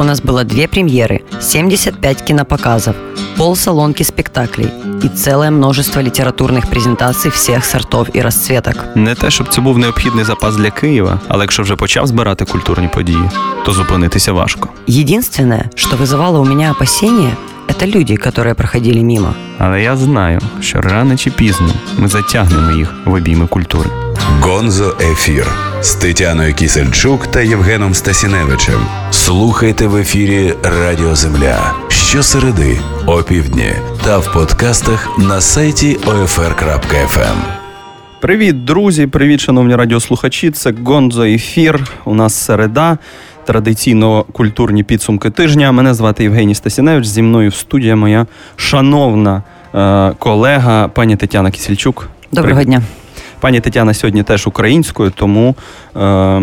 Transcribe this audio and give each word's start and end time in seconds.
У 0.00 0.04
нас 0.04 0.22
было 0.22 0.44
две 0.44 0.66
премьеры, 0.66 1.20
75 1.40 2.22
кинопоказов, 2.22 2.96
полсалонки 3.36 4.02
спектаклей 4.02 4.68
и 5.02 5.08
целое 5.08 5.50
множество 5.50 6.02
літературних 6.02 6.66
презентацій 6.66 7.28
всіх 7.28 7.64
сортов 7.64 8.08
і 8.12 8.22
розцветок. 8.22 8.74
Не 8.94 9.14
те, 9.14 9.30
щоб 9.30 9.48
це 9.48 9.60
був 9.60 9.78
необхідний 9.78 10.24
запас 10.24 10.56
для 10.56 10.70
Києва, 10.70 11.20
але 11.28 11.44
якщо 11.44 11.62
вже 11.62 11.76
почав 11.76 12.06
збирати 12.06 12.44
культурні 12.44 12.88
події, 12.88 13.30
то 13.64 13.72
зупинитися 13.72 14.32
важко. 14.32 14.68
Единственное, 14.88 15.70
что 15.74 15.96
вызывало 15.96 16.38
у 16.40 16.44
меня 16.44 16.70
опасения, 16.70 17.36
это 17.67 17.85
люди, 17.85 18.15
которые 18.15 18.53
проходили 18.53 19.03
мимо. 19.03 19.33
Але 19.57 19.81
я 19.81 19.97
знаю, 19.97 20.39
що 20.61 20.81
рано 20.81 21.17
чи 21.17 21.31
пізно 21.31 21.69
ми 21.97 22.07
затягнемо 22.07 22.71
їх 22.71 22.93
в 23.05 23.13
обійми 23.13 23.47
культури. 23.47 23.89
Гонзо 24.41 24.97
Ефір 25.01 25.47
з 25.81 25.93
Тетяною 25.93 26.53
Кісельчук 26.53 27.27
та 27.27 27.41
Євгеном 27.41 27.93
Стасіневичем. 27.93 28.79
Слухайте 29.11 29.87
в 29.87 29.95
ефірі 29.95 30.53
Радіо 30.63 31.15
Земля 31.15 31.73
щосереди, 31.89 32.79
опівдні 33.07 33.73
та 34.03 34.17
в 34.17 34.33
подкастах 34.33 35.19
на 35.19 35.41
сайті 35.41 35.97
OFR.FM. 36.05 37.37
Привіт, 38.19 38.65
друзі! 38.65 39.07
Привіт, 39.07 39.39
шановні 39.39 39.75
радіослухачі. 39.75 40.51
Це 40.51 40.73
Гонзо 40.85 41.23
Ефір. 41.23 41.87
У 42.05 42.15
нас 42.15 42.33
середа. 42.33 42.97
Традиційно 43.45 44.25
культурні 44.31 44.83
підсумки 44.83 45.29
тижня. 45.29 45.71
Мене 45.71 45.93
звати 45.93 46.23
Євгеній 46.23 46.55
Стасіневич. 46.55 47.05
Зі 47.05 47.21
мною 47.21 47.49
в 47.49 47.55
студії 47.55 47.95
моя 47.95 48.25
шановна 48.55 49.43
е, 49.75 50.11
колега 50.19 50.87
пані 50.87 51.15
Тетяна 51.15 51.51
Кісільчук. 51.51 52.09
Доброго 52.31 52.63
дня. 52.63 52.81
Пані 53.39 53.59
Тетяна 53.59 53.93
сьогодні 53.93 54.23
теж 54.23 54.47
українською, 54.47 55.11
тому. 55.15 55.55
Е, 55.97 56.41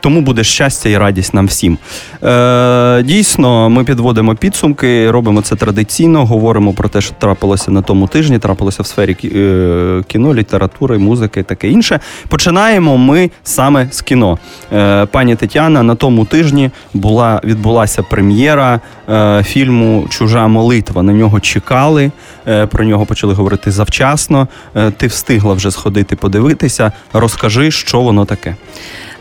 тому 0.00 0.20
буде 0.20 0.44
щастя 0.44 0.88
і 0.88 0.98
радість 0.98 1.34
нам 1.34 1.46
всім. 1.46 1.78
Е, 2.24 3.02
Дійсно, 3.02 3.70
ми 3.70 3.84
підводимо 3.84 4.34
підсумки, 4.34 5.10
робимо 5.10 5.42
це 5.42 5.56
традиційно, 5.56 6.26
говоримо 6.26 6.72
про 6.72 6.88
те, 6.88 7.00
що 7.00 7.14
трапилося 7.18 7.70
на 7.70 7.82
тому 7.82 8.06
тижні, 8.06 8.38
трапилося 8.38 8.82
в 8.82 8.86
сфері 8.86 9.16
е, 9.24 10.02
кіно, 10.08 10.34
літератури, 10.34 10.98
музики, 10.98 11.42
таке 11.42 11.68
інше. 11.68 12.00
Починаємо 12.28 12.98
ми 12.98 13.30
саме 13.44 13.88
з 13.90 14.02
кіно. 14.02 14.38
Е, 14.72 15.06
Пані 15.06 15.36
Тетяна, 15.36 15.82
на 15.82 15.94
тому 15.94 16.24
тижні 16.24 16.70
була 16.94 17.40
відбулася 17.44 18.02
прем'єра 18.02 18.80
е, 19.08 19.42
фільму 19.46 20.06
Чужа 20.10 20.46
молитва. 20.46 21.02
На 21.02 21.12
нього 21.12 21.40
чекали, 21.40 22.10
е, 22.48 22.66
про 22.66 22.84
нього 22.84 23.06
почали 23.06 23.34
говорити 23.34 23.70
завчасно. 23.70 24.48
Е, 24.76 24.90
Ти 24.90 25.06
встигла 25.06 25.54
вже 25.54 25.70
сходити 25.70 26.16
подивитися. 26.16 26.92
Розкажи, 27.12 27.70
що 27.70 28.00
воно 28.00 28.24
таке. 28.24 28.56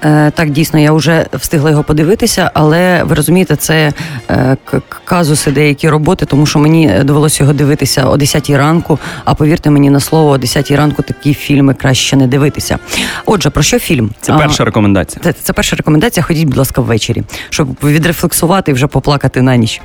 Е, 0.03 0.31
Так, 0.31 0.49
дійсно, 0.49 0.79
я 0.79 0.91
вже 0.91 1.25
встигла 1.33 1.69
його 1.69 1.83
подивитися, 1.83 2.51
але 2.53 3.03
ви 3.03 3.15
розумієте, 3.15 3.55
це 3.55 3.93
е, 4.29 4.57
казуси 5.05 5.51
деякі 5.51 5.89
роботи, 5.89 6.25
тому 6.25 6.45
що 6.45 6.59
мені 6.59 6.91
довелося 7.03 7.43
його 7.43 7.53
дивитися 7.53 8.05
о 8.05 8.17
10 8.17 8.49
ранку. 8.49 8.99
А 9.25 9.33
повірте 9.33 9.69
мені 9.69 9.89
на 9.89 9.99
слово, 9.99 10.29
о 10.29 10.37
10 10.37 10.71
ранку 10.71 11.01
такі 11.03 11.33
фільми 11.33 11.73
краще 11.73 12.15
не 12.15 12.27
дивитися. 12.27 12.79
Отже, 13.25 13.49
про 13.49 13.63
що 13.63 13.79
фільм? 13.79 14.11
Це 14.21 14.33
перша 14.33 14.65
рекомендація. 14.65 15.23
Це, 15.23 15.33
це 15.33 15.53
перша 15.53 15.75
рекомендація. 15.75 16.23
Ходіть, 16.23 16.45
будь 16.47 16.57
ласка, 16.57 16.81
ввечері, 16.81 17.23
щоб 17.49 17.67
відрефлексувати 17.83 18.71
і 18.71 18.73
вже 18.73 18.87
поплакати 18.87 19.41
на 19.41 19.55
ніч. 19.55 19.81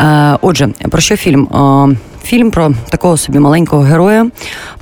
Е, 0.00 0.38
отже, 0.40 0.68
про 0.90 1.00
що 1.00 1.16
фільм? 1.16 1.44
Е, 1.44 1.96
фільм 2.24 2.50
про 2.50 2.74
такого 2.90 3.16
собі 3.16 3.38
маленького 3.38 3.82
героя, 3.82 4.26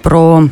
про. 0.03 0.49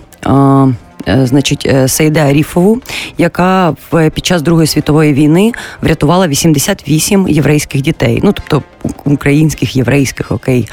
Е, 1.08 1.18
е, 1.18 1.26
Значить, 1.26 1.66
е, 1.66 1.88
Сейде 1.88 2.20
Аріфову, 2.20 2.80
яка 3.18 3.74
під 4.14 4.26
час 4.26 4.42
Другої 4.42 4.66
світової 4.66 5.12
війни 5.14 5.52
врятувала 5.82 6.28
88 6.28 7.28
єврейських 7.28 7.80
дітей, 7.82 8.20
ну 8.22 8.32
тобто 8.32 8.62
українських, 9.04 9.76
єврейських, 9.76 10.32
окей. 10.32 10.68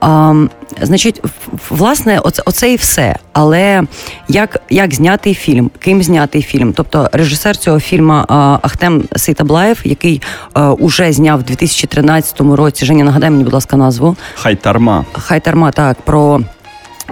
А, 0.00 0.34
значить, 0.82 1.22
власне, 1.70 2.18
оце, 2.18 2.42
оце 2.46 2.72
і 2.72 2.76
все. 2.76 3.16
Але 3.32 3.82
як, 4.28 4.62
як 4.70 4.94
знятий 4.94 5.34
фільм, 5.34 5.70
ким 5.78 6.02
знятий 6.02 6.42
фільм? 6.42 6.72
Тобто 6.72 7.08
режисер 7.12 7.56
цього 7.56 7.80
фільму 7.80 8.24
Ахтем 8.62 9.04
Сейтаблаєв, 9.16 9.80
який 9.84 10.22
а, 10.52 10.72
уже 10.72 11.12
зняв 11.12 11.38
в 11.38 11.42
2013 11.42 12.40
році. 12.40 12.86
Женя, 12.86 13.04
нагадай 13.04 13.30
мені, 13.30 13.44
будь 13.44 13.52
ласка, 13.52 13.76
назву. 13.76 14.16
Хай 14.34 14.56
тарма. 14.56 15.04
Хайтарма, 15.12 15.70
так, 15.70 15.96
про. 16.02 16.40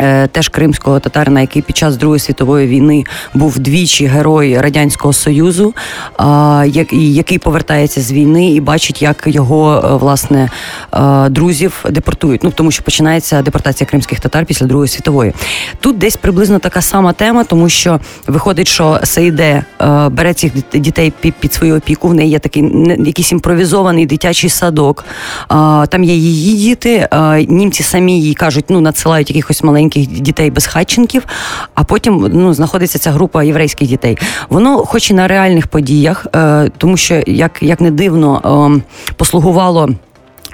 Е, 0.01 0.27
Теж 0.27 0.49
кримського 0.49 1.01
татарина, 1.01 1.41
який 1.41 1.63
під 1.63 1.77
час 1.77 1.97
Другої 1.97 2.21
світової 2.21 2.67
війни 2.67 3.05
був 3.35 3.59
двічі 3.59 4.07
герой 4.07 4.59
радянського 4.61 5.13
союзу, 5.13 5.75
і 6.93 7.15
який 7.15 7.39
повертається 7.39 8.01
з 8.01 8.13
війни 8.13 8.51
і 8.55 8.61
бачить, 8.61 9.03
як 9.03 9.23
його 9.27 9.83
е, 9.85 9.97
власне 9.97 10.51
е, 10.95 11.29
друзів 11.29 11.85
депортують. 11.91 12.45
Ну 12.45 12.51
тому 12.51 12.71
що 12.71 12.83
починається 12.83 13.43
депортація 13.43 13.87
кримських 13.91 14.21
татар 14.21 14.47
після 14.47 14.67
Другої 14.67 14.89
світової. 14.89 15.33
Тут 15.81 15.99
десь 15.99 16.17
приблизно 16.17 16.59
така 16.59 16.83
сама 16.83 17.13
тема, 17.13 17.45
тому 17.45 17.69
що 17.69 18.01
виходить, 18.27 18.69
що 18.69 19.01
Сейде 19.05 19.65
е, 19.81 20.09
бере 20.09 20.35
цих 20.35 20.53
дітей 20.75 21.13
під, 21.41 21.53
свою 21.53 21.77
опіку. 21.77 22.09
В 22.09 22.15
неї 22.15 22.31
є 22.31 22.39
такий 22.39 22.65
якийсь 22.99 23.33
імпровізований 23.33 24.07
дитячий 24.07 24.51
садок. 24.51 25.05
Там 25.89 26.05
є 26.05 26.15
її 26.15 26.57
діти. 26.57 27.09
Німці 27.49 27.83
самі 27.83 28.23
їй 28.23 28.35
кажуть, 28.35 28.65
ну 28.69 28.81
надсилають 28.81 29.31
якихось 29.31 29.63
маленьких 29.63 29.90
дітей 29.99 30.51
безхатченків, 30.51 31.27
а 31.75 31.85
потім 31.85 32.31
ну, 32.33 32.55
знаходиться 32.55 32.99
ця 32.99 33.11
група 33.11 33.43
єврейських 33.43 33.89
дітей. 33.89 34.19
Воно, 34.49 34.79
хоч 34.79 35.11
і 35.11 35.15
на 35.15 35.29
реальних 35.29 35.67
подіях, 35.67 36.27
е, 36.35 36.71
тому 36.79 36.97
що 36.97 37.23
як, 37.27 37.63
як 37.63 37.81
не 37.81 37.91
дивно, 37.91 38.41
е, 38.77 38.83
послугувало. 39.17 39.89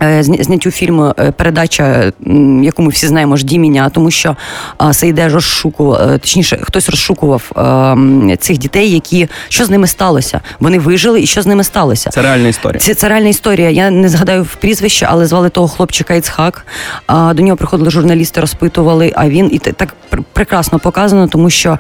Е, 0.02 0.22
Зняттю 0.22 0.70
фільму 0.70 1.14
е, 1.18 1.30
передача, 1.30 2.12
яку 2.62 2.82
ми 2.82 2.88
всі 2.88 3.06
знаємо, 3.06 3.36
«Жді 3.36 3.58
мене», 3.58 3.90
тому 3.94 4.10
що 4.10 4.36
а, 4.78 4.92
Сейде 4.92 5.28
розшукував, 5.28 6.10
е, 6.10 6.18
точніше, 6.18 6.58
хтось 6.62 6.88
розшукував 6.88 7.52
е, 8.30 8.36
цих 8.36 8.58
дітей, 8.58 8.90
які 8.90 9.28
що 9.48 9.64
з 9.64 9.70
ними 9.70 9.86
сталося. 9.86 10.40
Вони 10.60 10.78
вижили, 10.78 11.22
і 11.22 11.26
що 11.26 11.42
з 11.42 11.46
ними 11.46 11.64
сталося. 11.64 12.10
Це 12.10 12.22
реальна 12.22 12.48
історія. 12.48 12.80
Це, 12.80 12.94
це 12.94 13.08
реальна 13.08 13.28
історія. 13.28 13.70
Я 13.70 13.90
не 13.90 14.08
згадаю 14.08 14.42
в 14.42 14.54
прізвище, 14.54 15.06
але 15.10 15.26
звали 15.26 15.48
того 15.48 15.68
хлопчика 15.68 16.14
Іцхак. 16.14 16.66
До 17.08 17.42
нього 17.42 17.56
приходили 17.56 17.90
журналісти, 17.90 18.40
розпитували. 18.40 19.12
А 19.16 19.28
він 19.28 19.48
і 19.52 19.58
так 19.58 19.94
прекрасно 20.32 20.78
показано, 20.78 21.28
тому 21.28 21.50
що 21.50 21.78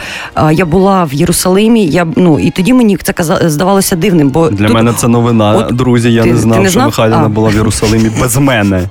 я 0.52 0.64
була 0.66 1.04
в 1.04 1.12
Єрусалимі. 1.14 1.86
Я 1.86 2.06
ну 2.16 2.38
і 2.38 2.50
тоді 2.50 2.72
мені 2.72 2.96
це 2.96 3.14
здавалося 3.48 3.96
дивним. 3.96 4.30
Бо 4.30 4.48
Для 4.50 4.66
тут, 4.66 4.74
мене 4.74 4.92
це 4.92 5.08
новина. 5.08 5.54
От 5.54 5.76
Друзі, 5.76 6.12
я 6.12 6.22
ти- 6.22 6.32
не 6.32 6.36
знав, 6.36 6.62
не 6.62 6.70
що? 6.70 6.80
Михайлівна 6.80 7.26
А. 7.26 7.28
була 7.28 7.48
в 7.48 7.54
Єрусалимі 7.54 8.05
без 8.20 8.36
мене. 8.36 8.88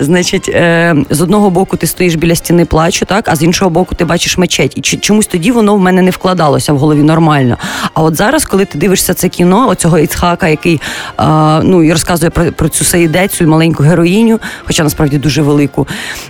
Значить, 0.00 0.48
е, 0.48 0.94
з 1.10 1.20
одного 1.20 1.50
боку 1.50 1.76
ти 1.76 1.86
стоїш 1.86 2.14
біля 2.14 2.34
стіни 2.34 2.64
плачу, 2.64 3.06
так, 3.06 3.28
а 3.28 3.36
з 3.36 3.42
іншого 3.42 3.70
боку 3.70 3.94
ти 3.94 4.04
бачиш 4.04 4.38
мечеть. 4.38 4.78
І 4.78 4.80
чомусь 4.80 5.26
тоді 5.26 5.52
воно 5.52 5.74
в 5.74 5.80
мене 5.80 6.02
не 6.02 6.10
вкладалося 6.10 6.72
в 6.72 6.78
голові 6.78 7.02
нормально. 7.02 7.56
А 7.94 8.02
от 8.02 8.16
зараз, 8.16 8.44
коли 8.44 8.64
ти 8.64 8.78
дивишся 8.78 9.14
це 9.14 9.28
кіно, 9.28 9.68
оцього 9.68 9.98
Іцхака, 9.98 10.48
який 10.48 10.80
е, 11.20 11.24
ну, 11.62 11.82
і 11.82 11.92
розказує 11.92 12.30
про, 12.30 12.44
про 12.52 12.68
цю 12.68 12.84
Саїде, 12.84 13.28
цю 13.28 13.46
маленьку 13.46 13.82
героїню, 13.82 14.38
хоча 14.66 14.84
насправді 14.84 15.18
дуже 15.18 15.42
велику, 15.42 15.86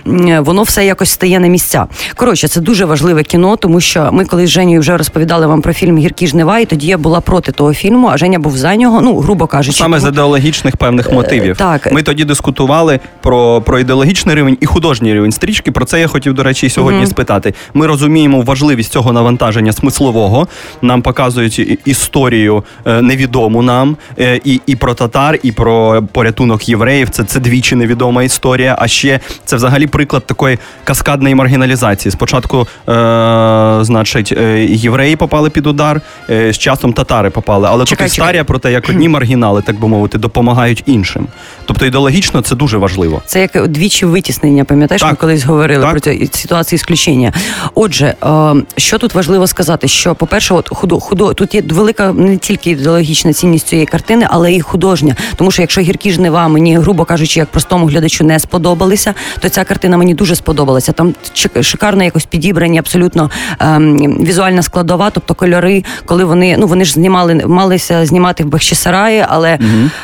м, 0.07 0.43
воно 0.43 0.63
все 0.63 0.85
якось 0.85 1.09
стає 1.11 1.39
на 1.39 1.47
місця. 1.47 1.85
Коротше, 2.15 2.47
це 2.47 2.61
дуже 2.61 2.85
важливе 2.85 3.23
кіно, 3.23 3.55
тому 3.55 3.81
що 3.81 4.09
ми 4.11 4.25
колись 4.25 4.49
з 4.49 4.53
Женєю 4.53 4.79
вже 4.79 4.97
розповідали 4.97 5.47
вам 5.47 5.61
про 5.61 5.73
фільм 5.73 5.97
Гіркі 5.97 6.27
жнива, 6.27 6.59
і 6.59 6.65
тоді 6.65 6.87
я 6.87 6.97
була 6.97 7.21
проти 7.21 7.51
того 7.51 7.73
фільму, 7.73 8.07
а 8.07 8.17
Женя 8.17 8.39
був 8.39 8.57
за 8.57 8.75
нього, 8.75 9.01
ну, 9.01 9.19
грубо 9.19 9.47
кажучи. 9.47 9.77
Саме 9.77 9.99
з 9.99 10.07
ідеологічних 10.07 10.77
певних 10.77 11.11
мотивів. 11.11 11.57
так. 11.57 11.91
Ми 11.91 12.03
тоді 12.03 12.18
дискутували 12.25 12.99
про, 13.21 13.61
про 13.61 13.79
ідеологічний 13.79 14.35
рівень 14.35 14.57
і 14.61 14.65
художній 14.65 15.13
рівень 15.13 15.31
стрічки. 15.31 15.71
Про 15.71 15.85
це 15.85 15.99
я 15.99 16.07
хотів, 16.07 16.33
до 16.33 16.43
речі, 16.43 16.69
сьогодні 16.69 17.07
спитати. 17.07 17.53
Ми 17.73 17.87
розуміємо 17.87 18.41
важливість 18.41 18.91
цього 18.91 19.13
навантаження 19.13 19.71
смислового. 19.71 20.47
Нам 20.81 21.01
показують 21.01 21.79
історію 21.85 22.63
е, 22.85 23.01
невідому 23.01 23.61
нам 23.61 23.97
е, 24.19 24.39
і, 24.43 24.61
і 24.65 24.75
про 24.75 24.93
татар, 24.93 25.39
і 25.43 25.51
про 25.51 26.03
порятунок 26.11 26.69
євреїв. 26.69 27.09
Це, 27.09 27.23
це 27.23 27.39
двічі 27.39 27.75
невідома 27.75 28.23
історія. 28.23 28.75
А 28.79 28.87
ще 28.87 29.19
це 29.45 29.55
взагалі 29.55 29.87
приклад 29.87 30.25
такої 30.25 30.57
каскадної 30.83 31.35
маргіналізації. 31.35 32.11
Спочатку, 32.11 32.67
е, 32.89 33.77
значить, 33.81 34.33
е, 34.37 34.65
євреї 34.65 35.15
попали 35.15 35.49
під 35.49 35.67
удар, 35.67 36.01
е, 36.29 36.53
з 36.53 36.57
часом 36.57 36.93
татари 36.93 37.29
попали. 37.29 37.67
Але 37.71 37.85
Чекай, 37.85 38.07
тут 38.07 38.13
чекай. 38.13 38.25
історія 38.25 38.43
про 38.43 38.59
те, 38.59 38.71
як 38.71 38.89
одні 38.89 39.09
маргінали, 39.09 39.61
так 39.61 39.79
би 39.79 39.87
мовити, 39.87 40.17
допомагають 40.17 40.83
іншим. 40.85 41.27
Тобто 41.69 41.85
ідеологічно 41.85 42.41
це 42.41 42.55
дуже 42.55 42.77
важливо. 42.77 43.21
Це 43.25 43.41
як 43.41 43.67
двічі 43.67 44.05
витіснення, 44.05 44.63
пам'ятаєш, 44.63 45.01
Так. 45.01 45.11
ми 45.11 45.17
колись 45.17 45.43
говорили 45.43 45.83
Так. 45.83 45.91
про 45.91 45.99
цю 45.99 46.37
ситуацію 46.37 46.77
ісключення. 46.77 47.33
Отже, 47.75 48.15
е, 48.23 48.55
що 48.77 48.97
тут 48.97 49.13
важливо 49.13 49.47
сказати? 49.47 49.87
Що, 49.87 50.15
по-перше, 50.15 50.53
от 50.53 50.69
худо, 50.69 50.99
худо 50.99 51.33
тут 51.33 51.55
є 51.55 51.63
велика 51.69 52.13
не 52.13 52.37
тільки 52.37 52.69
ідеологічна 52.69 53.33
цінність 53.33 53.67
цієї 53.67 53.85
картини, 53.85 54.27
але 54.29 54.53
і 54.53 54.61
художня. 54.61 55.15
Тому 55.35 55.51
що 55.51 55.61
якщо 55.61 55.81
гіркі 55.81 56.11
жнива 56.11 56.47
мені, 56.47 56.77
грубо 56.77 57.05
кажучи, 57.05 57.39
як 57.39 57.49
простому 57.49 57.85
глядачу 57.85 58.23
не 58.23 58.39
сподобалися, 58.39 59.13
то 59.39 59.49
ця 59.49 59.63
картина 59.63 59.97
мені 59.97 60.13
дуже 60.13 60.35
сподобалася. 60.35 60.91
Там 60.91 61.13
шикарно 61.61 62.03
якось 62.03 62.25
підібрані 62.25 62.79
абсолютно 62.79 63.29
ем, 63.59 63.97
візуальна 64.25 64.61
складова, 64.61 65.09
тобто 65.09 65.33
кольори, 65.33 65.83
коли 66.05 66.23
вони 66.23 66.57
ну 66.57 66.67
вони 66.67 66.85
ж 66.85 66.93
знімали, 66.93 67.35
малися 67.35 68.05
знімати 68.05 68.43
в 68.43 68.47
Бахчисараї, 68.47 69.25
але 69.29 69.59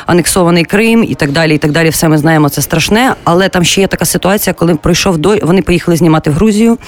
анексований 0.06 0.64
Крим 0.64 1.04
і 1.04 1.14
так 1.14 1.32
далі. 1.32 1.55
І 1.56 1.58
так 1.58 1.72
далі, 1.72 1.88
все 1.88 2.08
ми 2.08 2.18
знаємо, 2.18 2.48
це 2.48 2.62
страшне. 2.62 3.14
Але 3.24 3.48
там 3.48 3.64
ще 3.64 3.80
є 3.80 3.86
така 3.86 4.04
ситуація, 4.04 4.54
коли 4.54 4.74
пройшов 4.74 5.18
дощ, 5.18 5.42
вони 5.42 5.62
поїхали 5.62 5.96
знімати 5.96 6.30
в 6.30 6.32
Грузію. 6.32 6.78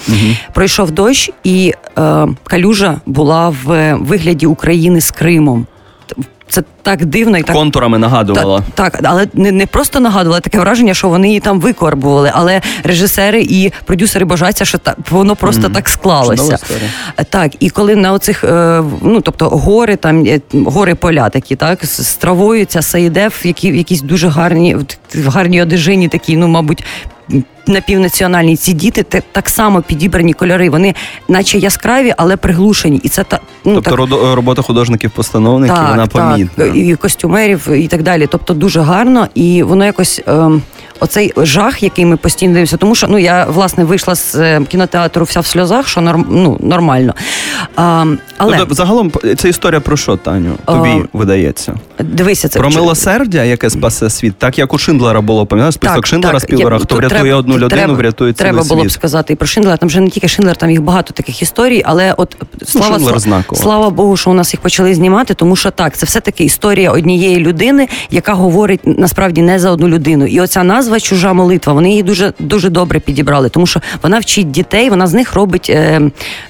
Пройшов 0.53 0.91
дощ, 0.91 1.31
і 1.43 1.73
е, 1.97 2.27
калюжа 2.43 3.01
була 3.05 3.49
в 3.63 3.93
вигляді 3.93 4.45
України 4.45 5.01
з 5.01 5.11
Кримом. 5.11 5.65
Це 6.51 6.63
так 6.81 7.05
дивно 7.05 7.37
і 7.37 7.43
так 7.43 7.55
Контурами 7.55 7.97
нагадувала. 7.97 8.63
так, 8.75 8.91
так, 8.91 9.01
але 9.03 9.27
не, 9.33 9.51
не 9.51 9.65
просто 9.65 9.99
нагадували 9.99 10.41
таке 10.41 10.59
враження, 10.59 10.93
що 10.93 11.09
вони 11.09 11.27
її 11.27 11.39
там 11.39 11.59
викорбували, 11.59 12.31
але 12.33 12.61
режисери 12.83 13.41
і 13.41 13.71
продюсери 13.85 14.25
бажаються, 14.25 14.65
що 14.65 14.77
так 14.77 14.97
воно 15.09 15.35
просто 15.35 15.61
Мгм. 15.61 15.71
так 15.73 15.89
склалося. 15.89 16.57
Так, 17.29 17.51
і 17.59 17.69
коли 17.69 17.95
на 17.95 18.11
оцих, 18.13 18.43
е, 18.43 18.83
ну 19.01 19.21
тобто 19.21 19.49
гори, 19.49 19.95
там 19.95 20.25
е, 20.25 20.39
гори 20.53 20.95
поля 20.95 21.29
такі, 21.29 21.55
так, 21.55 21.85
з, 21.85 22.07
з 22.07 22.13
травою 22.15 22.65
ця 22.65 22.81
Саїдев, 22.81 23.39
які 23.43 23.67
якісь 23.67 24.01
дуже 24.01 24.27
гарні, 24.27 24.75
в- 24.75 25.19
в 25.23 25.27
гарній 25.29 25.61
одежині, 25.61 26.07
такі, 26.07 26.37
ну, 26.37 26.47
мабуть. 26.47 26.83
Напівнаціональні 27.69 28.55
ці 28.55 28.73
діти 28.73 29.03
те, 29.03 29.21
так 29.31 29.49
само 29.49 29.81
підібрані 29.81 30.33
кольори. 30.33 30.69
Вони, 30.69 30.95
наче 31.27 31.57
яскраві, 31.57 32.13
але 32.17 32.37
приглушені. 32.37 32.99
І 33.03 33.09
це 33.09 33.23
та 33.23 33.39
ну 33.65 33.81
Тобто 33.81 34.07
так, 34.07 34.35
робота 34.35 34.61
художників-постановників, 34.61 35.77
вона 35.89 36.07
помітна. 36.07 36.65
Так, 36.65 36.75
і 36.75 36.95
костюмерів, 36.95 37.69
і 37.71 37.87
так 37.87 38.03
далі. 38.03 38.27
Тобто 38.31 38.53
дуже 38.53 38.81
гарно, 38.81 39.27
і 39.35 39.63
воно 39.63 39.85
якось. 39.85 40.21
Ем, 40.27 40.61
Оцей 41.01 41.33
жах, 41.37 41.83
який 41.83 42.05
ми 42.05 42.17
постійно 42.17 42.53
дивимося, 42.53 42.77
тому 42.77 42.95
що 42.95 43.07
ну 43.07 43.17
я 43.17 43.45
власне 43.45 43.83
вийшла 43.83 44.15
з 44.15 44.35
е, 44.35 44.61
кінотеатру 44.69 45.25
вся 45.25 45.39
в 45.39 45.45
сльозах, 45.45 45.87
що 45.87 46.01
норм, 46.01 46.25
ну, 46.29 46.57
нормально. 46.61 47.13
А, 47.75 48.05
але 48.37 48.57
Тобто, 48.57 48.75
загалом 48.75 49.11
це 49.37 49.49
історія 49.49 49.79
про 49.79 49.97
що, 49.97 50.17
Таню? 50.17 50.51
Тобі 50.65 50.89
А, 50.89 51.17
видається? 51.17 51.75
дивися, 51.99 52.47
це 52.49 52.59
Про 52.59 52.69
чи- 52.71 52.77
милосердя, 52.77 53.43
яке 53.43 53.69
спасе 53.69 54.09
світ, 54.09 54.33
так 54.37 54.57
як 54.57 54.73
у 54.73 54.77
Шиндлера 54.77 55.21
було, 55.21 55.45
пам'ятаєш, 55.45 55.75
список 55.75 56.07
Шиндлера 56.07 56.39
Спілбера, 56.39 56.75
Я- 56.75 56.81
хто 56.83 56.95
врятує 56.95 57.21
треба- 57.21 57.37
одну 57.37 57.57
людину, 57.59 57.81
треба, 57.81 57.93
врятує 57.93 58.33
цілий 58.33 58.51
Треба 58.51 58.67
було 58.67 58.83
б 58.83 58.91
сказати 58.91 59.33
і 59.33 59.35
про 59.35 59.47
Шиндлера. 59.47 59.77
Там 59.77 59.89
вже 59.89 59.99
не 59.99 60.09
тільки 60.09 60.27
Шиндлер, 60.27 60.57
там 60.57 60.69
їх 60.69 60.81
багато 60.81 61.13
таких 61.13 61.41
історій, 61.41 61.81
але 61.85 62.13
от 62.17 62.37
слава, 62.65 62.95
Шиндлер 62.95 63.15
сла- 63.15 63.19
знакова. 63.19 63.61
слава 63.61 63.89
Богу, 63.89 64.17
що 64.17 64.31
у 64.31 64.33
нас 64.33 64.53
їх 64.53 64.61
почали 64.61 64.93
знімати, 64.93 65.33
тому 65.33 65.55
що 65.55 65.71
так, 65.71 65.97
це 65.97 66.05
все-таки 66.05 66.43
історія 66.43 66.91
однієї 66.91 67.37
людини, 67.37 67.87
яка 68.11 68.33
говорить 68.33 68.79
насправді 68.83 69.41
не 69.41 69.59
за 69.59 69.71
одну 69.71 69.87
людину. 69.87 70.25
І 70.25 70.41
оця 70.41 70.63
назва 70.63 70.99
чужа 70.99 71.33
молитва. 71.33 71.73
Вони 71.73 71.89
її 71.89 72.03
дуже 72.03 72.33
дуже 72.39 72.69
добре 72.69 72.99
підібрали, 72.99 73.49
тому 73.49 73.67
що 73.67 73.81
вона 74.03 74.19
вчить 74.19 74.51
дітей, 74.51 74.89
вона 74.89 75.07
з 75.07 75.13
них 75.13 75.33
робить 75.33 75.69
е, 75.69 76.01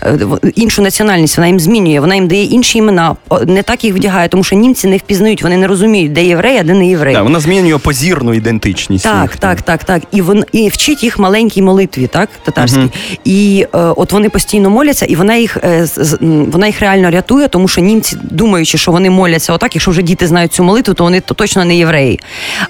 е, 0.03 0.19
іншу 0.55 0.81
національність, 0.81 1.37
вона 1.37 1.47
їм 1.47 1.59
змінює, 1.59 1.99
вона 1.99 2.15
їм 2.15 2.27
дає 2.27 2.43
інші 2.43 2.77
імена, 2.77 3.15
не 3.45 3.63
так 3.63 3.83
їх 3.83 3.95
вдягає, 3.95 4.27
тому 4.27 4.43
що 4.43 4.55
німці 4.55 4.87
не 4.87 4.97
впізнають, 4.97 5.43
вони 5.43 5.57
не 5.57 5.67
розуміють, 5.67 6.13
де 6.13 6.25
єврей, 6.25 6.57
а 6.57 6.63
де 6.63 6.73
не 6.73 6.87
єврей. 6.87 7.13
Так, 7.13 7.23
вона 7.23 7.39
змінює 7.39 7.77
позірну 7.77 8.33
ідентичність. 8.33 9.03
Так, 9.03 9.21
їхню. 9.21 9.37
так, 9.39 9.61
так, 9.61 9.83
так. 9.83 10.03
І 10.11 10.21
вон 10.21 10.43
і 10.51 10.69
вчить 10.69 10.98
їх 11.03 11.19
маленькій 11.19 11.61
молитві, 11.61 12.07
так, 12.07 12.29
татарській. 12.43 12.79
Мгм. 12.79 12.89
І 13.25 13.65
е, 13.73 13.77
от 13.77 14.11
вони 14.11 14.29
постійно 14.29 14.69
моляться, 14.69 15.05
і 15.05 15.15
вона 15.15 15.35
їх 15.35 15.57
е, 15.63 15.85
з- 15.85 16.17
вона 16.51 16.67
їх 16.67 16.79
реально 16.79 17.09
рятує, 17.11 17.47
тому 17.47 17.67
що 17.67 17.81
німці, 17.81 18.17
думаючи, 18.23 18.77
що 18.77 18.91
вони 18.91 19.09
моляться 19.09 19.53
отак, 19.53 19.75
якщо 19.75 19.91
вже 19.91 20.01
діти 20.01 20.27
знають 20.27 20.53
цю 20.53 20.63
молитву, 20.63 20.93
то 20.93 21.03
вони 21.03 21.19
то 21.21 21.33
точно 21.33 21.65
не 21.65 21.75
євреї. 21.77 22.19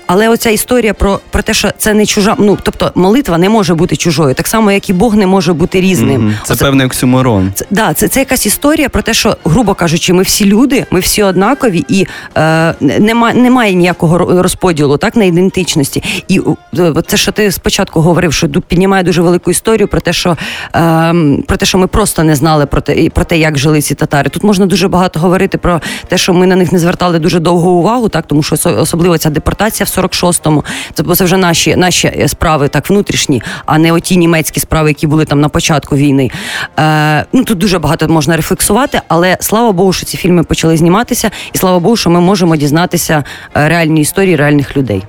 Але 0.08 0.30
оця 0.30 0.50
історія 0.50 0.94
про, 0.94 1.20
про 1.30 1.42
те, 1.42 1.54
що 1.54 1.70
це 1.78 1.94
не 1.94 2.06
чужа, 2.06 2.36
ну 2.40 2.58
тобто 2.64 2.92
молитва 2.96 3.38
не 3.38 3.50
може 3.50 3.74
бути 3.76 3.96
чужою, 3.96 4.34
так 4.34 4.48
само 4.48 4.72
як 4.72 4.90
і 4.90 4.94
Бог 4.94 5.16
не 5.16 5.28
може 5.28 5.54
бути 5.54 5.82
різним. 5.82 6.22
Мгм. 6.22 6.36
Це 6.44 6.54
Оце- 6.54 6.66
певний 6.66 6.86
оксюморон. 6.88 7.52
це, 7.56 7.66
да, 7.72 7.94
це, 7.94 8.08
це 8.08 8.20
якась 8.20 8.46
історія 8.46 8.90
про 8.90 9.02
те, 9.02 9.14
що, 9.14 9.38
грубо 9.46 9.74
кажучи, 9.74 10.14
ми 10.14 10.24
всі 10.24 10.46
люди, 10.46 10.86
ми 10.92 11.00
всі 11.00 11.24
однакові, 11.24 11.86
і 11.90 12.08
е, 12.38 12.74
нема, 12.80 13.34
немає 13.34 13.74
ніякого 13.74 14.18
розподілу 14.44 14.98
так, 14.98 15.16
на 15.16 15.24
ідентичності. 15.24 16.04
І 16.28 16.42
е, 16.80 16.94
це, 17.08 17.18
що 17.18 17.32
ти 17.32 17.52
спочатку 17.52 18.02
говорив, 18.10 18.34
що 18.34 18.48
піднімає 18.48 19.04
дуже 19.04 19.22
велику 19.22 19.52
історію 19.52 19.88
про 19.88 20.02
те, 20.02 20.14
що, 20.14 20.38
е, 20.76 21.14
про 21.48 21.58
те, 21.58 21.66
що 21.66 21.78
ми 21.78 21.88
просто 21.88 22.24
не 22.24 22.36
знали 22.36 22.66
про 22.66 22.82
те, 22.82 23.10
про 23.10 23.26
те, 23.26 23.38
як 23.38 23.58
жили 23.58 23.82
ці 23.82 23.96
татари. 23.96 24.30
Тут 24.30 24.44
можна 24.44 24.66
дуже 24.66 24.88
багато 24.88 25.20
говорити 25.20 25.58
про 25.58 25.82
те, 26.08 26.18
що 26.18 26.34
ми 26.34 26.48
на 26.48 26.56
них 26.56 26.72
не 26.72 26.80
звертали 26.80 27.20
дуже 27.20 27.40
довгу 27.40 27.70
увагу, 27.70 28.10
так, 28.10 28.28
тому 28.28 28.44
що 28.44 28.56
осо- 28.56 28.82
особливо 28.82 29.18
ця 29.18 29.30
депортація 29.30 29.86
в 29.86 30.00
46-му, 30.00 30.66
це, 30.94 31.04
бо 31.04 31.16
це 31.16 31.24
вже 31.24 31.38
наші, 31.38 31.76
наші 31.76 32.26
справи 32.28 32.68
так 32.68 32.90
внутрішні, 32.90 33.42
а 33.66 33.78
не 33.78 33.92
оті 33.92 34.18
німецькі 34.18 34.60
справи, 34.60 34.90
які 34.90 35.08
були 35.08 35.26
там 35.26 35.42
на 35.42 35.50
початку 35.50 35.96
війни. 35.96 36.32
Е, 36.80 37.26
ну 37.34 37.44
тут 37.44 37.58
дуже 37.58 37.80
багато 37.80 38.08
можна 38.08 38.36
рефлексувати, 38.36 39.02
але 39.08 39.38
слава 39.40 39.72
Богу, 39.72 39.94
що 39.94 40.06
ці 40.06 40.18
фільми 40.18 40.44
почали 40.44 40.78
зніматися, 40.78 41.32
і 41.54 41.58
слава 41.58 41.80
Богу, 41.80 41.98
що 41.98 42.10
ми 42.10 42.20
можемо 42.22 42.56
дізнатися 42.56 43.24
е, 43.58 43.70
реальні 43.70 44.02
історії 44.02 44.36
реальних 44.36 44.78
людей. 44.78 45.04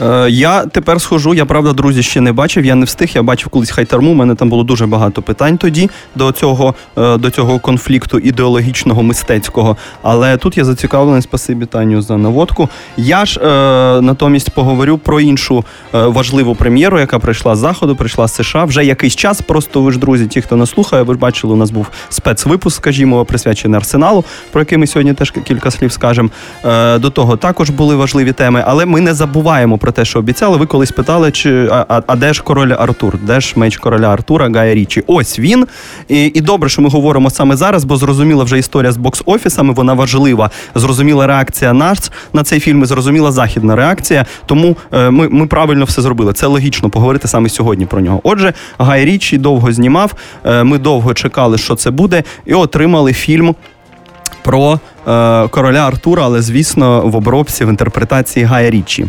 Е, 0.00 0.30
я 0.30 0.66
тепер 0.66 1.00
схожу, 1.00 1.34
я 1.34 1.44
правда, 1.44 1.72
друзі, 1.72 2.02
ще 2.02 2.20
не 2.20 2.32
бачив, 2.32 2.64
я 2.64 2.74
не 2.74 2.84
встиг. 2.84 3.10
Я 3.14 3.22
бачив 3.22 3.48
колись 3.48 3.70
хайтарму. 3.70 4.10
У 4.10 4.14
мене 4.14 4.34
там 4.34 4.48
було 4.48 4.64
дуже 4.64 4.86
багато 4.86 5.22
питань 5.22 5.58
тоді 5.58 5.90
до 6.14 6.32
цього, 6.32 6.74
е, 6.98 7.16
до 7.16 7.30
цього 7.30 7.58
конфлікту 7.58 8.18
ідеологічного, 8.18 9.02
мистецького. 9.02 9.76
Але 10.02 10.36
тут 10.36 10.56
я 10.56 10.64
зацікавлений, 10.64 11.22
спасибі 11.22 11.66
Таню 11.66 12.02
за 12.02 12.16
наводку. 12.16 12.68
Я 12.96 13.24
ж 13.24 13.40
е, 13.40 14.00
натомість 14.00 14.50
поговорю 14.50 14.98
про 14.98 15.20
іншу 15.20 15.64
е, 15.94 16.06
важливу 16.06 16.54
прем'єру, 16.54 17.00
яка 17.00 17.18
прийшла 17.18 17.56
з 17.56 17.58
заходу, 17.58 17.96
прийшла 17.96 18.28
з 18.28 18.34
США 18.34 18.64
вже 18.64 18.84
якийсь 18.84 19.16
час. 19.16 19.40
Просто 19.40 19.82
ви 19.82 19.92
ж, 19.92 19.98
друзі, 19.98 20.26
ті, 20.26 20.42
хто 20.42 20.56
нас 20.56 20.70
слухає, 20.70 21.02
ви 21.02 21.14
ж 21.14 21.20
бачили, 21.20 21.52
у 21.52 21.56
нас 21.56 21.70
був 21.70 21.86
спецвипуск, 22.08 22.76
скажімо, 22.76 23.24
присвячений 23.24 23.76
арсеналу, 23.76 24.24
про 24.50 24.60
який 24.60 24.78
ми 24.78 24.86
сьогодні 24.86 25.14
теж 25.14 25.30
кілька 25.30 25.70
слів 25.70 25.92
скажемо. 25.92 26.30
Е, 26.64 26.98
до 26.98 27.10
того 27.10 27.36
також 27.36 27.70
були 27.70 27.96
важливі 27.96 28.32
теми, 28.32 28.64
але 28.66 28.86
ми 28.86 29.00
не 29.00 29.14
забуваємо 29.14 29.78
про 29.82 29.92
те, 29.92 30.04
що 30.04 30.18
обіцяли. 30.18 30.56
Ви 30.56 30.66
колись 30.66 30.90
питали, 30.90 31.30
чи 31.30 31.68
а, 31.72 32.02
а, 32.06 32.16
де 32.16 32.32
ж 32.32 32.42
король 32.42 32.72
Артур? 32.78 33.14
Де 33.22 33.40
ж 33.40 33.52
меч 33.56 33.76
короля 33.76 34.12
Артура 34.12 34.50
Гая 34.54 34.74
Річі? 34.74 35.04
Ось 35.06 35.38
він. 35.38 35.66
І, 36.08 36.24
і 36.34 36.40
добре, 36.40 36.68
що 36.68 36.82
ми 36.82 36.88
говоримо 36.88 37.30
саме 37.30 37.56
зараз, 37.56 37.84
бо 37.84 37.96
зрозуміла 37.96 38.44
вже 38.44 38.58
історія 38.58 38.92
з 38.92 38.96
бокс-офісами. 38.98 39.74
Вона 39.74 39.92
важлива. 39.94 40.50
Зрозуміла 40.74 41.26
реакція 41.26 41.72
нас 41.72 42.12
на 42.32 42.42
цей 42.42 42.60
фільм. 42.60 42.82
і 42.82 42.86
Зрозуміла 42.86 43.32
західна 43.32 43.76
реакція. 43.76 44.26
Тому 44.46 44.76
е, 44.92 45.10
ми, 45.10 45.28
ми 45.28 45.46
правильно 45.46 45.84
все 45.84 46.02
зробили. 46.02 46.32
Це 46.32 46.46
логічно 46.46 46.90
поговорити 46.90 47.28
саме 47.28 47.48
сьогодні 47.48 47.86
про 47.86 48.00
нього. 48.00 48.20
Отже, 48.24 48.52
Гай 48.78 49.04
Річі 49.04 49.38
довго 49.38 49.72
знімав. 49.72 50.14
е, 50.44 50.64
Ми 50.64 50.78
довго 50.78 51.14
чекали, 51.14 51.58
що 51.58 51.74
це 51.74 51.90
буде, 51.90 52.22
і 52.46 52.54
отримали 52.54 53.12
фільм 53.12 53.54
про 54.42 54.72
е, 54.72 54.78
короля 55.48 55.86
Артура, 55.86 56.22
але 56.24 56.42
звісно, 56.42 57.00
в 57.00 57.16
обробці 57.16 57.64
в 57.64 57.68
інтерпретації 57.68 58.44
Гая 58.44 58.70
Річі. 58.70 59.06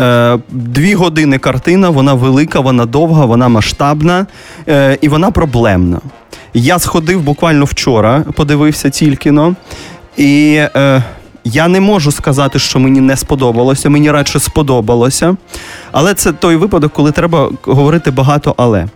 Е, 0.00 0.38
дві 0.48 0.94
години 0.94 1.38
картина, 1.38 1.90
вона 1.90 2.14
велика, 2.14 2.60
вона 2.60 2.86
довга, 2.86 3.24
вона 3.24 3.48
масштабна 3.48 4.26
е, 4.68 4.98
і 5.00 5.08
вона 5.08 5.30
проблемна. 5.30 6.00
Я 6.54 6.78
сходив 6.78 7.22
буквально 7.22 7.64
вчора, 7.64 8.24
подивився 8.34 8.90
тільки 8.90 9.32
но, 9.32 9.54
і 10.16 10.54
е, 10.76 11.02
я 11.44 11.68
не 11.68 11.80
можу 11.80 12.12
сказати, 12.12 12.58
що 12.58 12.78
мені 12.78 13.00
не 13.00 13.16
сподобалося, 13.16 13.90
мені 13.90 14.10
радше 14.10 14.40
сподобалося. 14.40 15.36
Але 15.92 16.14
це 16.14 16.32
той 16.32 16.56
випадок, 16.56 16.92
коли 16.92 17.12
треба 17.12 17.50
говорити 17.62 18.10
багато 18.10 18.54
але. 18.56 18.86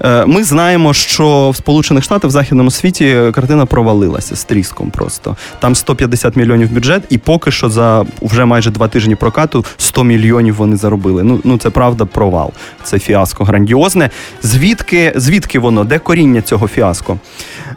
Е, 0.00 0.26
Ми 0.26 0.44
знаємо, 0.44 0.94
що 0.94 1.50
в 1.50 1.56
Сполучених 1.56 2.04
Штатах 2.04 2.28
в 2.28 2.32
західному 2.32 2.70
світі 2.70 3.16
картина 3.34 3.66
провалилася 3.66 4.36
з 4.36 4.44
тріском 4.44 4.90
просто. 4.90 5.36
Там 5.60 5.74
150 5.74 6.36
мільйонів 6.36 6.72
бюджет, 6.72 7.02
і 7.10 7.18
поки 7.18 7.50
що 7.50 7.68
за 7.70 8.04
вже 8.22 8.44
майже 8.44 8.70
два 8.70 8.88
тижні 8.88 9.14
прокату 9.14 9.64
100 9.76 10.04
мільйонів 10.04 10.54
вони 10.54 10.76
заробили. 10.76 11.22
Ну, 11.22 11.40
ну 11.44 11.58
це 11.58 11.70
правда 11.70 12.04
провал. 12.04 12.52
Це 12.82 12.98
фіаско 12.98 13.44
грандіозне. 13.44 14.10
Звідки, 14.42 15.12
звідки 15.16 15.58
воно? 15.58 15.84
Де 15.84 15.98
коріння 15.98 16.42
цього 16.42 16.68
фіаско? 16.68 17.18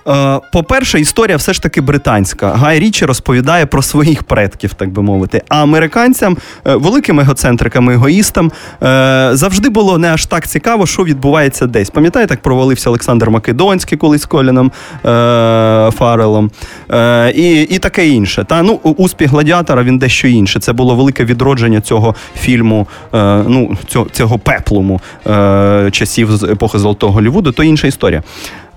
Е, 0.08 0.40
По-перше, 0.54 1.00
історія 1.00 1.38
все 1.38 1.54
ж 1.54 1.62
таки 1.62 1.82
британська. 1.82 2.50
Гай 2.54 2.80
Річі 2.80 3.06
розповідає 3.06 3.66
про 3.66 3.82
своїх 3.82 4.24
предків, 4.24 4.74
так 4.74 4.90
би 4.90 5.02
мовити. 5.02 5.42
А 5.50 5.64
американцям, 5.64 6.38
е, 6.68 6.76
великим 6.76 7.20
егоцентрикам, 7.20 7.90
егоїстам, 7.90 8.52
е, 8.84 9.30
завжди 9.34 9.70
було 9.70 9.98
не 9.98 10.14
аж 10.14 10.26
так 10.26 10.48
цікаво, 10.48 10.86
що 10.86 11.04
відбувається 11.04 11.68
десь. 11.68 11.90
Пам'ятаєте, 12.06 12.34
як 12.34 12.42
провалився 12.42 12.90
Олександр 12.90 13.30
Македонський 13.30 13.98
колись 13.98 14.22
з 14.22 14.26
Коліном 14.26 14.72
е, 15.06 15.92
Фарелом 15.92 16.52
е, 16.92 17.32
і 17.32 17.62
і 17.62 17.80
таке 17.80 18.08
інше. 18.08 18.46
Та 18.50 18.62
ну 18.62 18.74
успіх 18.74 19.30
гладіатора 19.30 19.84
він 19.84 19.98
дещо 19.98 20.28
інше. 20.28 20.60
Це 20.60 20.74
було 20.74 20.96
велике 20.96 21.26
відродження 21.26 21.82
цього 21.82 22.16
фільму, 22.40 22.88
е, 23.14 23.44
ну 23.48 23.78
цього, 23.88 24.08
цього 24.12 24.40
пеплуму 24.40 25.02
е, 25.28 25.90
часів 25.92 26.32
з 26.32 26.44
епохи 26.44 26.80
Золотого 26.80 27.14
Голлівуду, 27.14 27.52
то 27.52 27.64
інша 27.64 27.88
історія. 27.88 28.24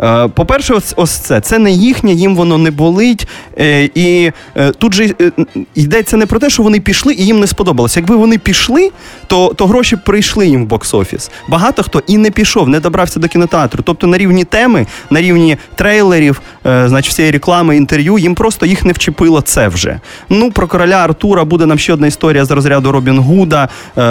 Е, 0.03 0.29
по-перше, 0.29 0.75
ось, 0.75 0.95
ось 0.97 1.11
це. 1.11 1.41
Це 1.41 1.59
не 1.59 1.71
їхнє, 1.71 2.13
їм 2.13 2.37
воно 2.37 2.59
не 2.59 2.71
болить. 2.71 3.29
Е, 3.59 3.91
і 3.95 4.33
е, 4.57 4.71
тут 4.71 4.95
же 4.95 5.15
йдеться 5.75 6.17
не 6.17 6.27
про 6.27 6.39
те, 6.39 6.51
що 6.51 6.63
вони 6.63 6.81
пішли 6.81 7.15
і 7.15 7.27
їм 7.27 7.41
не 7.41 7.47
сподобалося. 7.47 8.01
Якби 8.01 8.17
вони 8.17 8.39
пішли, 8.39 8.91
то 9.27 9.55
то 9.55 9.67
гроші 9.67 9.97
прийшли 9.97 10.47
їм 10.47 10.65
в 10.65 10.69
бокс-офіс. 10.69 11.31
Багато 11.49 11.83
хто 11.83 12.03
і 12.07 12.19
не 12.19 12.31
пішов, 12.31 12.69
не 12.69 12.81
добрався 12.81 13.18
до 13.19 13.29
кінотеатру. 13.29 13.83
Тобто 13.87 14.07
на 14.07 14.19
рівні 14.19 14.45
теми, 14.45 14.87
на 15.11 15.21
рівні 15.21 15.57
трейлерів, 15.75 16.41
значить 16.65 17.13
всієї 17.13 17.33
реклами, 17.33 17.77
інтерв'ю, 17.77 18.19
їм 18.19 18.35
просто 18.35 18.67
їх 18.67 18.85
не 18.85 18.93
вчепило 18.93 19.41
це 19.41 19.69
вже. 19.69 20.01
Ну, 20.29 20.51
про 20.51 20.67
короля 20.67 20.97
Артура 20.97 21.45
буде 21.45 21.67
нам 21.67 21.79
ще 21.79 21.93
одна 21.93 22.07
історія 22.07 22.45
з 22.45 22.51
розряду 22.51 22.93
Робін 22.93 23.19
Гуда, 23.19 23.69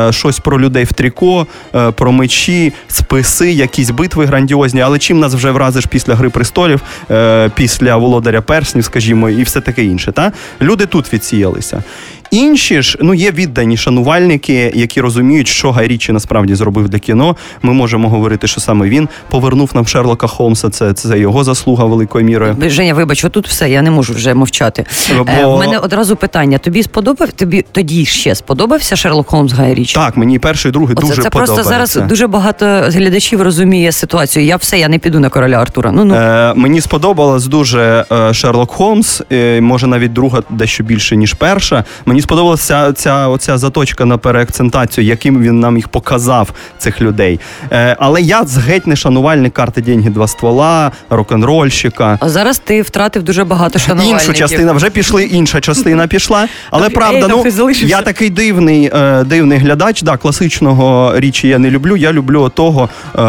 щось 0.10 0.40
про 0.40 0.60
людей 0.60 0.84
в 0.84 0.94
тріко, 0.94 1.48
про 1.96 2.12
мечі, 2.12 2.74
списи, 2.88 3.52
якісь 3.52 3.90
битви 3.90 4.26
грандіозні. 4.26 4.82
Але 4.82 5.00
чим 5.00 5.20
нас 5.20 5.34
вже 5.34 5.52
вразить? 5.52 5.78
ж 5.82 5.88
після 5.90 6.16
Гри 6.16 6.30
престолів, 6.30 6.82
е, 7.12 7.50
після 7.56 7.96
Володаря 7.96 8.42
Перснів, 8.42 8.86
скажімо, 8.86 9.30
і 9.30 9.44
все 9.44 9.62
таке 9.62 9.84
інше. 9.84 10.12
Та? 10.12 10.32
Люди 10.62 10.86
тут 10.86 11.14
відсіялися. 11.14 11.84
Інші 12.32 12.82
ж 12.82 12.98
ну 13.02 13.14
є 13.14 13.32
віддані 13.32 13.78
шанувальники, 13.78 14.72
які 14.76 15.02
розуміють, 15.02 15.48
що 15.48 15.72
Гай 15.72 15.88
Річі 15.88 16.12
насправді 16.12 16.56
зробив 16.56 16.90
для 16.90 17.00
кіно. 17.00 17.36
Ми 17.62 17.74
можемо 17.74 18.10
говорити, 18.10 18.48
що 18.48 18.62
саме 18.62 18.90
він 18.90 19.10
повернув 19.30 19.72
нам 19.74 19.88
Шерлока 19.88 20.28
Холмса. 20.28 20.70
Це 20.70 20.94
це 20.94 21.20
його 21.20 21.44
заслуга 21.44 21.86
великою 21.86 22.26
мірою. 22.26 22.58
Женя, 22.62 22.94
вибач, 22.94 23.26
отут 23.26 23.48
все, 23.48 23.70
я 23.70 23.82
не 23.82 23.92
можу 23.92 24.14
вже 24.14 24.34
мовчати. 24.34 24.86
Бо... 25.18 25.26
Е, 25.32 25.46
в 25.46 25.60
мене 25.60 25.78
одразу 25.78 26.16
питання: 26.16 26.58
тобі 26.58 26.84
сподобав? 26.84 27.32
Тобі 27.32 27.66
тоді 27.72 28.06
ще 28.06 28.36
сподобався 28.36 28.96
Шерлок 28.96 29.28
Холмс 29.28 29.54
Гай 29.54 29.74
Річі? 29.74 29.96
Так, 29.96 30.18
мені 30.18 30.40
перший, 30.40 30.72
другий 30.72 30.96
Оце, 30.96 31.08
дуже 31.08 31.22
це 31.22 31.30
подобається. 31.30 31.64
Це 31.64 31.64
просто 31.64 31.96
зараз 31.96 32.10
дуже 32.10 32.28
багато 32.28 32.66
глядачів 32.66 33.42
розуміє 33.42 33.92
ситуацію. 33.92 34.46
Я 34.46 34.56
все, 34.56 34.80
я 34.80 34.88
не 34.88 35.00
піду 35.00 35.20
на 35.20 35.30
короля 35.30 35.56
Артура. 35.56 35.92
Ну 35.92 36.06
ну 36.06 36.16
е, 36.16 36.54
мені 36.56 36.82
сподобалось 36.82 37.48
дуже 37.48 38.06
е, 38.12 38.34
Шерлок 38.34 38.72
Холмс. 38.72 39.22
Е, 39.32 39.62
може 39.62 39.88
навіть 39.88 40.14
друга 40.14 40.44
дещо 40.50 40.84
більше 40.84 41.16
ніж 41.16 41.34
перша. 41.34 41.84
Мені 42.06 42.17
Мені 42.18 42.24
сподобалася 42.24 42.94
ця 42.94 43.28
оця 43.28 43.58
заточка 43.58 44.06
на 44.06 44.18
переакцентацію, 44.18 45.06
яким 45.06 45.42
він 45.42 45.60
нам 45.60 45.76
їх 45.76 45.88
показав, 45.88 46.50
цих 46.78 47.02
людей. 47.02 47.40
Е, 47.72 47.96
Але 48.00 48.22
я 48.22 48.44
з 48.44 48.58
геть 48.58 48.88
не 48.88 48.96
шанувальник 48.96 49.54
карти 49.54 49.82
«Деньги, 49.82 50.10
два 50.10 50.28
ствола, 50.28 50.92
рок-н-рольщика. 51.10 52.18
А 52.22 52.30
зараз 52.30 52.60
ти 52.60 52.82
втратив 52.82 53.24
дуже 53.24 53.44
багато 53.44 53.80
шанувальників. 53.80 54.30
Іншу 54.30 54.34
частину 54.34 54.74
вже 54.74 54.90
пішли, 54.90 55.24
інша 55.24 55.62
частина 55.62 56.08
пішла. 56.08 56.48
Але 56.72 56.90
правда, 56.90 57.28
ну 57.30 57.44
я 57.72 58.02
такий 58.02 58.30
дивний 58.30 58.92
е, 58.94 59.24
дивний 59.24 59.58
глядач. 59.60 60.02
Да, 60.02 60.18
класичного 60.18 61.14
річі 61.16 61.48
я 61.48 61.58
не 61.58 61.72
люблю. 61.72 61.98
Я 61.98 62.14
люблю 62.14 62.50
того, 62.50 62.90
е, 63.16 63.20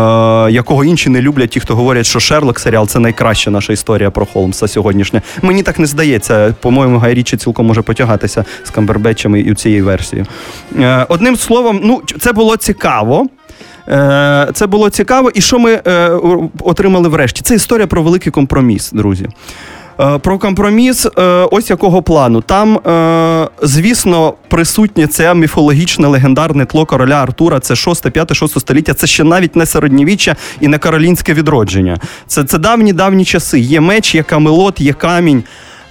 якого 0.53 0.85
інші 0.85 1.11
не 1.11 1.23
люблять, 1.23 1.51
ті, 1.51 1.61
хто 1.61 1.77
говорять, 1.77 2.07
що 2.07 2.21
Шерлок 2.21 2.61
серіал 2.61 2.87
це 2.87 2.99
найкраща 2.99 3.51
наша 3.51 3.73
історія 3.73 4.11
про 4.11 4.27
Холмса 4.27 4.69
сьогоднішня. 4.69 5.23
Мені 5.43 5.63
так 5.63 5.79
не 5.79 5.87
здається. 5.87 6.55
По-моєму, 6.61 6.99
Гай 6.99 7.15
Річі 7.15 7.37
цілком 7.37 7.67
може 7.67 7.83
потягатися 7.83 8.45
з 8.65 8.71
Камбербетчами 8.79 9.41
і 9.41 9.55
цієї 9.55 9.83
версії. 9.83 10.25
Е, 10.79 11.07
одним 11.09 11.37
словом, 11.37 11.81
ну 11.85 12.03
це 12.21 12.33
було 12.33 12.57
цікаво. 12.57 13.27
Е, 13.89 14.49
це 14.55 14.67
було 14.67 14.91
цікаво, 14.91 15.31
і 15.35 15.41
що 15.41 15.59
ми 15.59 15.81
е, 15.87 16.11
отримали 16.61 17.09
врешті? 17.09 17.43
Це 17.43 17.55
історія 17.55 17.87
про 17.87 18.03
великий 18.03 18.33
компроміс, 18.33 18.93
друзі. 18.93 19.27
Про 20.21 20.39
компроміс, 20.39 21.07
ось 21.51 21.71
якого 21.71 22.03
плану. 22.03 22.41
Там, 22.41 22.79
звісно, 23.63 24.35
присутнє 24.49 25.07
це 25.07 25.35
міфологічне 25.35 26.09
легендарне 26.09 26.67
тло 26.67 26.87
короля 26.87 27.23
Артура. 27.23 27.61
Це 27.61 27.77
6, 27.77 28.11
5, 28.11 28.35
6 28.35 28.61
століття. 28.61 28.95
Це 28.95 29.07
ще 29.07 29.25
навіть 29.25 29.57
не 29.57 29.67
середньовіччя 29.67 30.37
і 30.61 30.69
не 30.69 30.79
каролінське 30.79 31.35
відродження. 31.35 31.99
Це 32.27 32.45
це 32.45 32.59
давні 32.59 32.93
давні 32.93 33.25
часи. 33.25 33.59
Є 33.59 33.81
меч, 33.81 34.15
є 34.15 34.23
камелот, 34.23 34.81
є 34.81 34.93
камінь. 34.93 35.43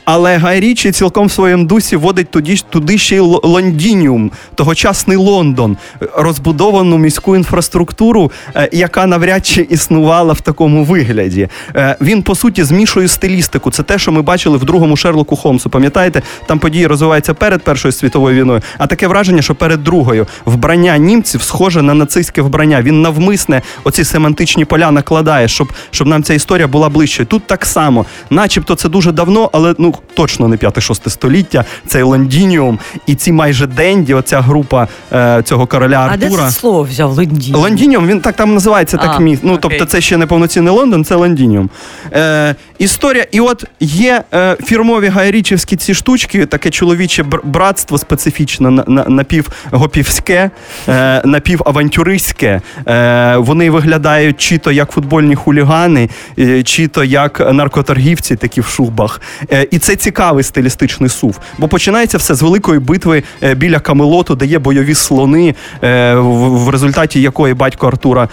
Але 0.09 0.37
Гай 0.37 0.59
Річі 0.59 0.91
цілком 0.91 1.27
в 1.27 1.31
своєму 1.31 1.65
дусі 1.65 1.95
водить 1.95 2.31
туди, 2.31 2.57
туди 2.69 2.97
ще 2.97 3.15
й 3.15 3.19
Лондініум, 3.19 4.31
тогочасний 4.55 5.17
Лондон, 5.17 5.77
розбудовану 6.17 6.97
міську 6.97 7.35
інфраструктуру, 7.35 8.31
е, 8.55 8.69
яка 8.71 9.05
навряд 9.05 9.45
чи 9.45 9.61
існувала 9.61 10.33
в 10.33 10.41
такому 10.41 10.83
вигляді. 10.83 11.49
Е, 11.75 11.95
він 12.01 12.23
по 12.23 12.35
суті 12.35 12.63
змішує 12.63 13.07
стилістику. 13.07 13.71
Це 13.71 13.83
те, 13.83 13.99
що 13.99 14.11
ми 14.11 14.21
бачили 14.21 14.57
в 14.57 14.65
другому 14.65 14.97
Шерлоку 14.97 15.35
Холмсу. 15.35 15.69
Пам'ятаєте, 15.69 16.21
там 16.45 16.59
події 16.59 16.87
розвиваються 16.87 17.33
перед 17.33 17.61
Першою 17.61 17.91
світовою 17.91 18.41
війною, 18.41 18.61
а 18.77 18.87
таке 18.87 19.07
враження, 19.07 19.41
що 19.41 19.55
перед 19.55 19.83
другою 19.83 20.27
вбрання 20.45 20.97
німців 20.97 21.41
схоже 21.41 21.81
на 21.81 21.93
нацистське 21.93 22.41
вбрання. 22.41 22.81
Він 22.81 23.01
навмисне 23.01 23.61
оці 23.83 24.03
семантичні 24.03 24.65
поля 24.65 24.91
накладає, 24.91 25.47
щоб 25.47 25.73
щоб 25.91 26.07
нам 26.07 26.23
ця 26.23 26.33
історія 26.33 26.67
була 26.67 26.89
ближче. 26.89 27.25
Тут 27.25 27.47
так 27.47 27.65
само, 27.65 28.05
начебто, 28.29 28.75
це 28.75 28.89
дуже 28.89 29.11
давно, 29.11 29.49
але 29.53 29.75
ну 29.77 29.93
точно 30.13 30.47
не 30.47 30.55
5-6 30.55 31.09
століття, 31.09 31.65
цей 31.87 32.03
Лондініум 32.03 32.79
і 33.05 33.15
ці 33.15 33.31
майже 33.31 33.67
Денді, 33.67 34.13
оця 34.13 34.41
група 34.41 34.87
е, 35.13 35.41
цього 35.45 35.67
короля 35.67 35.95
Артура. 35.97 36.27
А 36.33 36.45
де 36.45 36.49
це 36.49 36.51
слово 36.51 36.83
взяв 36.83 37.11
Лондініум? 37.17 37.61
Лондініум, 37.61 38.07
він 38.07 38.21
так 38.21 38.35
там 38.35 38.53
називається, 38.53 38.97
так 38.97 39.19
міст. 39.19 39.41
Ну, 39.45 39.57
тобто, 39.57 39.85
це 39.85 40.01
ще 40.01 40.17
не 40.17 40.25
повноцінний 40.25 40.73
Лондон, 40.73 41.05
це 41.05 41.15
Лондініум. 41.15 41.69
Е, 42.13 42.55
Історія, 42.79 43.25
і 43.31 43.39
от 43.39 43.65
є 43.79 44.23
е, 44.33 44.57
фірмові 44.63 45.07
гайрічівські 45.07 45.75
ці 45.75 45.93
штучки, 45.93 46.45
таке 46.45 46.69
чоловіче 46.69 47.23
братство 47.43 47.97
специфічне, 47.97 48.71
напівгопівське, 49.07 50.49
е, 50.89 51.21
напівавантюристське. 51.25 52.61
Е, 52.87 53.37
Вони 53.37 53.69
виглядають 53.69 54.37
чи 54.37 54.57
то 54.57 54.71
як 54.71 54.91
футбольні 54.91 55.35
хулігани, 55.35 56.09
е, 56.39 56.63
чи 56.63 56.87
то 56.87 57.03
як 57.03 57.53
наркоторгівці, 57.53 58.35
такі 58.35 58.61
в 58.61 58.65
шубах. 58.65 59.21
Е, 59.51 59.67
і 59.71 59.79
це 59.87 59.95
цікавий 59.95 60.43
стилістичний 60.43 61.09
сув. 61.09 61.39
Бо 61.57 61.67
починається 61.67 62.17
все 62.17 62.35
з 62.35 62.41
великої 62.41 62.79
битви 62.79 63.23
е, 63.43 63.55
біля 63.55 63.79
Камелоту, 63.79 64.35
де 64.35 64.45
є 64.45 64.59
бойові 64.59 64.95
слони, 64.95 65.55
е, 65.83 66.15
в 66.15 66.69
результаті 66.69 67.21
якої 67.21 67.53
батько 67.53 67.87
Артура 67.87 68.27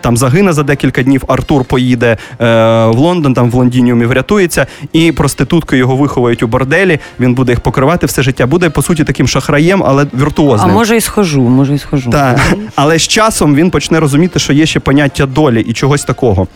там 0.00 0.16
загине 0.16 0.52
за 0.52 0.62
декілька 0.62 1.02
днів. 1.02 1.24
Артур 1.28 1.64
поїде 1.64 2.16
в 2.38 2.94
Лондон, 2.96 3.34
там 3.34 3.50
в 3.50 3.54
Лондініумі 3.54 4.06
врятується, 4.06 4.66
і 4.92 5.12
проститутки 5.12 5.76
його 5.76 5.96
виховують 5.96 6.42
у 6.42 6.46
борделі. 6.46 6.98
Він 7.20 7.34
буде 7.34 7.52
їх 7.52 7.60
покривати 7.60 8.06
все 8.06 8.22
життя. 8.22 8.46
Буде 8.46 8.70
по 8.70 8.82
суті 8.82 9.04
таким 9.04 9.28
шахраєм, 9.28 9.82
але 9.86 10.06
віртуозним. 10.20 10.70
А 10.70 10.74
може 10.74 10.96
і 10.96 11.00
схожу, 11.00 11.42
може 11.42 11.74
і 11.74 11.78
схожу. 11.78 12.10
Так. 12.10 12.40
Але 12.74 12.98
з 12.98 13.08
часом 13.08 13.54
він 13.54 13.70
почне 13.70 14.00
розуміти, 14.00 14.38
що 14.38 14.52
є 14.52 14.66
ще 14.66 14.80
поняття 14.80 15.26
долі 15.26 15.60
і 15.60 15.72
чогось 15.72 16.04
такого. 16.04 16.46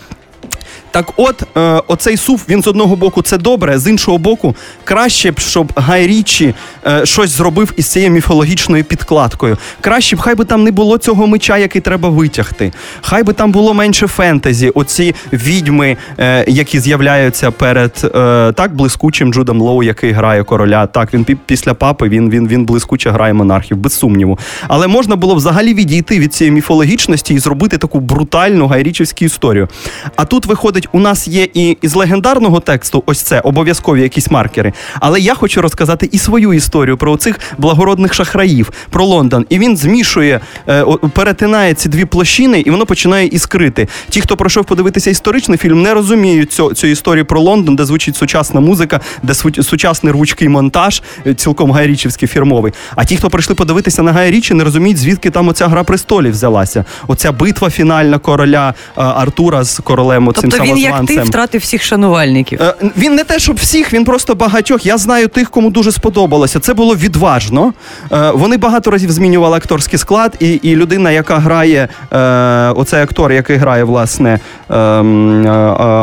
Так, 0.91 1.13
от 1.17 1.43
е, 1.57 1.83
оцей 1.87 2.17
сув 2.17 2.45
він 2.49 2.63
з 2.63 2.67
одного 2.67 2.97
боку 2.97 3.23
це 3.23 3.39
добре, 3.39 3.79
з 3.79 3.91
іншого 3.91 4.19
боку, 4.19 4.57
краще 4.85 5.31
б, 5.31 5.39
щоб 5.39 5.73
Гай 5.77 6.07
Річі 6.07 6.55
е, 6.87 7.07
щось 7.07 7.31
зробив 7.31 7.73
із 7.77 7.87
цією 7.87 8.11
міфологічною 8.11 8.85
підкладкою. 8.85 9.57
Краще 9.81 10.17
б, 10.17 10.21
хай 10.21 10.35
би 10.35 10.45
там 10.45 10.65
не 10.65 10.71
було 10.71 10.99
цього 10.99 11.27
меча, 11.27 11.59
який 11.59 11.81
треба 11.81 12.09
витягти. 12.09 12.73
Хай 13.01 13.23
би 13.23 13.33
там 13.33 13.53
було 13.53 13.75
менше 13.75 14.07
фентезі, 14.07 14.71
оці 14.71 15.15
відьми, 15.33 15.97
е, 16.19 16.45
які 16.49 16.81
з'являються 16.81 17.51
перед 17.51 18.01
е, 18.05 18.09
так 18.53 18.75
блискучим 18.75 19.33
Джудом 19.33 19.61
Лоу, 19.61 19.83
який 19.83 20.13
грає 20.13 20.45
короля. 20.45 20.87
Так, 20.87 21.15
він 21.15 21.27
після 21.47 21.75
папи 21.75 22.09
він 22.09 22.31
він, 22.31 22.49
він 22.49 22.65
блискуче 22.65 23.11
грає 23.11 23.33
монархів, 23.33 23.77
без 23.77 23.93
сумніву. 23.93 24.39
Але 24.69 24.87
можна 24.87 25.17
було 25.17 25.35
взагалі 25.35 25.75
відійти 25.75 26.19
від 26.19 26.35
цієї 26.35 26.55
міфологічності 26.55 27.35
і 27.35 27.39
зробити 27.39 27.79
таку 27.79 28.01
брутальну 28.01 28.67
гайрічівську 28.67 29.25
історію. 29.25 29.69
А 30.17 30.25
тут 30.25 30.47
виходить 30.47 30.78
у 30.93 31.01
нас 31.01 31.29
є 31.29 31.49
і 31.55 31.77
із 31.83 31.95
легендарного 31.95 32.61
тексту, 32.61 33.03
ось 33.07 33.23
це 33.23 33.41
обов'язкові 33.41 34.03
якісь 34.03 34.31
маркери. 34.31 34.73
Але 35.01 35.21
я 35.21 35.35
хочу 35.35 35.63
розказати 35.63 36.09
і 36.13 36.19
свою 36.19 36.53
історію 36.53 36.97
про 36.97 37.17
цих 37.17 37.41
благородних 37.59 38.15
шахраїв, 38.15 38.71
про 38.91 39.05
Лондон. 39.05 39.47
І 39.49 39.59
він 39.59 39.77
змішує, 39.77 40.41
е, 40.69 40.85
перетинає 41.15 41.75
ці 41.75 41.89
дві 41.89 42.05
площини, 42.05 42.61
і 42.61 42.71
воно 42.71 42.87
починає 42.87 43.27
іскрити. 43.27 43.89
Ті, 44.09 44.21
хто 44.21 44.37
пройшов 44.37 44.65
подивитися 44.65 45.11
історичний 45.11 45.59
фільм, 45.59 45.83
не 45.83 45.95
розуміють 45.95 46.53
цю, 46.53 46.75
цю 46.75 46.87
історію 46.87 47.25
про 47.25 47.41
Лондон, 47.41 47.77
де 47.77 47.85
звучить 47.85 48.17
сучасна 48.17 48.61
музика, 48.61 49.01
де 49.23 49.35
сучасний 49.63 50.13
ручкий 50.13 50.49
монтаж, 50.49 51.03
е, 51.27 51.35
цілком 51.35 51.73
гайрічівський 51.73 52.29
фірмовий. 52.29 52.73
А 52.97 53.05
ті, 53.05 53.17
хто 53.17 53.31
прийшли 53.31 53.55
подивитися 53.55 54.03
на 54.03 54.13
Гайрічі, 54.13 54.55
не 54.55 54.65
розуміють, 54.65 54.99
звідки 54.99 55.31
там 55.31 55.49
оця 55.49 55.69
гра 55.69 55.85
престолів 55.85 56.33
взялася. 56.33 56.85
Оця 57.09 57.33
битва 57.33 57.71
фінальна 57.71 58.19
короля 58.19 58.75
е, 58.97 59.03
Артура 59.03 59.65
з 59.65 59.79
королем. 59.79 60.25
Тобто 60.25 60.41
самозванцем. 60.51 60.68
Він 60.69 60.79
як 60.79 61.07
ти 61.07 61.21
втратив 61.23 61.61
всіх 61.61 61.83
шанувальників. 61.83 62.63
Е, 62.63 62.75
Він 62.97 63.15
не 63.15 63.25
те, 63.25 63.39
щоб 63.39 63.57
всіх, 63.57 63.93
він 63.93 64.05
просто 64.05 64.35
багатьох. 64.35 64.87
Я 64.87 64.99
знаю 64.99 65.29
тих, 65.29 65.51
кому 65.51 65.71
дуже 65.71 65.93
сподобалося. 65.93 66.61
Це 66.61 66.75
було 66.75 66.97
відважно. 66.97 67.73
Е, 68.13 68.31
Вони 68.31 68.57
багато 68.57 68.91
разів 68.91 69.11
змінювали 69.11 69.57
акторський 69.57 69.99
склад, 69.99 70.37
і, 70.41 70.51
і 70.53 70.77
людина, 70.77 71.11
яка 71.11 71.39
грає, 71.39 71.89
е, 72.13 72.19
оцей 72.77 73.03
актор, 73.03 73.33
який 73.33 73.57
грає, 73.57 73.85
власне, 73.85 74.41
ем, 74.71 75.47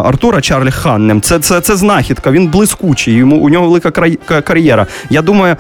Артура 0.06 0.42
Чарлі 0.42 0.72
Ханнем, 0.72 1.22
це, 1.22 1.40
це, 1.40 1.62
це 1.62 1.76
знахідка. 1.76 2.32
Він 2.32 2.48
блискучий. 2.48 3.14
Йому 3.14 3.36
у 3.38 3.50
нього 3.50 3.68
велика 3.68 3.90
край- 3.90 4.42
кар'єра. 4.42 4.88
Я 5.10 5.22
думаю, 5.22 5.56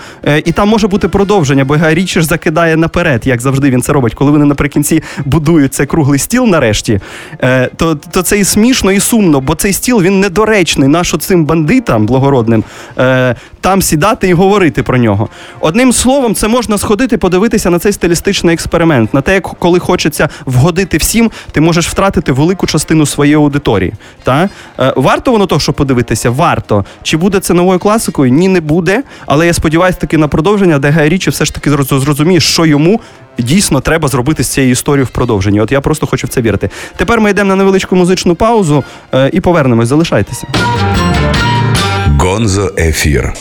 і 0.45 0.51
там 0.51 0.69
може 0.69 0.87
бути 0.87 1.07
продовження, 1.07 1.65
бо 1.65 1.73
Гай 1.73 1.95
Річі 1.95 2.21
закидає 2.21 2.77
наперед, 2.77 3.21
як 3.27 3.41
завжди 3.41 3.69
він 3.69 3.81
це 3.81 3.93
робить. 3.93 4.13
Коли 4.13 4.31
вони 4.31 4.45
наприкінці 4.45 5.03
будують 5.25 5.73
цей 5.73 5.85
круглий 5.85 6.19
стіл 6.19 6.45
нарешті, 6.45 6.99
то, 7.75 7.95
то 7.95 8.21
це 8.21 8.39
і 8.39 8.43
смішно, 8.43 8.91
і 8.95 8.99
сумно, 8.99 9.41
бо 9.41 9.55
цей 9.55 9.73
стіл 9.73 10.01
він 10.01 10.19
недоречний. 10.19 10.87
Нащо 10.87 11.17
цим 11.17 11.45
бандитам 11.45 12.05
благородним 12.05 12.63
е, 12.97 13.35
там 13.61 13.81
сідати 13.81 14.27
і 14.29 14.33
говорити 14.33 14.83
про 14.83 14.97
нього. 14.97 15.29
Одним 15.59 15.93
словом, 15.93 16.35
це 16.35 16.47
можна 16.47 16.77
сходити, 16.77 17.17
подивитися 17.17 17.69
на 17.69 17.79
цей 17.79 17.93
стилістичний 17.93 18.53
експеримент, 18.53 19.13
на 19.13 19.21
те, 19.21 19.33
як 19.33 19.43
коли 19.43 19.79
хочеться 19.79 20.29
вгодити 20.45 20.97
всім, 20.97 21.31
ти 21.51 21.61
можеш 21.61 21.87
втратити 21.87 22.31
велику 22.31 22.67
частину 22.67 23.05
своєї 23.05 23.35
аудиторії. 23.35 23.93
Та? 24.23 24.49
Е, 24.79 24.93
варто 24.95 25.31
воно 25.31 25.45
того, 25.45 25.61
щоб 25.61 25.75
подивитися? 25.75 26.29
Варто. 26.29 26.85
Чи 27.03 27.17
буде 27.17 27.39
це 27.39 27.53
новою 27.53 27.79
класикою? 27.79 28.31
Ні, 28.31 28.47
не 28.47 28.61
буде. 28.61 29.03
Але 29.25 29.47
я 29.47 29.53
сподіваюся 29.53 29.99
таки 29.99 30.17
на 30.17 30.27
продовження, 30.27 30.79
де 30.79 30.89
Гай 30.89 31.09
Річі 31.09 31.29
все 31.29 31.45
ж 31.45 31.53
таки 31.53 31.71
зроз- 31.71 31.99
зрозуміє, 31.99 32.39
що 32.39 32.65
йому. 32.65 32.99
Дійсно, 33.37 33.81
треба 33.81 34.07
зробити 34.07 34.43
з 34.43 34.47
цією 34.47 34.71
історією 34.71 35.05
в 35.05 35.09
продовженні. 35.09 35.61
От 35.61 35.71
я 35.71 35.81
просто 35.81 36.07
хочу 36.07 36.27
в 36.27 36.29
це 36.29 36.41
вірити. 36.41 36.69
Тепер 36.97 37.21
ми 37.21 37.29
йдемо 37.29 37.49
на 37.49 37.55
невеличку 37.55 37.95
музичну 37.95 38.35
паузу 38.35 38.83
е, 39.13 39.29
і 39.33 39.39
повернемось. 39.39 39.87
Залишайтеся. 39.87 40.47
Гонзо 42.19 42.71
Ефір. 42.77 43.33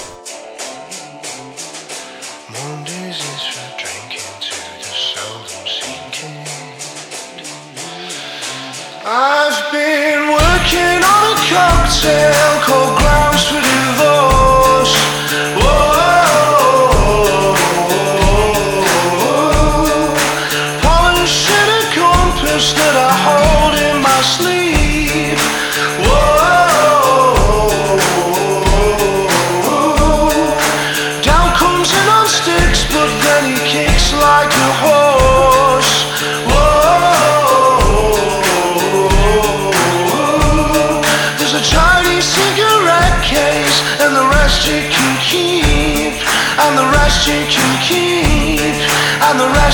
I've 9.07 9.73
been 9.73 10.21
working 10.37 11.01
on 11.15 11.25
a 11.33 11.41
cocktail 11.51 12.53
called 12.67 13.24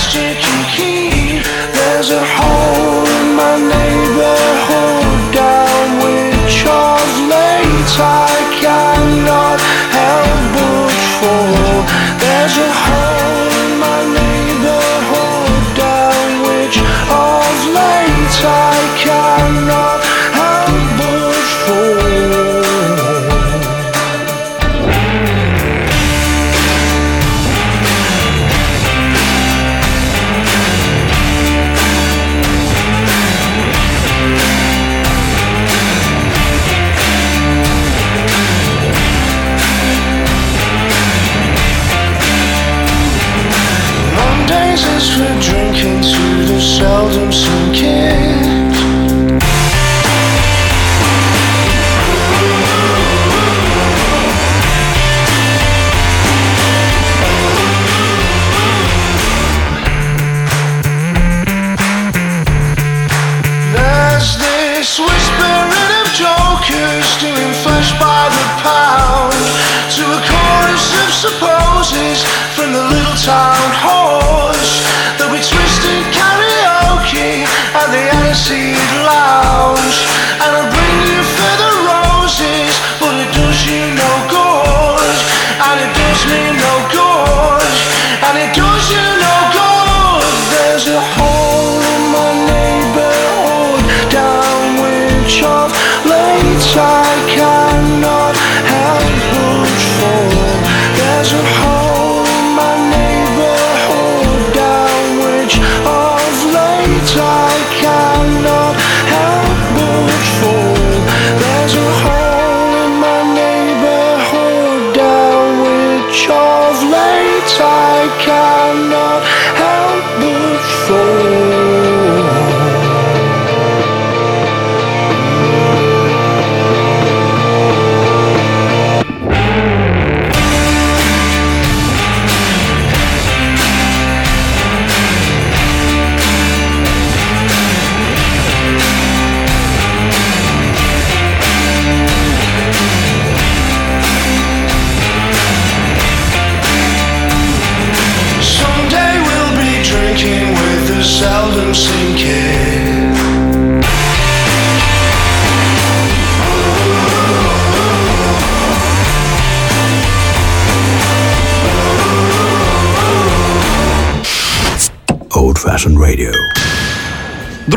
Just 0.09 0.41
to 0.41 0.60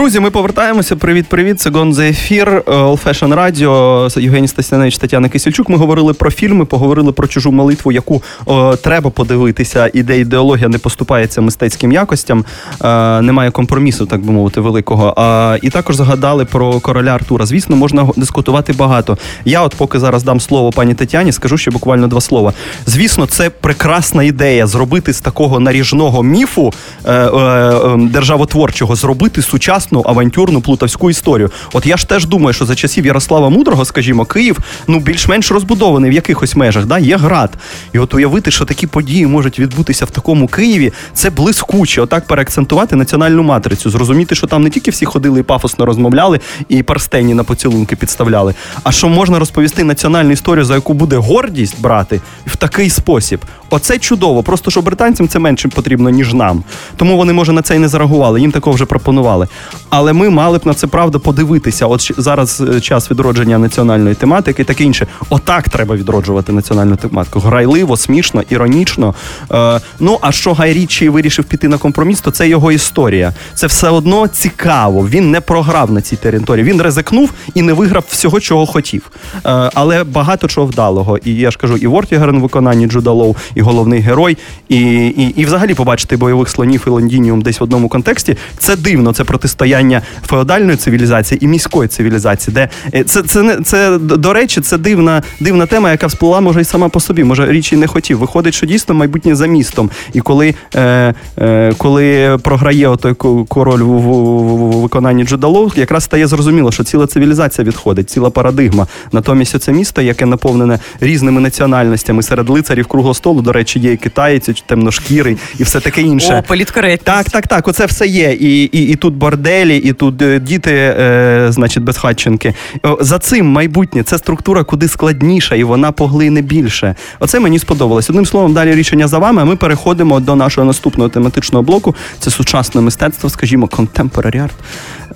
Друзі, 0.03 0.19
ми 0.19 0.31
повертаємося. 0.31 0.95
Привіт, 0.95 1.25
привіт. 1.27 1.61
Це 1.61 1.69
Гон 1.69 1.93
за 1.93 2.05
ефір 2.05 2.49
е, 2.49 2.61
All 2.71 3.03
Fashion 3.03 3.35
Radio. 3.35 4.19
Євгеній 4.19 4.47
Стасяневич, 4.47 4.97
Тетяна 4.97 5.29
Кисельчук. 5.29 5.69
Ми 5.69 5.77
говорили 5.77 6.13
про 6.13 6.31
фільми, 6.31 6.65
поговорили 6.65 7.11
про 7.11 7.27
чужу 7.27 7.51
молитву, 7.51 7.91
яку 7.91 8.23
о, 8.45 8.75
треба 8.75 9.09
подивитися, 9.09 9.89
і 9.93 10.03
де 10.03 10.19
ідеологія 10.19 10.67
не 10.67 10.77
поступається 10.77 11.41
мистецьким 11.41 11.91
якостям. 11.91 12.45
Е, 12.83 13.21
немає 13.21 13.51
компромісу, 13.51 14.05
так 14.05 14.21
би 14.21 14.31
мовити, 14.31 14.61
великого. 14.61 15.13
А, 15.17 15.57
і 15.61 15.69
також 15.69 15.95
згадали 15.95 16.45
про 16.45 16.79
короля 16.79 17.09
Артура. 17.09 17.45
Звісно, 17.45 17.75
можна 17.75 18.07
дискутувати 18.15 18.73
багато. 18.73 19.17
Я, 19.45 19.61
от 19.61 19.75
поки 19.75 19.99
зараз 19.99 20.23
дам 20.23 20.39
слово 20.39 20.71
пані 20.71 20.93
Тетяні, 20.93 21.31
скажу 21.31 21.57
ще 21.57 21.71
буквально 21.71 22.07
два 22.07 22.21
слова. 22.21 22.53
Звісно, 22.85 23.25
це 23.25 23.49
прекрасна 23.49 24.23
ідея 24.23 24.67
зробити 24.67 25.13
з 25.13 25.21
такого 25.21 25.59
наріжного 25.59 26.23
міфу 26.23 26.73
е, 27.05 27.13
е, 27.13 27.27
е, 27.37 27.97
державотворчого, 27.97 28.95
зробити 28.95 29.41
сучасну 29.41 29.92
авантюрну 30.01 30.61
плутовську 30.61 31.09
історію. 31.09 31.51
От 31.73 31.85
я 31.85 31.97
ж 31.97 32.07
теж 32.07 32.25
думаю, 32.25 32.53
що 32.53 32.65
за 32.65 32.75
часів 32.75 33.05
Ярослава 33.05 33.49
Мудрого, 33.49 33.85
скажімо, 33.85 34.25
Київ 34.25 34.57
ну 34.87 34.99
більш-менш 34.99 35.51
розбудований 35.51 36.11
в 36.11 36.13
якихось 36.13 36.55
межах. 36.55 36.85
Да? 36.85 36.99
Є 36.99 37.17
град. 37.17 37.53
І 37.93 37.99
от 37.99 38.13
уявити, 38.13 38.51
що 38.51 38.65
такі 38.65 38.87
події 38.87 39.27
можуть 39.27 39.59
відбутися 39.59 40.05
в 40.05 40.11
такому 40.11 40.47
Києві, 40.47 40.93
це 41.13 41.29
блискуче. 41.29 42.01
Отак 42.01 42.27
переакцентувати 42.27 42.95
національну 42.95 43.43
матрицю, 43.43 43.89
зрозуміти, 43.89 44.35
що 44.35 44.47
там 44.47 44.63
не 44.63 44.69
тільки 44.69 44.91
всі 44.91 45.05
ходили 45.05 45.39
і 45.39 45.43
пафосно 45.43 45.85
розмовляли 45.85 46.39
і 46.69 46.83
парстені 46.83 47.33
на 47.33 47.43
поцілунки 47.43 47.95
підставляли, 47.95 48.53
а 48.83 48.91
що 48.91 49.09
можна 49.09 49.39
розповісти 49.39 49.83
національну 49.83 50.31
історію, 50.31 50.65
за 50.65 50.75
яку 50.75 50.93
буде 50.93 51.17
гордість 51.17 51.81
брати 51.81 52.21
в 52.45 52.55
такий 52.55 52.89
спосіб. 52.89 53.39
Оце 53.73 53.99
чудово. 53.99 54.43
Просто 54.43 54.71
що 54.71 54.81
британцям 54.81 55.27
це 55.27 55.39
менше 55.39 55.67
потрібно, 55.67 56.09
ніж 56.09 56.33
нам. 56.33 56.63
Тому 56.95 57.17
вони, 57.17 57.33
може, 57.33 57.51
на 57.51 57.61
це 57.61 57.75
і 57.75 57.79
не 57.79 57.87
зареагували. 57.87 58.41
Їм 58.41 58.51
такого 58.51 58.73
вже 58.73 58.85
пропонували. 58.85 59.47
Але 59.89 60.13
ми 60.13 60.29
мали 60.29 60.57
б 60.57 60.61
на 60.65 60.73
це 60.73 60.87
правда 60.87 61.19
подивитися. 61.19 61.85
От 61.85 62.11
зараз 62.17 62.61
е, 62.61 62.81
час 62.81 63.11
відродження 63.11 63.57
національної 63.57 64.15
тематики, 64.15 64.63
таке 64.63 64.83
інше. 64.83 65.07
Отак 65.29 65.69
треба 65.69 65.95
відроджувати 65.95 66.51
національну 66.51 66.95
тематику. 66.95 67.39
Грайливо, 67.39 67.97
смішно, 67.97 68.43
іронічно. 68.49 69.15
Е, 69.51 69.79
ну 69.99 70.17
а 70.21 70.31
що 70.31 70.53
Гай 70.53 70.73
Річі 70.73 71.09
вирішив 71.09 71.45
піти 71.45 71.67
на 71.67 71.77
компроміс, 71.77 72.21
то 72.21 72.31
це 72.31 72.47
його 72.49 72.71
історія. 72.71 73.33
Це 73.53 73.67
все 73.67 73.89
одно 73.89 74.27
цікаво. 74.27 75.07
Він 75.07 75.31
не 75.31 75.41
програв 75.41 75.91
на 75.91 76.01
цій 76.01 76.15
території. 76.15 76.65
Він 76.65 76.81
ризикнув 76.81 77.29
і 77.53 77.61
не 77.61 77.73
виграв 77.73 78.03
всього, 78.09 78.39
чого 78.39 78.65
хотів. 78.65 79.11
Е, 79.45 79.69
але 79.73 80.03
багато 80.03 80.47
чого 80.47 80.67
вдалого. 80.67 81.17
І 81.17 81.35
я 81.35 81.51
ж 81.51 81.57
кажу, 81.57 81.77
і 81.77 81.87
Вортігерн 81.87 82.39
в 82.39 82.41
виконанні 82.41 82.87
Джуда 82.87 83.11
Лоу, 83.11 83.35
і 83.55 83.62
головний 83.63 83.99
герой, 83.99 84.37
і, 84.69 84.79
і, 85.07 85.33
і 85.41 85.45
взагалі 85.45 85.73
побачити 85.73 86.17
бойових 86.17 86.49
слонів 86.49 86.83
і 86.87 86.89
лондініум 86.89 87.41
десь 87.41 87.59
в 87.59 87.63
одному 87.63 87.89
контексті. 87.89 88.37
Це 88.57 88.75
дивно. 88.75 89.13
Це 89.13 89.23
протистояння 89.23 90.01
феодальної 90.27 90.77
цивілізації 90.77 91.45
і 91.45 91.47
міської 91.47 91.87
цивілізації. 91.89 92.53
Де 92.55 92.69
е, 92.93 93.03
це, 93.03 93.21
це 93.23 93.41
не 93.43 93.61
це 93.61 93.97
до 93.97 94.33
речі, 94.33 94.61
це 94.61 94.77
дивна 94.77 95.23
дивна 95.39 95.65
тема, 95.65 95.91
яка 95.91 96.07
всплила 96.07 96.41
може 96.41 96.61
і 96.61 96.63
сама 96.63 96.89
по 96.89 96.99
собі. 96.99 97.23
Може, 97.23 97.51
Річі 97.51 97.73
і 97.73 97.75
не 97.75 97.87
хотів. 97.87 98.17
Виходить, 98.17 98.53
що 98.53 98.65
дійсно 98.65 98.95
майбутнє 98.95 99.35
за 99.35 99.47
містом. 99.47 99.89
І 100.13 100.19
коли, 100.21 100.55
е, 100.75 101.13
е, 101.39 101.73
коли 101.77 102.37
програє 102.43 102.87
отой 102.87 103.13
ко- 103.13 103.45
король 103.45 103.81
в, 103.81 103.85
в, 103.85 104.77
в 104.77 104.81
виконанні 104.81 105.23
Джуда 105.23 105.53
Лоу, 105.53 105.73
якраз 105.75 106.03
стає 106.03 106.27
зрозуміло, 106.27 106.71
що 106.71 106.83
ціла 106.83 107.07
цивілізація 107.07 107.67
відходить, 107.67 108.09
ціла 108.09 108.29
парадигма. 108.29 108.87
Натомість 109.11 109.55
оце 109.55 109.71
місто, 109.71 110.01
яке 110.01 110.25
наповнене 110.25 110.79
різними 110.99 111.41
національностями 111.41 112.23
серед 112.23 112.49
лицарів 112.49 112.87
круглого 112.87 113.13
столу, 113.13 113.41
речі, 113.53 113.79
є 113.79 113.91
і 113.91 113.97
китаєць, 113.97 114.49
і 114.49 114.53
темношкірий, 114.65 115.37
і 115.59 115.63
все 115.63 115.79
таке 115.79 116.01
інше. 116.01 116.39
О, 116.39 116.47
політкоректність. 116.47 117.03
Так, 117.03 117.29
так, 117.29 117.47
так. 117.47 117.67
Оце 117.67 117.85
все 117.85 118.07
є. 118.07 118.33
І, 118.33 118.63
і, 118.63 118.87
і 118.91 118.95
тут 118.95 119.13
борделі, 119.13 119.77
і 119.77 119.93
тут 119.93 120.21
е, 120.21 120.39
діти, 120.39 120.71
е, 120.73 121.47
значить, 121.49 121.83
безхатченки. 121.83 122.53
За 122.99 123.19
цим 123.19 123.45
майбутнє 123.45 124.03
це 124.03 124.17
структура 124.17 124.63
куди 124.63 124.87
складніша, 124.87 125.55
і 125.55 125.63
вона 125.63 125.91
поглине 125.91 126.41
більше. 126.41 126.95
Оце 127.19 127.39
мені 127.39 127.59
сподобалось. 127.59 128.09
Одним 128.09 128.25
словом, 128.25 128.53
далі 128.53 128.75
рішення 128.75 129.07
за 129.07 129.17
вами. 129.19 129.41
А 129.41 129.45
ми 129.45 129.55
переходимо 129.55 130.19
до 130.19 130.35
нашого 130.35 130.67
наступного 130.67 131.09
тематичного 131.09 131.63
блоку. 131.63 131.95
Це 132.19 132.31
сучасне 132.31 132.81
мистецтво, 132.81 133.29
скажімо, 133.29 133.65
contemporary 133.65 134.47
art. 134.47 134.51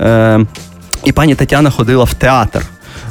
Е, 0.02 0.46
і 1.04 1.12
пані 1.12 1.36
Тетяна 1.36 1.70
ходила 1.70 2.04
в 2.04 2.14
театр. 2.14 2.62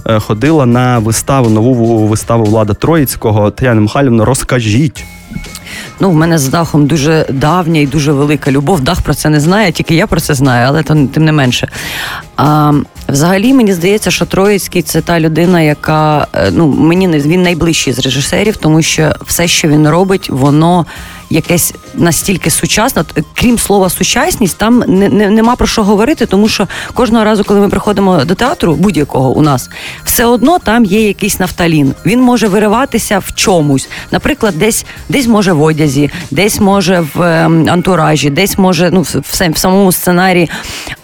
Е, 0.09 0.21
Ходила 0.21 0.67
на 0.67 0.99
виставу, 0.99 1.51
нову 1.51 2.07
виставу 2.07 2.45
Влада 2.45 2.75
Троїцького. 2.75 3.51
Тетяна 3.51 3.81
Михайлівна, 3.81 4.25
розкажіть. 4.25 5.05
Ну, 6.01 6.11
в 6.11 6.15
мене 6.15 6.39
з 6.39 6.49
дахом 6.49 6.87
дуже 6.87 7.27
давня 7.31 7.81
і 7.81 7.87
дуже 7.87 8.13
велика 8.13 8.51
любов. 8.51 8.81
Дах 8.81 9.01
про 9.01 9.15
це 9.15 9.29
не 9.29 9.41
знає, 9.41 9.73
тільки 9.73 9.95
я 9.95 10.07
про 10.07 10.21
це 10.21 10.35
знаю, 10.35 10.67
але 10.69 10.83
то 10.83 11.09
тим 11.15 11.25
не 11.25 11.33
менше. 11.33 11.69
А, 12.37 12.73
взагалі, 13.09 13.55
мені 13.55 13.73
здається, 13.73 14.11
що 14.11 14.27
Троїцький 14.27 14.83
це 14.83 15.01
та 15.01 15.21
людина, 15.21 15.61
яка 15.61 16.27
е, 16.35 16.51
ну 16.53 16.67
мені 16.67 17.09
не 17.09 17.19
він 17.19 17.43
найближчий 17.43 17.93
з 17.93 17.99
режисерів, 17.99 18.57
тому 18.57 18.83
що 18.83 19.13
все, 19.27 19.49
що 19.49 19.69
він 19.69 19.89
робить, 19.89 20.31
воно. 20.31 20.87
Якесь 21.31 21.75
настільки 21.95 22.51
сучасне, 22.51 23.05
крім 23.35 23.59
слова 23.59 23.91
сучасність, 23.91 24.59
там 24.59 24.85
не, 24.87 25.09
не, 25.09 25.31
нема 25.31 25.57
про 25.57 25.67
що 25.67 25.83
говорити, 25.83 26.27
тому 26.27 26.49
що 26.49 26.69
кожного 26.95 27.25
разу, 27.25 27.45
коли 27.45 27.61
ми 27.61 27.69
приходимо 27.69 28.25
до 28.25 28.35
театру, 28.35 28.75
будь-якого 28.75 29.31
у 29.31 29.43
нас, 29.43 29.71
все 30.05 30.25
одно 30.25 30.59
там 30.59 30.85
є 30.85 31.07
якийсь 31.07 31.41
нафталін. 31.41 31.95
Він 32.07 32.21
може 32.21 32.49
вириватися 32.49 33.19
в 33.19 33.35
чомусь. 33.35 33.89
Наприклад, 34.11 34.55
десь 34.59 34.87
десь 35.09 35.27
може 35.27 35.53
в 35.53 35.63
одязі, 35.63 36.11
десь 36.31 36.61
може 36.61 37.05
в 37.15 37.23
ем, 37.23 37.69
антуражі, 37.71 38.31
десь 38.31 38.59
може 38.59 38.91
ну, 38.91 39.03
в, 39.03 39.17
в, 39.25 39.59
самому 39.59 39.93
сценарії. 39.93 40.51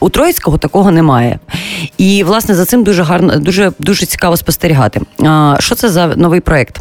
У 0.01 0.09
Троїцького 0.09 0.59
такого 0.59 0.91
немає. 0.91 1.39
І 1.99 2.25
власне 2.25 2.55
за 2.55 2.65
цим 2.65 2.85
дуже 2.85 3.03
гарно, 3.03 3.37
дуже 3.37 3.73
дуже 3.79 4.07
цікаво 4.07 4.37
спостерігати. 4.37 5.01
А, 5.21 5.57
що 5.61 5.75
це 5.75 5.89
за 5.89 6.07
новий 6.07 6.41
проект? 6.41 6.81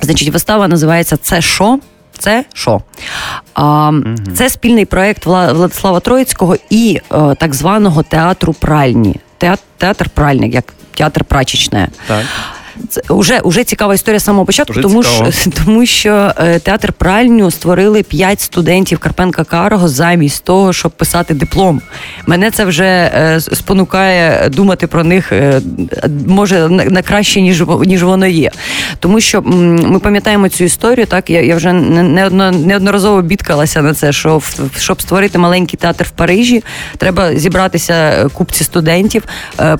Значить, 0.00 0.28
вистава 0.28 0.68
називається 0.68 1.16
Це 1.16 1.40
що? 1.40 1.78
Це 2.18 2.44
що? 2.54 2.80
А, 3.54 3.92
Це 4.36 4.48
спільний 4.48 4.84
проект 4.84 5.26
Владислава 5.26 6.00
Троїцького 6.00 6.56
і 6.70 7.00
е, 7.12 7.34
так 7.34 7.54
званого 7.54 8.02
театру 8.02 8.52
пральні. 8.52 9.16
Театр, 9.38 9.62
театр 9.76 10.08
пральник, 10.08 10.54
як 10.54 10.74
театр 10.94 11.24
прачечне. 11.24 11.88
Так. 12.06 12.24
Це 12.88 13.00
вже, 13.08 13.40
вже 13.44 13.64
цікава 13.64 13.94
історія 13.94 14.20
з 14.20 14.24
самого 14.24 14.44
початку, 14.46 14.72
Вже 14.72 14.82
тому 14.82 15.04
цікаво. 15.04 15.30
що, 15.32 15.50
тому 15.64 15.86
що 15.86 16.32
е, 16.38 16.58
театр 16.58 16.92
пральню 16.92 17.50
створили 17.50 18.02
п'ять 18.02 18.40
студентів 18.40 18.98
Карпенка 18.98 19.44
Карого 19.44 19.88
замість 19.88 20.44
того, 20.44 20.72
щоб 20.72 20.92
писати 20.92 21.34
диплом. 21.34 21.80
Мене 22.26 22.50
це 22.50 22.64
вже 22.64 22.84
е, 22.84 23.40
спонукає 23.40 24.48
думати 24.48 24.86
про 24.86 25.04
них 25.04 25.32
е, 25.32 25.60
може 26.26 26.68
на, 26.68 27.02
краще, 27.02 27.40
ніж 27.40 27.64
ніж 27.86 28.02
воно 28.02 28.26
є. 28.26 28.50
Тому 29.00 29.20
що 29.20 29.42
ми 29.42 29.98
пам'ятаємо 29.98 30.48
цю 30.48 30.64
історію. 30.64 31.06
Так 31.06 31.30
я, 31.30 31.42
я 31.42 31.56
вже 31.56 31.72
не- 31.72 32.02
неодно, 32.02 32.50
неодноразово 32.50 33.22
бідкалася 33.22 33.82
на 33.82 33.94
це, 33.94 34.12
що 34.12 34.38
в- 34.38 34.60
щоб 34.78 35.02
створити 35.02 35.38
маленький 35.38 35.78
театр 35.78 36.04
в 36.04 36.10
Парижі, 36.10 36.64
треба 36.96 37.34
зібратися 37.36 38.28
купці 38.32 38.64
студентів, 38.64 39.22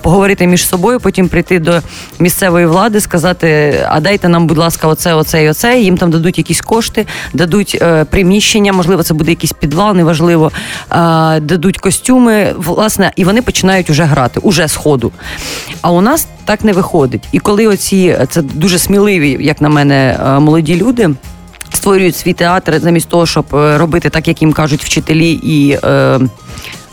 поговорити 0.03 0.47
між 0.47 0.67
собою, 0.69 1.01
потім 1.01 1.29
прийти 1.29 1.59
до 1.59 1.81
місцевої 2.19 2.67
влади, 2.67 2.88
сказати: 3.01 3.75
а 3.89 4.01
дайте 4.01 4.29
нам, 4.29 4.47
будь 4.47 4.59
ласка, 4.59 4.89
оце, 4.89 5.15
оце 5.15 5.45
і 5.45 5.49
оце. 5.49 5.81
Їм 5.81 5.97
там 5.97 6.11
дадуть 6.11 6.39
якісь 6.39 6.61
кошти, 6.61 7.07
дадуть 7.33 7.79
е, 7.83 8.05
приміщення, 8.05 8.73
можливо, 8.73 9.03
це 9.03 9.15
буде 9.15 9.31
якийсь 9.31 9.53
підвал, 9.53 9.95
неважливо. 9.95 10.53
е, 10.93 11.41
дадуть 11.41 11.79
костюми, 11.79 12.55
власне, 12.57 13.13
і 13.17 13.25
вони 13.25 13.43
починають 13.43 13.91
уже 13.91 14.05
грати, 14.05 14.41
уже 14.41 14.69
з 14.69 14.77
ходу. 14.77 15.13
А 15.83 15.91
у 15.91 16.01
нас 16.01 16.27
так 16.45 16.65
не 16.65 16.73
виходить. 16.73 17.23
І 17.33 17.39
коли 17.39 17.67
оці 17.67 18.19
це 18.31 18.43
дуже 18.43 18.79
сміливі, 18.79 19.37
як 19.41 19.61
на 19.61 19.69
мене, 19.69 20.19
е, 20.27 20.39
молоді 20.39 20.77
люди. 20.77 21.11
Створюють 21.73 22.17
свій 22.17 22.33
театр 22.33 22.81
замість 22.81 23.09
того, 23.09 23.27
щоб 23.27 23.45
е, 23.55 23.79
робити 23.79 24.11
так, 24.11 24.29
як 24.29 24.43
їм 24.43 24.53
кажуть 24.53 24.85
вчителі, 24.85 25.33
і 25.33 25.79
е, 25.85 26.21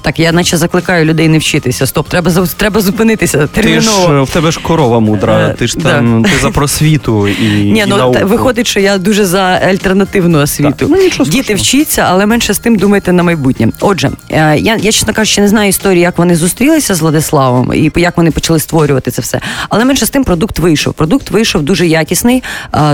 так 0.05 0.19
я 0.19 0.31
наче 0.31 0.57
закликаю 0.57 1.05
людей 1.05 1.27
не 1.27 1.37
вчитися. 1.37 1.85
Стоп, 1.85 2.09
треба 2.09 2.31
треба 2.57 2.81
зупинитися 2.81 3.47
Ти 3.47 3.81
ж 3.81 3.89
е, 4.09 4.21
в 4.21 4.29
тебе 4.29 4.51
ж 4.51 4.59
корова 4.59 4.99
мудра, 4.99 5.37
Е, 5.37 5.55
ти 5.59 5.67
ж 5.67 5.77
да. 5.77 5.89
там 5.89 6.23
ти 6.23 6.31
за 6.41 6.49
просвіту 6.51 7.27
і, 7.27 7.33
Ні, 7.71 7.79
і 7.79 7.83
ну 7.87 7.97
науку. 7.97 8.19
виходить, 8.23 8.67
що 8.67 8.79
я 8.79 8.97
дуже 8.97 9.25
за 9.25 9.41
альтернативну 9.41 10.39
освіту. 10.39 10.87
Ну, 10.89 10.97
нічого 10.97 11.29
Діти 11.29 11.55
вчіться, 11.55 12.05
але 12.09 12.25
менше 12.25 12.53
з 12.53 12.59
тим 12.59 12.75
думайте 12.75 13.11
на 13.11 13.23
майбутнє. 13.23 13.67
Отже, 13.81 14.11
е, 14.31 14.57
я, 14.57 14.75
я 14.75 14.91
чесно 14.91 15.13
кажучи, 15.13 15.41
не 15.41 15.47
знаю 15.47 15.69
історії, 15.69 16.01
як 16.01 16.17
вони 16.17 16.35
зустрілися 16.35 16.95
з 16.95 17.01
Владиславом 17.01 17.73
і 17.73 17.91
як 17.95 18.17
вони 18.17 18.31
почали 18.31 18.59
створювати 18.59 19.11
це 19.11 19.21
все. 19.21 19.41
Але 19.69 19.85
менше 19.85 20.05
з 20.05 20.09
тим 20.09 20.23
продукт 20.23 20.59
вийшов. 20.59 20.93
Продукт 20.93 21.29
вийшов 21.29 21.61
дуже 21.61 21.87
якісний, 21.87 22.43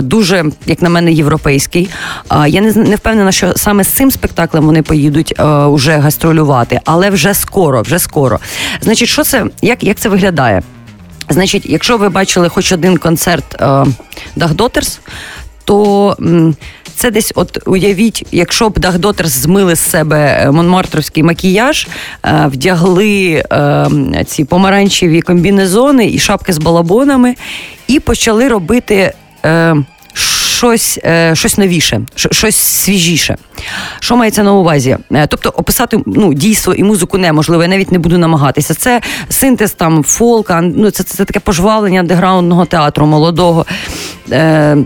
дуже, 0.01 0.45
як 0.65 0.81
на 0.81 0.89
мене, 0.89 1.11
європейський. 1.11 1.89
Я 2.47 2.61
не, 2.61 2.73
не 2.73 2.95
впевнена, 2.95 3.31
що 3.31 3.53
саме 3.55 3.83
з 3.83 3.87
цим 3.87 4.11
спектаклем 4.11 4.65
вони 4.65 4.81
поїдуть 4.81 5.33
уже 5.67 5.97
гастролювати, 5.97 6.79
але 6.85 7.00
вже 7.09 7.33
скоро, 7.33 7.81
вже 7.81 7.99
скоро. 7.99 8.39
Значить, 8.81 9.09
що 9.09 9.23
це, 9.23 9.45
як, 9.61 9.83
як 9.83 9.97
це 9.97 10.09
виглядає? 10.09 10.63
Значить, 11.29 11.65
якщо 11.65 11.97
ви 11.97 12.09
бачили 12.09 12.49
хоч 12.49 12.71
один 12.71 12.97
концерт 12.97 13.61
Дагдотерс, 14.35 14.99
то 15.65 16.15
це 17.01 17.11
десь, 17.11 17.31
от 17.35 17.57
уявіть, 17.65 18.27
якщо 18.31 18.69
б 18.69 18.79
Дагдотер 18.79 19.27
змили 19.27 19.75
з 19.75 19.79
себе 19.79 20.37
е, 20.41 20.51
монмартровський 20.51 21.23
макіяж, 21.23 21.87
е, 22.23 22.47
вдягли 22.47 23.43
е, 23.51 23.87
ці 24.27 24.45
помаранчеві 24.45 25.21
комбінезони 25.21 26.11
і 26.11 26.19
шапки 26.19 26.53
з 26.53 26.57
балабонами, 26.57 27.35
і 27.87 27.99
почали 27.99 28.47
робити. 28.47 29.13
Щось 30.61 30.99
е, 31.03 31.35
щось 31.35 31.57
новіше, 31.57 32.01
щось 32.15 32.55
свіжіше. 32.55 33.37
Що 33.99 34.15
мається 34.15 34.43
на 34.43 34.53
увазі? 34.53 34.97
Е, 35.11 35.27
Тобто 35.27 35.49
описати 35.49 35.99
ну, 36.05 36.33
дійство 36.33 36.73
і 36.73 36.83
музику 36.83 37.17
неможливо, 37.17 37.63
я 37.63 37.69
навіть 37.69 37.91
не 37.91 37.99
буду 37.99 38.17
намагатися. 38.17 38.73
Це 38.73 39.01
синтез 39.29 39.71
там 39.71 40.03
фолка, 40.03 40.61
ну, 40.61 40.91
це, 40.91 41.03
це 41.03 41.25
таке 41.25 41.39
пожвавлення 41.39 41.99
андеграундного 41.99 42.65
театру 42.65 43.05
молодого. 43.05 43.65
Е, 44.31 44.77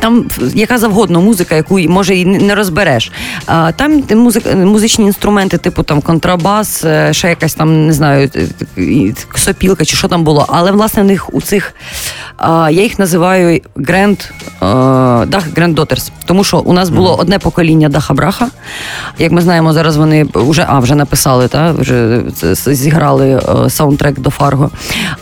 там 0.00 0.28
яка 0.54 0.78
завгодно 0.78 1.20
музика, 1.20 1.54
яку 1.54 1.78
може 1.78 2.16
і 2.16 2.24
не 2.24 2.54
розбереш. 2.54 3.12
А 3.46 3.72
там 3.72 4.02
музик, 4.10 4.54
музичні 4.54 5.04
інструменти, 5.04 5.58
типу 5.58 5.82
там 5.82 6.00
контрабас, 6.00 6.84
е, 6.84 7.12
ще 7.12 7.28
якась 7.28 7.54
там 7.54 7.86
не 7.86 7.92
знаю, 7.92 8.30
сопілка 9.34 9.84
чи 9.84 9.96
що 9.96 10.08
там 10.08 10.24
було. 10.24 10.46
Але 10.48 10.72
власне 10.72 11.02
в 11.02 11.06
них 11.06 11.34
у 11.34 11.40
цих 11.40 11.74
я 12.48 12.82
їх 12.82 12.98
називаю 12.98 13.60
Grand 13.76 14.30
Dach 14.60 15.54
Grand 15.54 15.74
Daughters, 15.74 16.10
тому 16.24 16.44
що 16.44 16.58
у 16.58 16.72
нас 16.72 16.90
було 16.90 17.16
одне 17.16 17.38
покоління 17.38 17.88
Даха 17.88 18.14
Браха. 18.14 18.48
Як 19.18 19.32
ми 19.32 19.40
знаємо, 19.40 19.72
зараз 19.72 19.96
вони 19.96 20.26
вже 20.34 20.64
а 20.68 20.78
вже 20.78 20.94
написали, 20.94 21.48
та 21.48 21.72
вже 21.72 22.22
зіграли 22.66 23.28
е, 23.28 23.70
саундтрек 23.70 24.20
до 24.20 24.30
Фарго. 24.30 24.70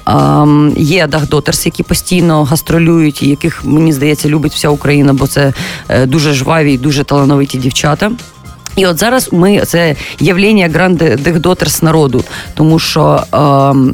А, 0.05 0.47
є 0.77 1.07
Дах 1.07 1.29
Дотерс, 1.29 1.67
які 1.67 1.83
постійно 1.83 2.45
гастролюють, 2.45 3.23
і 3.23 3.29
яких 3.29 3.65
мені 3.65 3.93
здається 3.93 4.29
любить 4.29 4.53
вся 4.53 4.69
Україна, 4.69 5.13
бо 5.13 5.27
це 5.27 5.53
е, 5.89 6.07
дуже 6.07 6.33
жваві 6.33 6.73
і 6.73 6.79
дуже 6.79 7.05
талановиті 7.05 7.59
дівчата. 7.59 8.11
І 8.77 8.87
от 8.87 8.99
зараз 8.99 9.29
ми 9.33 9.61
це 9.61 9.97
явлення 10.21 10.69
гранде 10.69 11.17
дегдотерс 11.17 11.83
народу, 11.83 12.25
тому 12.55 12.79
що 12.79 13.23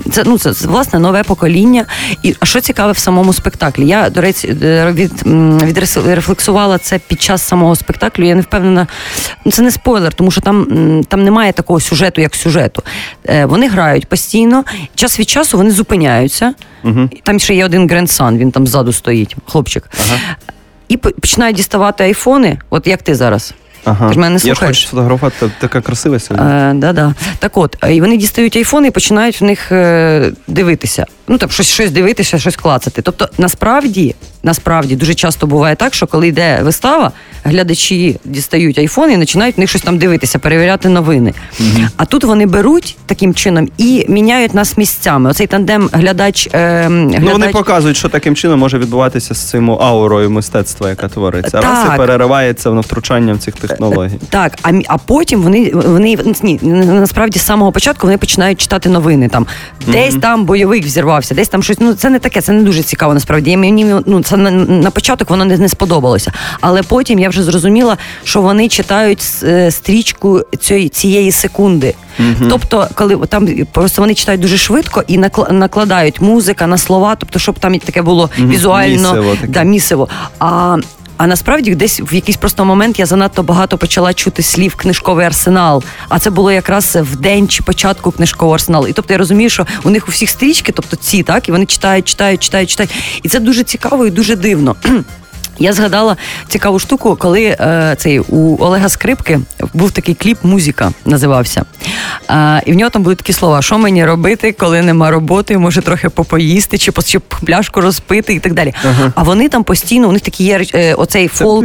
е, 0.07 0.11
це 0.11 0.23
ну 0.27 0.39
це 0.39 0.51
власне 0.67 0.99
нове 0.99 1.23
покоління. 1.23 1.87
І 2.23 2.35
а 2.41 2.47
що 2.47 2.61
цікаве 2.61 2.93
в 2.93 2.99
самому 2.99 3.33
спектаклі? 3.33 3.89
Я 3.89 4.11
до 4.11 4.21
речі 4.21 4.57
е, 4.63 4.93
від, 4.93 5.13
м, 5.27 5.59
відрефлексувала 5.59 6.79
це 6.79 6.99
під 6.99 7.23
час 7.23 7.43
самого 7.43 7.77
спектаклю. 7.77 8.25
Я 8.25 8.35
не 8.35 8.41
впевнена, 8.41 8.87
ну 9.45 9.53
це 9.53 9.63
не 9.63 9.71
спойлер, 9.71 10.15
тому 10.15 10.31
що 10.31 10.41
там, 10.41 10.67
там 11.09 11.25
немає 11.25 11.53
такого 11.53 11.81
сюжету, 11.81 12.21
як 12.21 12.35
сюжету. 12.35 12.83
Е, 13.29 13.45
вони 13.47 13.69
грають 13.69 14.07
постійно, 14.07 14.65
час 14.95 15.21
від 15.21 15.29
часу 15.31 15.57
вони 15.57 15.71
зупиняються. 15.71 16.55
Там 17.25 17.39
ще 17.41 17.55
є 17.55 17.65
один 17.65 17.89
грандсан, 17.89 18.39
він 18.39 18.51
там 18.51 18.67
ззаду 18.67 18.93
стоїть, 18.93 19.37
хлопчик. 19.47 19.91
І 20.89 20.97
починають 20.97 21.57
діставати 21.57 22.05
айфони, 22.05 22.59
от 22.71 22.87
як 22.87 23.03
ти 23.03 23.15
зараз. 23.15 23.55
Ага. 23.85 24.09
Ти 24.09 24.15
ж 24.15 24.19
мене 24.21 24.31
не 24.31 24.35
Я 24.35 24.41
слухаєш? 24.41 24.77
хочу 24.77 24.87
сфотографувати, 24.87 25.51
така 25.61 25.81
красива 25.81 26.19
сьогодні. 26.19 26.51
Е, 26.53 26.73
да, 26.75 26.93
да. 26.93 27.15
Так 27.39 27.57
от, 27.57 27.77
е, 27.85 27.95
і 27.95 28.01
вони 28.01 28.17
дістають 28.17 28.57
айфони 28.57 28.89
і 28.89 28.91
починають 28.91 29.41
в 29.41 29.45
них 29.45 29.73
е, 29.73 30.33
дивитися. 30.47 31.07
Ну 31.31 31.39
там 31.39 31.51
щось, 31.51 31.67
щось 31.69 31.91
дивитися, 31.91 32.39
щось 32.39 32.57
клацати. 32.57 33.03
Тобто, 33.03 33.29
насправді, 33.39 34.15
насправді 34.43 34.97
дуже 34.97 35.15
часто 35.15 35.47
буває 35.47 35.77
так, 35.77 35.95
що 35.95 36.07
коли 36.07 36.29
йде 36.29 36.61
вистава, 36.63 37.13
глядачі 37.45 38.17
дістають 38.25 38.79
айфони 38.79 39.13
і 39.13 39.19
починають 39.19 39.57
в 39.57 39.61
них 39.61 39.69
щось 39.69 39.83
там 39.83 39.99
дивитися, 39.99 40.39
перевіряти 40.39 40.89
новини. 40.89 41.35
А 41.97 42.05
тут 42.05 42.25
вони 42.25 42.47
беруть 42.47 42.97
таким 43.07 43.35
чином 43.35 43.69
і 43.79 44.05
міняють 44.09 44.55
нас 44.55 44.79
місцями. 44.79 45.31
Оцей 45.31 45.47
тандем 45.47 45.91
глядач. 45.93 46.49
Е, 46.53 46.89
глядач... 46.89 47.21
Ну, 47.23 47.33
вони 47.33 47.49
показують, 47.49 47.97
що 47.97 48.09
таким 48.09 48.37
чином 48.37 48.61
може 48.61 48.79
відбуватися 48.79 49.35
з 49.35 49.51
цим 49.51 49.71
аурою 49.71 50.31
мистецтва, 50.31 50.89
яка 50.89 51.09
твориться. 51.09 51.61
Раз 51.61 51.85
Так. 51.85 51.95
і 51.95 51.97
переривається 51.97 52.71
воно 52.71 52.81
втручанням 52.81 53.39
цих 53.39 53.55
технологій. 53.55 54.19
Так, 54.29 54.59
а, 54.63 54.73
а 54.89 54.97
потім 54.99 55.43
вони, 55.43 55.71
вони 55.75 56.19
ні, 56.43 56.59
насправді 56.63 57.39
з 57.39 57.43
самого 57.43 57.73
початку 57.73 58.07
вони 58.07 58.19
починають 58.19 58.61
читати 58.61 58.89
новини. 58.89 59.29
Там 59.29 59.47
десь 59.87 60.15
там 60.15 60.45
бойовик 60.45 60.87
взірвався, 61.21 61.35
десь 61.35 61.49
там 61.49 61.63
щось. 61.63 61.81
Ну 61.81 61.95
це 61.95 62.11
не 62.11 62.19
таке, 62.19 62.41
це 62.41 62.53
не 62.53 62.63
дуже 62.63 62.83
цікаво. 62.83 63.15
Насправді 63.15 63.57
мені 63.57 63.95
ну 64.07 64.23
це 64.23 64.37
на, 64.37 64.51
на 64.51 64.91
початок 64.91 65.31
воно 65.31 65.45
не, 65.45 65.59
не 65.59 65.69
сподобалося. 65.69 66.33
Але 66.61 66.83
потім 66.83 67.19
я 67.19 67.29
вже 67.29 67.43
зрозуміла, 67.43 67.97
що 68.25 68.43
вони 68.43 68.69
читають 68.69 69.23
е, 69.43 69.71
стрічку 69.71 70.41
цієї, 70.61 70.89
цієї 70.89 71.33
секунди. 71.33 71.95
Тобто, 72.49 72.89
коли 72.95 73.17
там 73.29 73.49
просто 73.73 74.03
вони 74.03 74.15
читають 74.15 74.41
дуже 74.41 74.57
швидко 74.59 75.05
і 75.07 75.19
накла- 75.19 75.53
накладають 75.53 76.21
музика 76.21 76.67
на 76.67 76.79
слова, 76.79 77.17
тобто, 77.19 77.39
щоб 77.39 77.59
там 77.59 77.79
таке 77.79 78.03
було 78.03 78.31
візуально 78.39 79.13
Місиво 79.15 79.35
таке. 79.35 79.47
да, 79.47 79.63
місиво. 79.63 80.09
А 80.39 80.77
а 81.21 81.27
насправді 81.27 81.75
десь 81.75 82.01
в 82.01 82.15
якийсь 82.15 82.37
просто 82.37 82.65
момент 82.65 82.99
я 82.99 83.07
занадто 83.07 83.43
багато 83.43 83.79
почала 83.79 84.15
чути 84.15 84.43
слів 84.43 84.75
книжковий 84.75 85.27
арсенал. 85.27 85.83
А 86.09 86.19
це 86.19 86.31
було 86.31 86.53
якраз 86.53 86.99
в 87.01 87.17
день 87.17 87.49
чи 87.49 87.63
початку 87.63 88.11
книжкового 88.11 88.55
арсеналу. 88.55 88.87
І 88.87 88.93
тобто 88.93 89.13
я 89.13 89.19
розумію, 89.19 89.51
що 89.51 89.67
у 89.83 89.91
них 89.91 90.09
у 90.09 90.11
всіх 90.11 90.31
стрічки, 90.31 90.73
тобто 90.73 90.97
ці, 90.97 91.23
так, 91.23 91.49
і 91.49 91.53
вони 91.53 91.67
читають, 91.67 92.09
читають, 92.09 92.43
читають, 92.43 92.71
читають. 92.71 93.21
І 93.23 93.29
це 93.29 93.41
дуже 93.41 93.65
цікаво 93.65 94.07
і 94.07 94.11
дуже 94.11 94.37
дивно. 94.37 94.77
Я 95.61 95.73
згадала 95.73 96.17
цікаву 96.49 96.79
штуку, 96.79 97.17
коли 97.21 97.45
е, 97.45 97.95
цей 97.99 98.19
у 98.19 98.65
Олега 98.65 98.89
Скрипки 98.89 99.41
був 99.75 99.91
такий 99.91 100.15
кліп 100.15 100.39
Музика 100.43 100.93
називався. 101.05 101.65
Е, 102.31 102.63
і 102.67 102.73
в 102.73 102.75
нього 102.75 102.91
там 102.91 103.03
були 103.03 103.15
такі 103.15 103.33
слова: 103.33 103.63
що 103.63 103.79
мені 103.79 104.05
робити, 104.05 104.53
коли 104.53 104.83
нема 104.83 105.11
роботи, 105.11 105.59
може 105.59 105.83
трохи 105.83 106.09
попоїсти, 106.09 106.79
чи, 106.79 106.93
чи 107.07 107.19
пляшку 107.19 107.81
розпити 107.81 108.35
і 108.35 108.39
так 108.41 108.55
далі. 108.55 108.75
А 109.15 109.23
вони 109.23 109.49
там 109.49 109.65
постійно, 109.65 110.09
у 110.09 110.13
них 110.13 110.23
такі 110.23 110.45
є 110.45 110.65
е, 110.75 110.95
оцей 110.95 111.29
Це 111.29 111.35
фолк, 111.35 111.65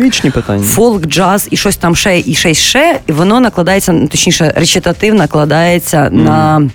фолк, 0.63 1.05
джаз 1.05 1.47
і 1.51 1.57
щось 1.57 1.77
там 1.77 1.95
ще, 1.95 2.19
і 2.19 2.35
ще, 2.35 2.51
і 2.51 2.55
ще, 2.55 2.99
і 3.07 3.11
воно 3.11 3.39
накладається, 3.39 4.07
точніше, 4.11 4.53
речитатив 4.55 5.13
накладається 5.13 6.09
на. 6.09 6.69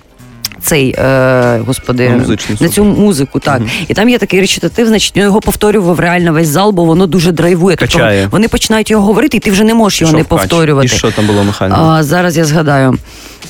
Цей 0.63 0.95
е, 0.97 1.59
господи 1.65 2.09
На 2.09 2.37
на 2.59 2.69
цю 2.69 2.83
музику, 2.83 3.39
так 3.39 3.61
і 3.87 3.93
там 3.93 4.09
є 4.09 4.17
такий 4.17 4.41
речитатив, 4.41 4.87
значить 4.87 5.17
його 5.17 5.41
повторював 5.41 5.99
реально 5.99 6.33
весь 6.33 6.47
зал, 6.47 6.71
бо 6.71 6.85
воно 6.85 7.07
дуже 7.07 7.31
драйвує. 7.31 7.75
Тобто 7.75 8.11
вони 8.31 8.47
починають 8.47 8.91
його 8.91 9.05
говорити, 9.05 9.37
і 9.37 9.39
ти 9.39 9.51
вже 9.51 9.63
не 9.63 9.73
можеш 9.73 10.01
його 10.01 10.11
Шов 10.11 10.19
не 10.19 10.23
повторювати. 10.23 10.85
І 10.85 10.89
що 10.89 11.11
там 11.11 11.27
було 11.27 11.43
механіка? 11.43 11.81
А, 11.81 12.03
зараз 12.03 12.37
я 12.37 12.45
згадаю. 12.45 12.97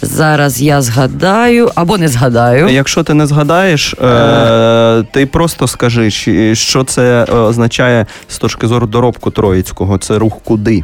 Зараз 0.01 0.61
я 0.61 0.81
згадаю 0.81 1.71
або 1.75 1.97
не 1.97 2.07
згадаю. 2.07 2.69
Якщо 2.69 3.03
ти 3.03 3.13
не 3.13 3.27
згадаєш, 3.27 3.93
е, 3.93 5.03
ти 5.11 5.25
просто 5.25 5.67
скажи, 5.67 6.11
що 6.55 6.83
це 6.83 7.25
е, 7.29 7.33
означає 7.33 8.05
з 8.27 8.37
точки 8.37 8.67
зору 8.67 8.87
доробку 8.87 9.31
Троїцького. 9.31 9.97
Це 9.97 10.17
рух 10.17 10.33
куди? 10.43 10.83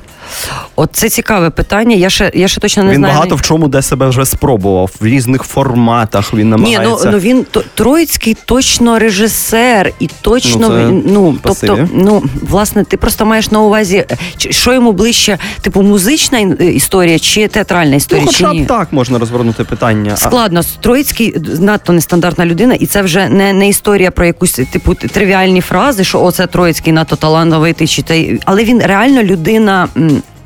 От 0.75 0.89
це 0.93 1.09
цікаве 1.09 1.49
питання. 1.49 1.95
Я 1.95 2.09
ще 2.09 2.31
я 2.33 2.47
ще 2.47 2.61
точно 2.61 2.83
не 2.83 2.89
він 2.91 2.97
знаю. 2.97 3.13
багато 3.13 3.35
в 3.35 3.41
чому 3.41 3.67
де 3.67 3.81
себе 3.81 4.07
вже 4.07 4.25
спробував 4.25 4.91
в 5.01 5.05
різних 5.05 5.43
форматах. 5.43 6.33
Він 6.33 6.39
Ні, 6.39 6.43
ну, 6.57 6.57
намагається. 6.57 7.11
ну 7.11 7.17
він 7.19 7.45
то- 7.51 7.63
Троїцький 7.75 8.37
точно 8.45 8.99
режисер, 8.99 9.91
і 9.99 10.09
точно 10.21 10.59
Ну, 10.61 10.67
це 10.67 10.85
він- 10.87 11.03
ну 11.05 11.35
тобто, 11.43 11.87
ну 11.93 12.23
власне, 12.41 12.83
ти 12.83 12.97
просто 12.97 13.25
маєш 13.25 13.51
на 13.51 13.59
увазі, 13.59 14.05
е, 14.11 14.17
що 14.37 14.73
йому 14.73 14.91
ближче, 14.91 15.37
типу, 15.61 15.81
музична 15.81 16.39
історія 16.59 17.19
чи 17.19 17.47
театральна 17.47 17.91
ну, 17.91 17.97
історія, 17.97 18.25
хоча 18.25 18.37
чи 18.51 18.53
ні? 18.57 18.61
б 18.63 18.67
так 18.67 18.87
можна 18.97 19.19
розвернути 19.19 19.63
питання. 19.63 20.17
Складно. 20.17 20.61
Троїцький 20.79 21.35
надто 21.59 21.93
нестандартна 21.93 22.45
людина, 22.45 22.73
і 22.73 22.85
це 22.85 23.01
вже 23.01 23.29
не, 23.29 23.53
не 23.53 23.67
історія 23.67 24.11
про 24.11 24.25
якусь 24.25 24.59
типу 24.71 24.93
тривіальні 24.93 25.61
фрази, 25.61 26.03
що 26.03 26.23
оце 26.23 26.47
Троїцький 26.47 26.93
надто 26.93 27.15
талановитий, 27.15 27.87
чи 27.87 28.01
та 28.01 28.15
але 28.45 28.63
він 28.63 28.81
реально 28.81 29.23
людина. 29.23 29.87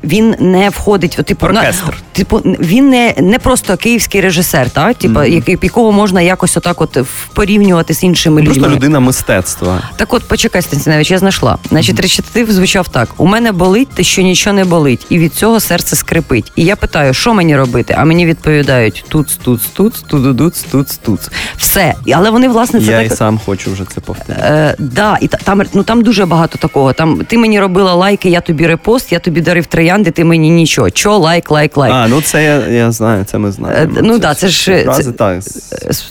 Він 0.04 0.34
не 0.38 0.68
входить 0.68 1.16
от, 1.18 1.26
типу, 1.26 1.46
на- 1.46 1.60
Оркестр. 1.60 1.96
типу, 2.12 2.36
він 2.44 2.88
не, 2.90 3.14
не 3.18 3.38
просто 3.38 3.76
київський 3.76 4.20
режисер, 4.20 4.70
так? 4.70 4.96
Типу, 4.96 5.22
який, 5.22 5.58
якого 5.62 5.92
можна 5.92 6.20
якось 6.20 6.56
отак 6.56 6.80
от 6.80 6.98
порівнювати 7.34 7.94
з 7.94 8.02
іншими 8.02 8.42
Просто 8.42 8.60
людьми. 8.62 8.76
людина 8.76 9.00
мистецтва. 9.00 9.82
Так 9.96 10.14
от, 10.14 10.28
почекай, 10.28 10.62
Станцінович, 10.62 11.10
я 11.10 11.18
знайшла. 11.18 11.58
Значить, 11.68 12.00
речитатив 12.00 12.52
звучав 12.52 12.88
так: 12.88 13.08
у 13.16 13.26
мене 13.26 13.52
болить 13.52 13.88
те, 13.88 14.02
що 14.02 14.22
нічого 14.22 14.56
не 14.56 14.64
болить, 14.64 15.06
і 15.08 15.18
від 15.18 15.34
цього 15.34 15.60
серце 15.60 15.96
скрипить. 15.96 16.52
І 16.56 16.64
я 16.64 16.76
питаю, 16.76 17.14
що 17.14 17.34
мені 17.34 17.56
робити? 17.56 17.94
А 17.98 18.04
мені 18.04 18.26
відповідають: 18.26 19.04
туц, 19.08 19.34
туц, 19.34 19.60
туц, 19.72 20.00
тудудуц, 20.06 20.62
туц, 20.62 20.96
туц. 20.96 21.28
Все. 21.56 21.94
Але 22.14 22.30
вони, 22.30 22.48
власне, 22.48 22.80
це 22.80 22.86
Я 22.92 23.02
так. 23.02 23.12
і 23.12 23.16
сам 23.16 23.40
хочу 23.46 23.72
вже 23.72 23.84
це 23.94 24.00
повторити. 24.00 24.44
Е, 24.46 24.74
да, 24.78 25.18
і 25.20 25.28
та- 25.28 25.38
там, 25.44 25.62
ну, 25.74 25.82
там 25.82 26.02
дуже 26.02 26.26
багато 26.26 26.58
такого. 26.58 26.92
Там 26.92 27.20
ти 27.28 27.38
мені 27.38 27.60
робила 27.60 27.94
лайки, 27.94 28.28
я 28.30 28.40
тобі 28.40 28.66
репост, 28.66 29.12
я 29.12 29.18
тобі 29.18 29.40
дарив 29.40 29.66
троянди, 29.66 29.91
троянди, 29.92 30.10
ти 30.10 30.24
мені 30.24 30.50
нічого. 30.50 30.90
Чо, 30.90 31.18
лайк, 31.18 31.50
лайк, 31.50 31.76
лайк. 31.76 31.92
А, 31.94 32.08
ну 32.08 32.20
це 32.22 32.44
я, 32.44 32.66
я 32.68 32.92
знаю, 32.92 33.24
це 33.24 33.38
ми 33.38 33.52
знаємо. 33.52 33.92
Е, 33.98 34.02
ну 34.02 34.18
да, 34.18 34.34
це 34.34 34.48
ж- 34.48 34.82
фрази, 34.84 35.02
це- 35.02 35.12
так. 35.12 35.42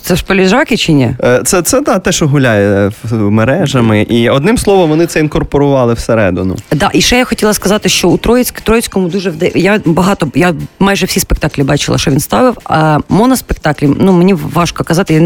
Це 0.02 0.16
ж 0.16 0.24
поліжаки 0.28 0.78
чи 0.78 0.94
ні? 0.94 1.16
Е, 1.24 1.42
Це, 1.46 1.62
це 1.62 1.82
да, 1.82 2.00
те, 2.00 2.12
що 2.12 2.28
гуляє 2.28 2.92
мережами. 3.12 4.02
І 4.02 4.30
одним 4.30 4.58
словом, 4.58 4.90
вони 4.90 5.06
це 5.06 5.20
інкорпорували 5.20 5.94
всередину. 5.94 6.56
Да, 6.72 6.90
і 6.94 7.02
ще 7.02 7.18
я 7.18 7.26
хотіла 7.26 7.54
сказати, 7.54 7.90
що 7.90 8.10
у 8.10 8.18
Троїцьк, 8.18 8.62
Троїцькому 8.62 9.08
дуже 9.10 9.30
вдає. 9.30 9.52
Я 9.56 9.80
багато, 9.86 10.28
я 10.36 10.54
майже 10.80 11.06
всі 11.06 11.20
спектаклі 11.20 11.64
бачила, 11.64 11.98
що 11.98 12.12
він 12.12 12.20
ставив. 12.20 12.58
А 12.66 13.00
моноспектаклі, 13.10 13.90
ну 14.00 14.12
мені 14.12 14.34
важко 14.34 14.84
казати. 14.84 15.22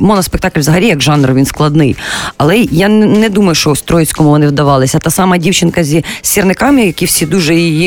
Моноспектакль 0.00 0.60
взагалі 0.60 0.86
як 0.86 1.02
жанр 1.02 1.32
він 1.34 1.46
складний. 1.46 1.96
Але 2.36 2.56
я 2.58 2.88
не 2.88 3.28
думаю, 3.28 3.54
що 3.54 3.74
з 3.74 3.82
Троїцькому 3.82 4.30
вони 4.30 4.46
вдавалися. 4.46 4.98
Та 4.98 5.10
сама 5.10 5.38
дівчинка 5.38 5.84
зі 5.84 6.04
сірниками, 6.22 6.86
які 6.86 7.04
всі 7.04 7.26
дуже 7.26 7.54
її 7.54 7.77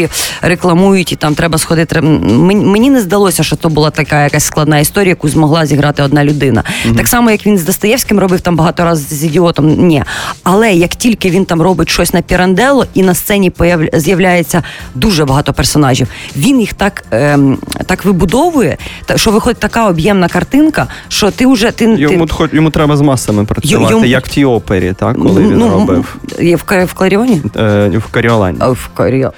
рекламують, 0.41 1.11
і 1.11 1.15
там 1.15 1.35
треба 1.35 1.57
сходити. 1.57 2.01
Мені, 2.01 2.89
не 2.89 3.01
здалося, 3.01 3.43
що 3.43 3.55
то 3.55 3.69
була 3.69 3.89
така 3.89 4.23
якась 4.23 4.43
складна 4.43 4.79
історія, 4.79 5.09
яку 5.09 5.29
змогла 5.29 5.65
зіграти 5.65 6.03
одна 6.03 6.25
людина. 6.25 6.63
Так 6.97 7.07
само, 7.07 7.31
як 7.31 7.45
він 7.45 7.57
з 7.57 7.63
Достоєвським 7.63 8.19
робив 8.19 8.41
там 8.41 8.55
багато 8.55 8.83
разів 8.83 9.17
з 9.17 9.23
ідіотом. 9.23 9.87
Ні. 9.87 10.03
Але 10.43 10.73
як 10.73 10.89
тільки 10.89 11.29
він 11.29 11.45
там 11.45 11.61
робить 11.61 11.89
щось 11.89 12.13
на 12.13 12.21
пірандело, 12.21 12.85
і 12.93 13.03
на 13.03 13.13
сцені 13.13 13.51
з'являється 13.93 14.63
дуже 14.95 15.25
багато 15.25 15.53
персонажів, 15.53 16.07
він 16.35 16.59
їх 16.59 16.73
так, 16.73 17.03
ем, 17.11 17.57
так 17.85 18.05
вибудовує, 18.05 18.77
що 19.15 19.31
виходить 19.31 19.59
така 19.59 19.89
об'ємна 19.89 20.27
картинка, 20.27 20.87
що 21.07 21.31
ти 21.31 21.47
вже 21.47 21.71
ти, 21.71 21.85
Йому, 21.85 22.25
ти... 22.25 22.33
хоч- 22.33 22.53
йому 22.53 22.69
треба 22.69 22.97
з 22.97 23.01
масами 23.01 23.45
працювати, 23.45 23.93
йому- 23.93 24.05
як 24.05 24.25
в 24.25 24.29
тій 24.29 24.45
опері, 24.45 24.93
так, 24.99 25.17
коли 25.17 25.41
він 25.41 25.57
ну, 25.57 25.69
робив 25.69 26.17
в, 26.39 26.85
в 26.85 26.93
Кларіоні? 26.93 27.41
е, 27.57 27.91
в 27.97 28.11
Каріолані. 28.11 28.57
В 28.59 28.89
Коріо- 28.97 29.31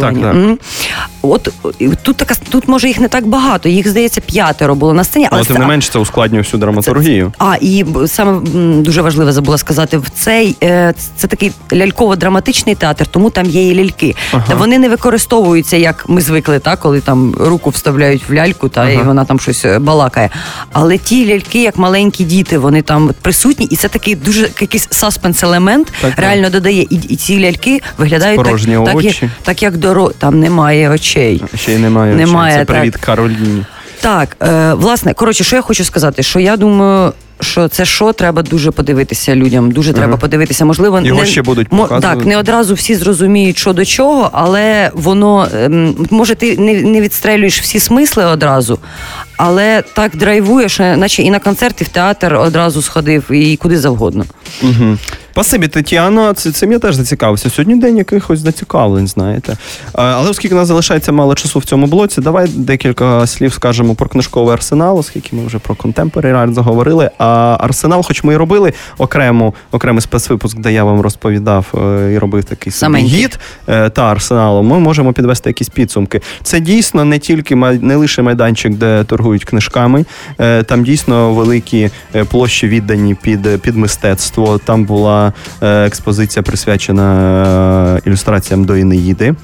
Коріолані. 0.00 0.22
так. 0.22 0.34
Мгм. 0.34 0.58
От 1.22 1.48
тут 2.02 2.16
така 2.16 2.34
тут 2.50 2.68
може 2.68 2.88
їх 2.88 3.00
не 3.00 3.08
так 3.08 3.26
багато. 3.26 3.68
Їх 3.68 3.88
здається 3.88 4.20
п'ятеро 4.20 4.74
було 4.74 4.94
на 4.94 5.04
сцені, 5.04 5.28
але 5.30 5.40
Але 5.40 5.48
тим 5.48 5.56
не 5.56 5.66
менш 5.66 5.88
це 5.88 5.98
ускладнює 5.98 6.40
всю 6.40 6.60
драматургію. 6.60 7.32
а 7.38 7.56
і 7.60 7.84
саме 8.06 8.40
дуже 8.82 9.02
важливе 9.02 9.32
забула 9.32 9.58
сказати, 9.58 9.98
в 9.98 10.10
цей 10.14 10.56
е, 10.62 10.94
це 11.16 11.26
такий 11.26 11.52
ляльково-драматичний 11.70 12.76
театр, 12.76 13.06
тому 13.06 13.30
там 13.30 13.46
є 13.46 13.68
і 13.68 13.74
ляльки. 13.74 14.14
Та 14.48 14.54
вони 14.54 14.78
не 14.78 14.88
використовуються, 14.88 15.76
як 15.76 16.04
ми 16.08 16.20
звикли, 16.20 16.58
та 16.58 16.76
коли 16.76 17.00
там 17.00 17.34
руку 17.40 17.70
вставляють 17.70 18.22
в 18.28 18.32
ляльку, 18.32 18.68
та 18.68 18.90
і 18.90 18.96
вона 18.96 19.24
там 19.24 19.40
щось 19.40 19.64
е, 19.64 19.78
балакає. 19.78 20.30
Але 20.72 20.98
ті 20.98 21.26
ляльки, 21.26 21.62
як 21.62 21.78
маленькі 21.78 22.24
діти, 22.24 22.58
вони 22.58 22.82
там 22.82 23.10
присутні, 23.22 23.66
і 23.70 23.76
це 23.76 23.88
такий 23.88 24.14
дуже 24.14 24.48
якийсь 24.60 24.88
саспенс 24.90 25.42
елемент 25.42 25.92
Так, 26.00 26.10
так. 26.10 26.18
реально 26.18 26.50
додає. 26.50 26.82
І, 26.90 26.94
і 27.08 27.16
ці 27.16 27.40
ляльки 27.40 27.80
виглядають 27.98 28.44
так, 28.44 28.60
так, 28.84 29.04
як, 29.04 29.14
так, 29.42 29.62
як 29.62 29.76
доро. 29.88 30.10
Там 30.18 30.40
немає 30.40 30.90
очей. 30.90 31.42
Ще 31.54 31.72
й 31.72 31.78
немає. 31.78 32.14
Немає, 32.14 32.58
Це 32.58 32.64
так. 32.64 32.76
привіт 32.76 32.96
Кароліні. 32.96 33.64
Так, 34.00 34.36
е, 34.42 34.74
власне, 34.74 35.14
коротше, 35.14 35.44
що 35.44 35.56
я 35.56 35.62
хочу 35.62 35.84
сказати, 35.84 36.22
що 36.22 36.40
я 36.40 36.56
думаю. 36.56 37.12
Що 37.40 37.68
це 37.68 37.84
що 37.84 38.12
треба 38.12 38.42
дуже 38.42 38.70
подивитися 38.70 39.36
людям, 39.36 39.70
дуже 39.70 39.92
треба 39.92 40.16
подивитися. 40.16 40.64
Можливо, 40.64 41.00
Його 41.00 41.20
не 41.20 41.26
ще 41.26 41.42
будуть 41.42 41.72
мо- 41.72 41.82
показувати. 41.82 42.16
так, 42.18 42.26
не 42.26 42.36
одразу 42.38 42.74
всі 42.74 42.94
зрозуміють, 42.94 43.58
що 43.58 43.72
до 43.72 43.84
чого, 43.84 44.30
але 44.32 44.90
воно 44.94 45.48
ем, 45.54 46.06
може 46.10 46.34
ти 46.34 46.56
не, 46.56 46.82
не 46.82 47.00
відстрелюєш 47.00 47.60
всі 47.60 47.80
смисли 47.80 48.24
одразу, 48.24 48.78
але 49.36 49.82
так 49.94 50.16
драйвує, 50.16 50.68
що 50.68 50.82
наче 50.96 51.22
і 51.22 51.30
на 51.30 51.38
концерт, 51.38 51.80
і 51.80 51.84
в 51.84 51.88
театр 51.88 52.34
одразу 52.34 52.82
сходив, 52.82 53.30
і 53.30 53.56
куди 53.56 53.78
завгодно. 53.78 54.24
Угу. 54.62 54.96
Спасибі, 55.38 55.68
Тетяно. 55.68 56.32
Це, 56.32 56.52
цим 56.52 56.72
я 56.72 56.78
теж 56.78 56.94
зацікавився. 56.94 57.50
Сьогодні 57.50 57.76
день 57.76 57.96
якихось 57.96 58.40
зацікавлень, 58.40 59.08
знаєте. 59.08 59.56
Але 59.92 60.30
оскільки 60.30 60.54
у 60.54 60.58
нас 60.58 60.68
залишається 60.68 61.12
мало 61.12 61.34
часу 61.34 61.58
в 61.58 61.64
цьому 61.64 61.86
блоці, 61.86 62.20
давай 62.20 62.48
декілька 62.48 63.26
слів 63.26 63.52
скажемо 63.52 63.94
про 63.94 64.08
книжковий 64.08 64.54
арсенал, 64.54 64.98
оскільки 64.98 65.36
ми 65.36 65.46
вже 65.46 65.58
про 65.58 65.74
Art 65.74 66.52
заговорили. 66.52 67.10
А 67.18 67.56
арсенал, 67.60 68.02
хоч 68.02 68.24
ми 68.24 68.34
і 68.34 68.36
робили 68.36 68.72
окремо, 68.98 69.54
окремий 69.70 70.02
спецвипуск, 70.02 70.58
де 70.58 70.72
я 70.72 70.84
вам 70.84 71.00
розповідав 71.00 71.66
е, 71.74 72.12
і 72.12 72.18
робив 72.18 72.44
такий 72.44 72.72
собі 72.72 72.98
гід 72.98 73.38
е, 73.68 73.90
та 73.90 74.02
арсеналу, 74.02 74.62
ми 74.62 74.78
можемо 74.78 75.12
підвести 75.12 75.50
якісь 75.50 75.68
підсумки. 75.68 76.20
Це 76.42 76.60
дійсно 76.60 77.04
не 77.04 77.18
тільки 77.18 77.56
не 77.56 77.96
лише 77.96 78.22
майданчик, 78.22 78.74
де 78.74 79.04
торгують 79.04 79.44
книжками. 79.44 80.04
Е, 80.40 80.62
Там 80.62 80.84
дійсно 80.84 81.34
великі 81.34 81.90
е, 82.14 82.24
площі 82.24 82.68
віддані 82.68 83.14
під, 83.14 83.62
під 83.62 83.76
мистецтво. 83.76 84.58
Там 84.58 84.84
була 84.84 85.27
е, 85.62 85.86
експозиція 85.86 86.42
присвячена 86.42 87.98
е, 88.04 88.08
ілюстраціям 88.08 88.64
до 88.64 88.76
Інеїди. 88.76 89.34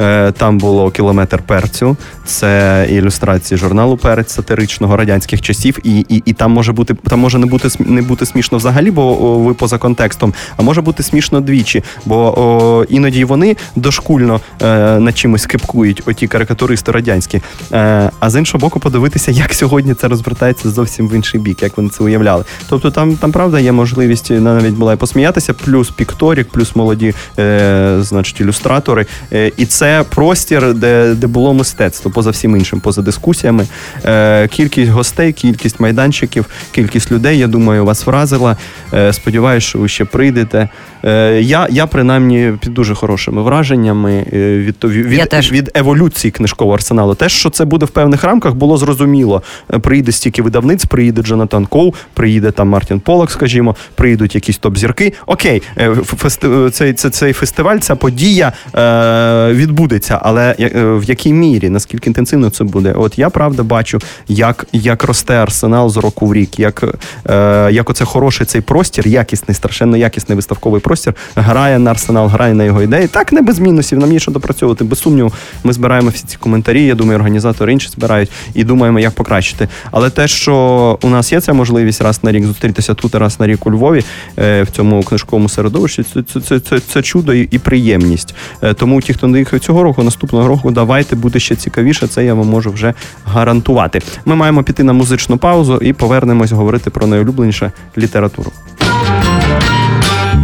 Е, 0.00 0.32
Там 0.32 0.58
було 0.58 0.90
кілометр 0.90 1.38
перцю. 1.38 1.96
Це 2.24 2.86
ілюстрації 2.90 3.58
журналу 3.58 3.96
Перець 3.96 4.32
сатиричного 4.32 4.96
радянських 4.96 5.40
часів. 5.40 5.78
І, 5.84 5.98
і, 5.98 6.22
і 6.26 6.32
там 6.32 6.52
може 6.52 6.72
бути 6.72 6.94
там 6.94 7.20
може 7.20 7.38
не 7.38 7.46
бути 7.46 7.68
не 7.78 8.02
бути 8.02 8.26
смішно 8.26 8.58
взагалі, 8.58 8.90
бо 8.90 9.38
ви 9.38 9.54
поза 9.54 9.78
контекстом, 9.78 10.34
а 10.56 10.62
може 10.62 10.80
бути 10.80 11.02
смішно 11.02 11.40
двічі. 11.40 11.82
Бо 12.06 12.40
о, 12.40 12.84
іноді 12.88 13.24
вони 13.24 13.56
дошкульно 13.76 14.40
е, 14.62 14.98
над 15.00 15.18
чимось 15.18 15.46
кипкують, 15.46 16.02
оті 16.06 16.26
карикатуристи 16.26 16.92
радянські. 16.92 17.40
Е, 17.72 18.10
а 18.20 18.30
з 18.30 18.38
іншого 18.38 18.60
боку, 18.60 18.80
подивитися, 18.80 19.30
як 19.30 19.54
сьогодні 19.54 19.94
це 19.94 20.08
розвертається 20.08 20.70
зовсім 20.70 21.08
в 21.08 21.14
інший 21.14 21.40
бік, 21.40 21.62
як 21.62 21.76
вони 21.76 21.88
це 21.88 22.04
уявляли. 22.04 22.44
Тобто 22.68 22.90
там, 22.90 23.16
там 23.16 23.32
правда 23.32 23.60
є 23.60 23.72
можливість 23.72 24.30
навіть 24.30 24.74
була 24.74 24.92
і 24.92 24.96
посміятися, 24.96 25.31
плюс 25.40 25.90
пікторік, 25.90 26.48
плюс 26.48 26.76
молоді, 26.76 27.14
е, 27.38 27.96
значить, 28.00 28.40
ілюстратори. 28.40 29.06
Е, 29.32 29.52
і 29.56 29.66
це 29.66 30.04
простір, 30.10 30.74
де, 30.74 31.14
де 31.14 31.26
було 31.26 31.54
мистецтво, 31.54 32.10
поза 32.10 32.30
всім 32.30 32.56
іншим, 32.56 32.80
поза 32.80 33.02
дискусіями. 33.02 33.66
Е, 34.04 34.48
кількість 34.48 34.90
гостей, 34.90 35.32
кількість 35.32 35.80
майданчиків, 35.80 36.46
кількість 36.72 37.12
людей, 37.12 37.38
я 37.38 37.46
думаю, 37.46 37.84
вас 37.84 38.06
вразила. 38.06 38.56
Е, 38.94 39.12
сподіваюсь, 39.12 39.64
що 39.64 39.78
ви 39.78 39.88
ще 39.88 40.04
прийдете. 40.04 40.68
Е, 41.04 41.40
я, 41.42 41.68
я 41.70 41.86
принаймні 41.86 42.52
під 42.60 42.74
дуже 42.74 42.94
хорошими 42.94 43.42
враженнями 43.42 44.26
е, 44.32 44.58
від, 44.58 44.84
від, 44.84 45.28
теж. 45.28 45.52
від 45.52 45.70
еволюції 45.74 46.30
книжкового 46.30 46.74
арсеналу. 46.74 47.14
Те, 47.14 47.28
що 47.28 47.50
це 47.50 47.64
буде 47.64 47.86
в 47.86 47.88
певних 47.88 48.24
рамках, 48.24 48.54
було 48.54 48.76
зрозуміло. 48.76 49.42
Е, 49.74 49.78
Приїде 49.78 50.12
стільки 50.12 50.42
видавниць, 50.42 50.84
приїде 50.84 51.22
Джонатан 51.22 51.66
Коу, 51.66 51.94
приїде 52.14 52.50
там 52.50 52.68
Мартін 52.68 53.00
Полок, 53.00 53.30
скажімо, 53.30 53.76
приїдуть 53.94 54.34
якісь 54.34 54.60
топ-зірки. 54.60 55.11
Окей, 55.26 55.62
е, 55.78 55.88
фести- 55.90 56.70
цей, 56.70 56.92
цей, 56.92 57.10
цей 57.10 57.32
фестиваль, 57.32 57.78
ця 57.78 57.96
подія 57.96 58.52
е, 58.74 59.52
відбудеться, 59.52 60.18
але 60.22 60.56
е, 60.60 60.70
в 60.84 61.04
якій 61.04 61.32
мірі, 61.32 61.68
наскільки 61.68 62.10
інтенсивно 62.10 62.50
це 62.50 62.64
буде? 62.64 62.92
От 62.92 63.18
я 63.18 63.30
правда 63.30 63.62
бачу, 63.62 63.98
як, 64.28 64.66
як 64.72 65.04
росте 65.04 65.34
арсенал 65.34 65.90
з 65.90 65.96
року 65.96 66.26
в 66.26 66.34
рік, 66.34 66.58
як, 66.58 66.84
е, 67.30 67.68
як 67.72 67.90
оце 67.90 68.04
хороший 68.04 68.46
цей 68.46 68.60
простір, 68.60 69.08
якісний, 69.08 69.54
страшенно 69.54 69.96
якісний 69.96 70.36
виставковий 70.36 70.80
простір, 70.80 71.14
грає 71.36 71.78
на 71.78 71.90
арсенал, 71.90 72.26
грає 72.26 72.54
на 72.54 72.64
його 72.64 72.82
ідеї. 72.82 73.08
Так, 73.08 73.32
не 73.32 73.42
без 73.42 73.58
мінусів, 73.58 73.98
нам 73.98 74.12
є 74.12 74.18
що 74.18 74.30
допрацьовувати. 74.30 74.84
Без 74.84 74.98
сумніву, 74.98 75.32
ми 75.64 75.72
збираємо 75.72 76.10
всі 76.10 76.24
ці 76.26 76.36
коментарі. 76.36 76.84
Я 76.84 76.94
думаю, 76.94 77.18
організатори 77.18 77.72
інші 77.72 77.88
збирають 77.88 78.30
і 78.54 78.64
думаємо, 78.64 79.00
як 79.00 79.12
покращити. 79.12 79.68
Але 79.90 80.10
те, 80.10 80.28
що 80.28 80.98
у 81.02 81.08
нас 81.08 81.32
є 81.32 81.40
ця 81.40 81.52
можливість 81.52 82.00
раз 82.02 82.24
на 82.24 82.32
рік 82.32 82.44
зустрітися 82.44 82.94
тут, 82.94 83.14
раз 83.14 83.40
на 83.40 83.46
рік 83.46 83.66
у 83.66 83.70
Львові 83.70 84.04
е, 84.38 84.62
в 84.62 84.70
цьому 84.70 85.01
книжковому 85.04 85.48
середовищі, 85.48 86.02
це, 86.02 86.22
це, 86.22 86.40
це, 86.40 86.60
це, 86.60 86.80
це 86.80 87.02
чудо 87.02 87.34
і, 87.34 87.48
і 87.50 87.58
приємність. 87.58 88.34
Е, 88.62 88.74
тому 88.74 89.00
ті, 89.00 89.12
хто 89.12 89.28
не 89.28 89.38
їхав 89.38 89.60
цього 89.60 89.82
року, 89.82 90.02
наступного 90.02 90.48
року, 90.48 90.70
давайте 90.70 91.16
буде 91.16 91.38
ще 91.38 91.56
цікавіше. 91.56 92.06
Це 92.06 92.24
я 92.24 92.34
вам 92.34 92.48
можу 92.48 92.70
вже 92.70 92.94
гарантувати. 93.24 94.00
Ми 94.24 94.34
маємо 94.34 94.62
піти 94.62 94.82
на 94.82 94.92
музичну 94.92 95.38
паузу 95.38 95.78
і 95.78 95.92
повернемось 95.92 96.52
говорити 96.52 96.90
про 96.90 97.06
найулюбленіше 97.06 97.72
літературу. 97.98 98.52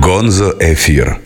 Гонзо 0.03 0.55
Ефір. 0.61 1.17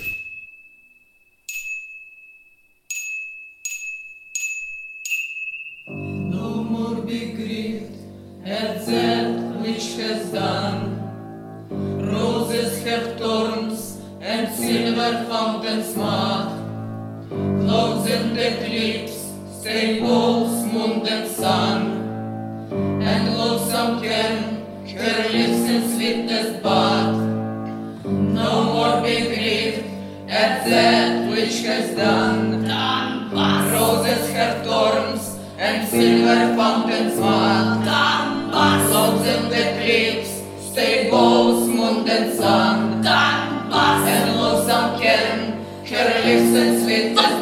Sun. 21.43 22.71
And 23.03 23.37
lonesome 23.37 24.01
can 24.01 24.63
her 24.95 25.17
lips 25.35 25.63
in 25.75 25.83
sweetness 25.93 26.63
but. 26.63 27.19
No 28.41 28.51
more 28.73 29.03
be 29.03 29.17
grieved 29.27 29.83
at 30.29 30.65
that 30.71 31.29
which 31.33 31.57
has 31.67 31.97
done. 31.97 32.63
Roses 33.75 34.31
have 34.37 34.65
thorns 34.65 35.37
and 35.59 35.89
silver 35.89 36.55
fountains 36.55 37.19
mark. 37.19 37.83
Clouds 37.83 39.27
and 39.35 39.47
eclipse, 39.63 40.33
stay 40.71 41.11
both 41.11 41.67
moon 41.67 42.09
and 42.09 42.33
sun. 42.39 43.05
And 43.05 44.41
lonesome 44.41 45.01
can 45.03 45.59
her 45.91 46.09
lips 46.25 46.53
and 46.63 46.73
sweetness 46.83 47.42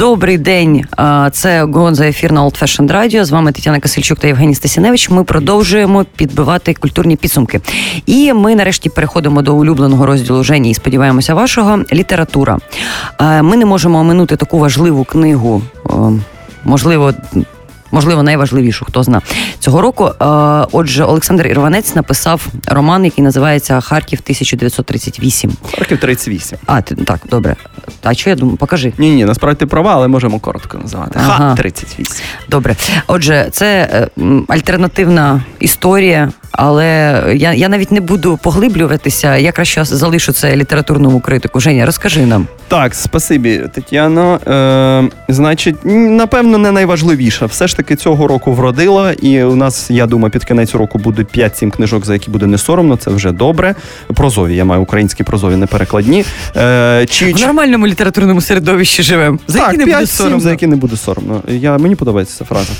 Добрий 0.00 0.38
день. 0.38 0.84
Це 1.32 1.64
Гонза 1.64 2.06
ефір 2.06 2.32
на 2.32 2.44
Old 2.44 2.62
Fashioned 2.62 2.92
Radio. 2.92 3.24
З 3.24 3.30
вами 3.30 3.52
Тетяна 3.52 3.80
Касильчук 3.80 4.18
та 4.18 4.26
Євгеній 4.26 4.54
Стасіневич. 4.54 5.10
Ми 5.10 5.24
продовжуємо 5.24 6.06
підбивати 6.16 6.74
культурні 6.74 7.16
підсумки. 7.16 7.60
І 8.06 8.32
ми 8.32 8.54
нарешті 8.54 8.90
переходимо 8.90 9.42
до 9.42 9.54
улюбленого 9.54 10.06
розділу 10.06 10.44
Жені 10.44 10.70
і 10.70 10.74
сподіваємося 10.74 11.34
вашого 11.34 11.78
література. 11.92 12.58
Ми 13.20 13.56
не 13.56 13.66
можемо 13.66 13.98
оминути 13.98 14.36
таку 14.36 14.58
важливу 14.58 15.04
книгу. 15.04 15.62
Можливо, 16.64 17.12
можливо, 17.90 18.22
найважливішу, 18.22 18.84
хто 18.84 19.02
зна 19.02 19.22
цього 19.58 19.80
року. 19.80 20.04
Е, 20.06 20.24
Отже, 20.72 21.04
Олександр 21.04 21.46
Ірванець 21.46 21.94
написав 21.94 22.46
роман, 22.66 23.04
який 23.04 23.24
називається 23.24 23.80
Харків 23.80 24.18
1938. 24.22 25.52
Харків 25.78 26.00
38. 26.00 26.58
А, 26.66 26.82
ти 26.82 26.94
так, 26.94 27.20
добре. 27.30 27.56
А 28.02 28.14
що 28.14 28.30
я 28.30 28.36
думаю, 28.36 28.56
покажи. 28.56 28.92
Ні, 28.98 29.10
ні, 29.10 29.24
насправді 29.24 29.58
ти 29.58 29.66
права, 29.66 29.94
але 29.94 30.08
можемо 30.08 30.38
коротко 30.38 30.78
називати. 30.78 31.10
Ага. 31.22 31.48
Ха, 31.48 31.54
38. 31.54 32.26
Добре. 32.48 32.76
Отже, 33.06 33.48
це 33.52 33.88
е, 33.92 34.22
альтернативна 34.48 35.42
історія, 35.60 36.32
але 36.52 37.22
я, 37.36 37.52
я 37.52 37.68
навіть 37.68 37.92
не 37.92 38.00
буду 38.00 38.38
поглиблюватися. 38.42 39.36
Я 39.36 39.52
краще 39.52 39.84
залишу 39.84 40.32
це 40.32 40.56
літературному 40.56 41.20
критику. 41.20 41.60
Женя, 41.60 41.86
розкажи 41.86 42.26
нам. 42.26 42.46
Так, 42.68 42.94
спасибі, 42.94 43.62
Тетяно. 43.74 44.40
Е, 44.46 45.10
значить, 45.28 45.76
напевно, 45.84 46.58
не 46.58 46.72
найважливіше. 46.72 47.46
Все 47.46 47.68
ж 47.68 47.76
таки 47.76 47.96
цього 47.96 48.26
року 48.26 48.52
вродила, 48.52 49.12
і 49.12 49.42
у 49.42 49.56
нас, 49.56 49.90
я 49.90 50.06
думаю, 50.06 50.30
під 50.30 50.44
кінець 50.44 50.74
року 50.74 50.98
будуть 50.98 51.38
5-7 51.38 51.70
книжок, 51.70 52.06
за 52.06 52.12
які 52.12 52.30
буде 52.30 52.46
не 52.46 52.58
соромно. 52.58 52.96
Це 52.96 53.10
вже 53.10 53.32
добре. 53.32 53.74
Прозові, 54.14 54.56
я 54.56 54.64
маю 54.64 54.82
українські 54.82 55.24
прозові, 55.24 55.56
не 55.56 55.66
перекладні. 55.66 56.24
Е, 56.56 57.06
чи, 57.10 57.32
В 57.32 57.40
нормальному 57.40 57.86
літературному 57.86 58.40
середовищі 58.40 59.02
живемо. 59.02 59.38
За 59.46 59.58
так, 59.58 59.72
які 59.72 59.78
не 59.84 59.92
буде 59.94 60.06
соромно. 60.06 60.40
за 60.40 60.50
які 60.50 60.66
не 60.66 60.76
буде 60.76 60.96
соромно. 60.96 61.42
Я, 61.48 61.78
мені 61.78 61.94
подобається 61.94 62.38
ця 62.38 62.44
фраза. 62.44 62.72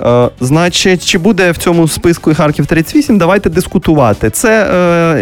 Е, 0.00 0.30
значить, 0.40 1.06
чи 1.06 1.18
буде 1.18 1.50
в 1.50 1.56
цьому 1.56 1.88
списку 1.88 2.30
і 2.30 2.34
Харків 2.34 2.66
38, 2.66 3.18
давайте 3.18 3.50
дискутувати. 3.50 4.30
Це 4.30 4.66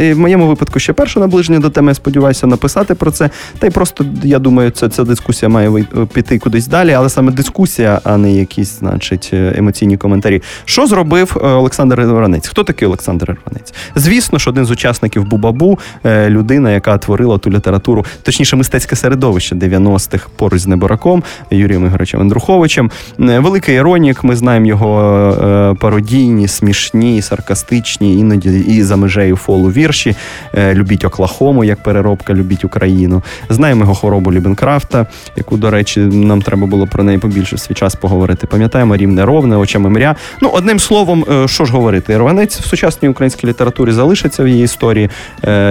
е, 0.00 0.14
в 0.14 0.18
моєму 0.18 0.46
випадку 0.46 0.78
ще 0.78 0.92
перше 0.92 1.20
наближення 1.20 1.58
до 1.58 1.70
теми. 1.70 1.94
Сподіваюся 1.94 2.46
написати 2.46 2.94
про 2.94 3.10
це. 3.10 3.30
Та 3.58 3.66
й 3.66 3.70
просто 3.70 4.04
я 4.22 4.38
думаю, 4.38 4.70
це 4.70 4.88
ця 4.88 5.04
дискусія 5.04 5.48
має 5.48 5.84
піти 6.12 6.38
кудись 6.38 6.66
далі, 6.66 6.92
але 6.92 7.08
саме 7.08 7.32
дискусія, 7.32 8.00
а 8.04 8.16
не 8.16 8.32
якісь, 8.32 8.78
значить, 8.78 9.30
е, 9.32 9.54
емоційні 9.56 9.96
коментарі. 9.96 10.42
Що 10.64 10.86
зробив 10.86 11.36
е, 11.36 11.46
Олександр 11.46 12.00
Іванець? 12.00 12.48
Хто 12.48 12.64
такий 12.64 12.88
Олександр 12.88 13.36
Іванець? 13.46 13.74
Звісно 13.94 14.38
ж, 14.38 14.50
один 14.50 14.64
з 14.64 14.70
учасників 14.70 15.24
Бубабу, 15.24 15.78
е, 16.04 16.30
людина, 16.30 16.70
яка 16.70 16.98
творила 16.98 17.38
ту 17.38 17.50
літературу, 17.50 18.04
точніше, 18.22 18.56
мистецьке 18.56 18.96
середовище 18.96 19.54
90-х 19.54 20.28
поруч 20.36 20.60
з 20.60 20.66
Небораком, 20.66 21.22
Юрієм 21.50 21.86
Ігоровичем 21.86 22.20
Андруховичем. 22.20 22.90
Е, 23.20 23.38
Великий 23.38 23.74
іронік, 23.74 24.24
ми 24.24 24.36
знаємо 24.36 24.61
його 24.66 25.00
е, 25.42 25.74
пародійні, 25.80 26.48
смішні, 26.48 27.22
саркастичні, 27.22 28.18
іноді 28.18 28.60
і 28.60 28.82
за 28.82 28.96
межею 28.96 29.36
фолу 29.36 29.68
вірші. 29.68 30.16
Е, 30.54 30.74
Любіть 30.74 31.04
Оклахому, 31.04 31.64
як 31.64 31.82
переробка, 31.82 32.34
любіть 32.34 32.64
Україну. 32.64 33.22
Знаємо 33.48 33.80
його 33.80 33.94
хворобу 33.94 34.32
Лібенкрафта, 34.32 35.06
яку, 35.36 35.56
до 35.56 35.70
речі, 35.70 36.00
нам 36.00 36.42
треба 36.42 36.66
було 36.66 36.86
про 36.86 37.04
неї 37.04 37.18
побільше 37.18 37.56
в 37.56 37.60
свій 37.60 37.74
час 37.74 37.94
поговорити. 37.94 38.46
Пам'ятаємо 38.46 38.96
рівне 38.96 39.24
ровне, 39.24 39.56
очами 39.56 39.90
мря. 39.90 40.16
Ну, 40.40 40.48
одним 40.48 40.78
словом, 40.78 41.24
е, 41.30 41.48
що 41.48 41.64
ж 41.64 41.72
говорити, 41.72 42.18
Рванець 42.18 42.60
в 42.60 42.64
сучасній 42.64 43.08
українській 43.08 43.46
літературі 43.46 43.92
залишиться 43.92 44.44
в 44.44 44.48
її 44.48 44.64
історії. 44.64 45.10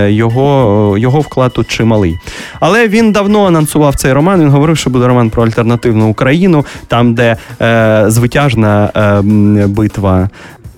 Його, 0.08 0.96
його 0.98 1.20
вклад 1.20 1.54
тут 1.54 1.68
чималий. 1.68 2.20
Але 2.60 2.88
він 2.88 3.12
давно 3.12 3.46
анонсував 3.46 3.96
цей 3.96 4.14
роман. 4.14 4.42
Він 4.42 4.50
говорив, 4.50 4.78
що 4.78 4.90
буде 4.90 5.08
роман 5.08 5.30
про 5.30 5.44
альтернативну 5.44 6.10
Україну, 6.10 6.66
там, 6.88 7.14
де 7.14 7.38
е, 7.62 8.04
звитяжна 8.08 8.81
е, 8.96 9.22
битва. 9.68 10.30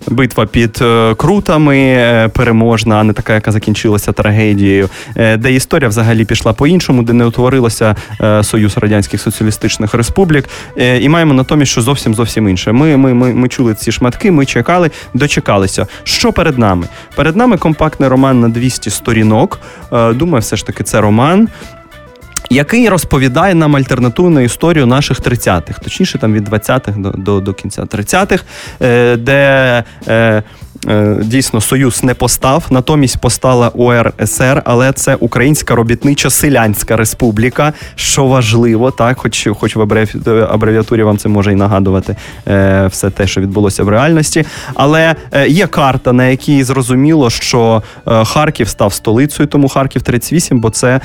Битва 0.07 0.45
під 0.45 0.79
е, 0.81 1.15
крутами 1.15 1.77
е, 1.77 2.27
переможна, 2.27 2.95
а 2.95 3.03
не 3.03 3.13
така, 3.13 3.33
яка 3.33 3.51
закінчилася 3.51 4.11
трагедією, 4.11 4.89
е, 5.15 5.37
де 5.37 5.53
історія 5.53 5.89
взагалі 5.89 6.25
пішла 6.25 6.53
по-іншому, 6.53 7.03
де 7.03 7.13
не 7.13 7.25
утворилося 7.25 7.95
Союз 8.41 8.77
Радянських 8.77 9.21
Соціалістичних 9.21 9.93
Республік. 9.93 10.49
І 10.99 11.09
маємо 11.09 11.33
натомість, 11.33 11.71
що 11.71 11.81
зовсім 11.81 12.15
зовсім 12.15 12.49
інше. 12.49 12.71
Ми, 12.71 12.97
ми, 12.97 13.13
ми, 13.13 13.33
ми 13.33 13.47
чули 13.47 13.73
ці 13.73 13.91
шматки, 13.91 14.31
ми 14.31 14.45
чекали, 14.45 14.91
дочекалися. 15.13 15.87
Що 16.03 16.33
перед 16.33 16.57
нами? 16.57 16.87
Перед 17.15 17.35
нами 17.35 17.57
компактний 17.57 18.09
роман 18.09 18.39
на 18.39 18.49
200 18.49 18.89
сторінок. 18.89 19.59
Думаю, 19.91 20.41
все 20.41 20.55
ж 20.55 20.65
таки, 20.65 20.83
це 20.83 21.01
роман 21.01 21.47
який 22.53 22.89
розповідає 22.89 23.55
нам 23.55 23.75
альтернативну 23.75 24.39
історію 24.39 24.85
наших 24.85 25.19
30-х, 25.21 25.79
точніше 25.79 26.17
там 26.17 26.33
від 26.33 26.49
20-х 26.49 26.97
до, 26.97 27.11
до, 27.11 27.39
до 27.39 27.53
кінця 27.53 27.81
30-х, 27.81 28.43
е, 28.81 29.17
де 29.17 29.83
е, 30.07 30.43
дійсно 31.21 31.61
Союз 31.61 32.03
не 32.03 32.13
постав, 32.13 32.65
натомість 32.69 33.17
постала 33.21 33.69
УРСР, 33.69 34.61
але 34.65 34.91
це 34.91 35.15
Українська 35.15 35.75
робітнича 35.75 36.29
селянська 36.29 36.97
республіка, 36.97 37.73
що 37.95 38.25
важливо, 38.25 38.91
так, 38.91 39.19
хоч, 39.19 39.47
хоч 39.59 39.75
в 39.75 39.81
абреві- 39.81 40.53
абревіатурі 40.53 41.03
вам 41.03 41.17
це 41.17 41.29
може 41.29 41.51
і 41.51 41.55
нагадувати 41.55 42.15
е, 42.47 42.87
все 42.87 43.09
те, 43.09 43.27
що 43.27 43.41
відбулося 43.41 43.83
в 43.83 43.89
реальності. 43.89 44.45
Але 44.73 45.15
е, 45.31 45.47
є 45.47 45.67
карта, 45.67 46.13
на 46.13 46.25
якій 46.25 46.63
зрозуміло, 46.63 47.29
що 47.29 47.83
е, 48.07 48.25
Харків 48.25 48.67
став 48.67 48.93
столицею, 48.93 49.47
тому 49.47 49.69
Харків 49.69 50.01
38, 50.01 50.59
бо 50.59 50.69
це 50.69 50.95
е, 50.95 50.99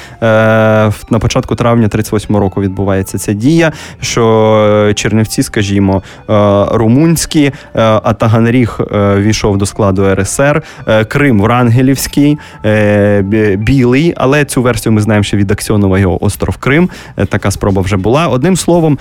на 1.10 1.18
початку 1.20 1.54
травня 1.54 1.88
38 1.88 2.36
року 2.36 2.60
відбувається 2.60 3.18
ця 3.18 3.32
дія, 3.32 3.72
що 4.00 4.54
е, 4.88 4.94
Чернівці, 4.94 5.42
скажімо, 5.42 6.02
е, 6.30 6.64
румунські, 6.72 7.44
е, 7.44 7.52
а 7.74 8.12
Таганріг 8.12 8.78
е, 8.92 9.14
війшов 9.16 9.58
до 9.58 9.66
складу 9.68 10.14
РСР, 10.14 10.62
е, 10.86 11.04
Крим 11.04 11.40
Врангелівський, 11.40 12.38
е, 12.64 13.22
білий, 13.58 14.14
але 14.16 14.44
цю 14.44 14.62
версію 14.62 14.92
ми 14.92 15.00
знаємо 15.00 15.22
ще 15.22 15.36
від 15.36 15.50
Аксьонова 15.50 15.98
його 15.98 16.24
остров 16.24 16.56
Крим. 16.56 16.90
Е, 17.16 17.26
Така 17.26 17.50
спроба 17.50 17.82
вже 17.82 17.96
була. 17.96 18.28
Одним 18.28 18.56
словом, 18.56 18.98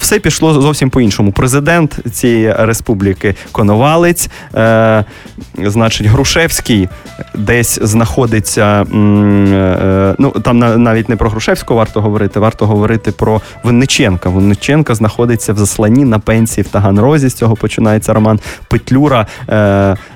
все 0.00 0.18
пішло 0.18 0.60
зовсім 0.60 0.90
по-іншому. 0.90 1.32
Президент 1.32 1.98
цієї 2.12 2.54
республіки 2.58 3.34
Коновалець, 3.52 4.28
значить, 5.58 6.06
Грушевський 6.06 6.88
десь 7.34 7.78
знаходиться. 7.82 8.84
Ну 10.18 10.30
там 10.44 10.58
на- 10.58 10.76
навіть 10.76 11.08
не 11.08 11.16
про 11.16 11.30
Грушевського 11.30 11.78
варто 11.78 12.00
говорити, 12.00 12.40
варто 12.40 12.66
говорити 12.66 13.12
про 13.12 13.40
Винниченка. 13.64 14.28
Винниченка 14.28 14.94
знаходиться 14.94 15.52
в 15.52 15.56
засланні 15.58 16.04
на 16.04 16.18
пенсії 16.18 16.64
в 16.64 16.68
Таганрозі. 16.68 17.28
З 17.28 17.34
цього 17.34 17.56
починається 17.56 18.12
роман 18.12 18.40
Петлюра. 18.68 19.26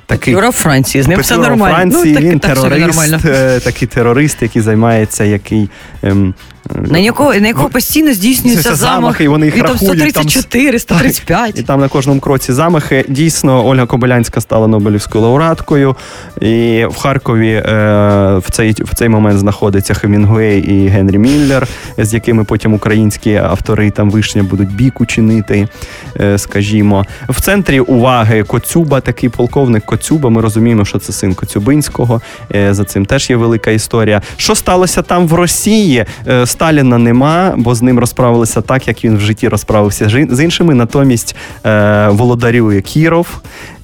Такий 0.06 0.34
Юра 0.34 0.48
в 0.48 0.52
Франції, 0.52 1.02
з 1.02 1.08
ним 1.08 1.20
все 1.20 1.34
Петлюра 1.34 1.54
у 1.54 1.56
нормально. 1.56 1.76
Франції, 1.76 2.14
ну, 2.14 2.20
так, 2.20 2.30
він 2.30 2.38
так 2.38 2.54
терорист, 2.54 2.86
нормально. 2.86 3.20
е, 3.26 3.60
такий 3.60 3.88
терорист, 3.88 4.42
який 4.42 4.62
займається, 4.62 5.24
який. 5.24 5.68
Ем, 6.02 6.34
На 6.70 6.98
якого, 6.98 7.34
на 7.34 7.48
якого 7.48 7.68
постійно 7.68 8.12
здійснюється 8.12 8.74
замах. 8.74 8.94
замахи, 8.94 9.24
і 9.24 9.28
вони 9.28 9.46
їх 9.46 9.58
рахують, 9.58 9.80
там 9.80 10.28
134, 10.28 10.78
135. 10.78 11.58
і 11.58 11.62
там 11.62 11.80
на 11.80 11.88
кожному 11.88 12.20
кроці 12.20 12.52
замахи. 12.52 13.04
Дійсно, 13.08 13.66
Ольга 13.66 13.86
Кобилянська 13.86 14.40
стала 14.40 14.66
Нобелівською 14.66 15.24
лауреаткою. 15.24 15.96
І 16.40 16.84
в 16.90 16.96
Харкові 16.96 17.50
е, 17.50 17.62
в, 18.38 18.50
цей, 18.50 18.72
в 18.72 18.94
цей 18.94 19.08
момент 19.08 19.38
знаходиться 19.38 19.94
Хемінгуей 19.94 20.60
і 20.60 20.88
Генрі 20.88 21.18
Міллер, 21.18 21.68
з 21.98 22.14
якими 22.14 22.44
потім 22.44 22.74
українські 22.74 23.34
автори 23.34 23.90
там 23.90 24.10
вишня 24.10 24.42
будуть 24.42 24.74
біку 24.74 25.06
чинити, 25.06 25.68
е, 26.20 26.38
скажімо. 26.38 27.06
В 27.28 27.40
центрі 27.40 27.80
уваги 27.80 28.42
Коцюба, 28.42 29.00
такий 29.00 29.28
полковник 29.28 29.84
Коцюба. 29.84 30.30
Ми 30.30 30.40
розуміємо, 30.40 30.84
що 30.84 30.98
це 30.98 31.12
син 31.12 31.34
Коцюбинського. 31.34 32.20
Е, 32.54 32.74
за 32.74 32.84
цим 32.84 33.06
теж 33.06 33.30
є 33.30 33.36
велика 33.36 33.70
історія. 33.70 34.22
Що 34.36 34.54
сталося 34.54 35.02
там 35.02 35.28
в 35.28 35.34
Росії? 35.34 36.04
Е, 36.28 36.46
Сталіна 36.54 36.98
нема, 36.98 37.54
бо 37.56 37.74
з 37.74 37.82
ним 37.82 37.98
розправилися 37.98 38.60
так, 38.60 38.88
як 38.88 39.04
він 39.04 39.16
в 39.16 39.20
житті 39.20 39.48
розправився 39.48 40.26
з 40.30 40.44
іншими. 40.44 40.74
Натомість 40.74 41.36
е, 41.66 42.08
володарює 42.08 42.80
Кіров. 42.80 43.40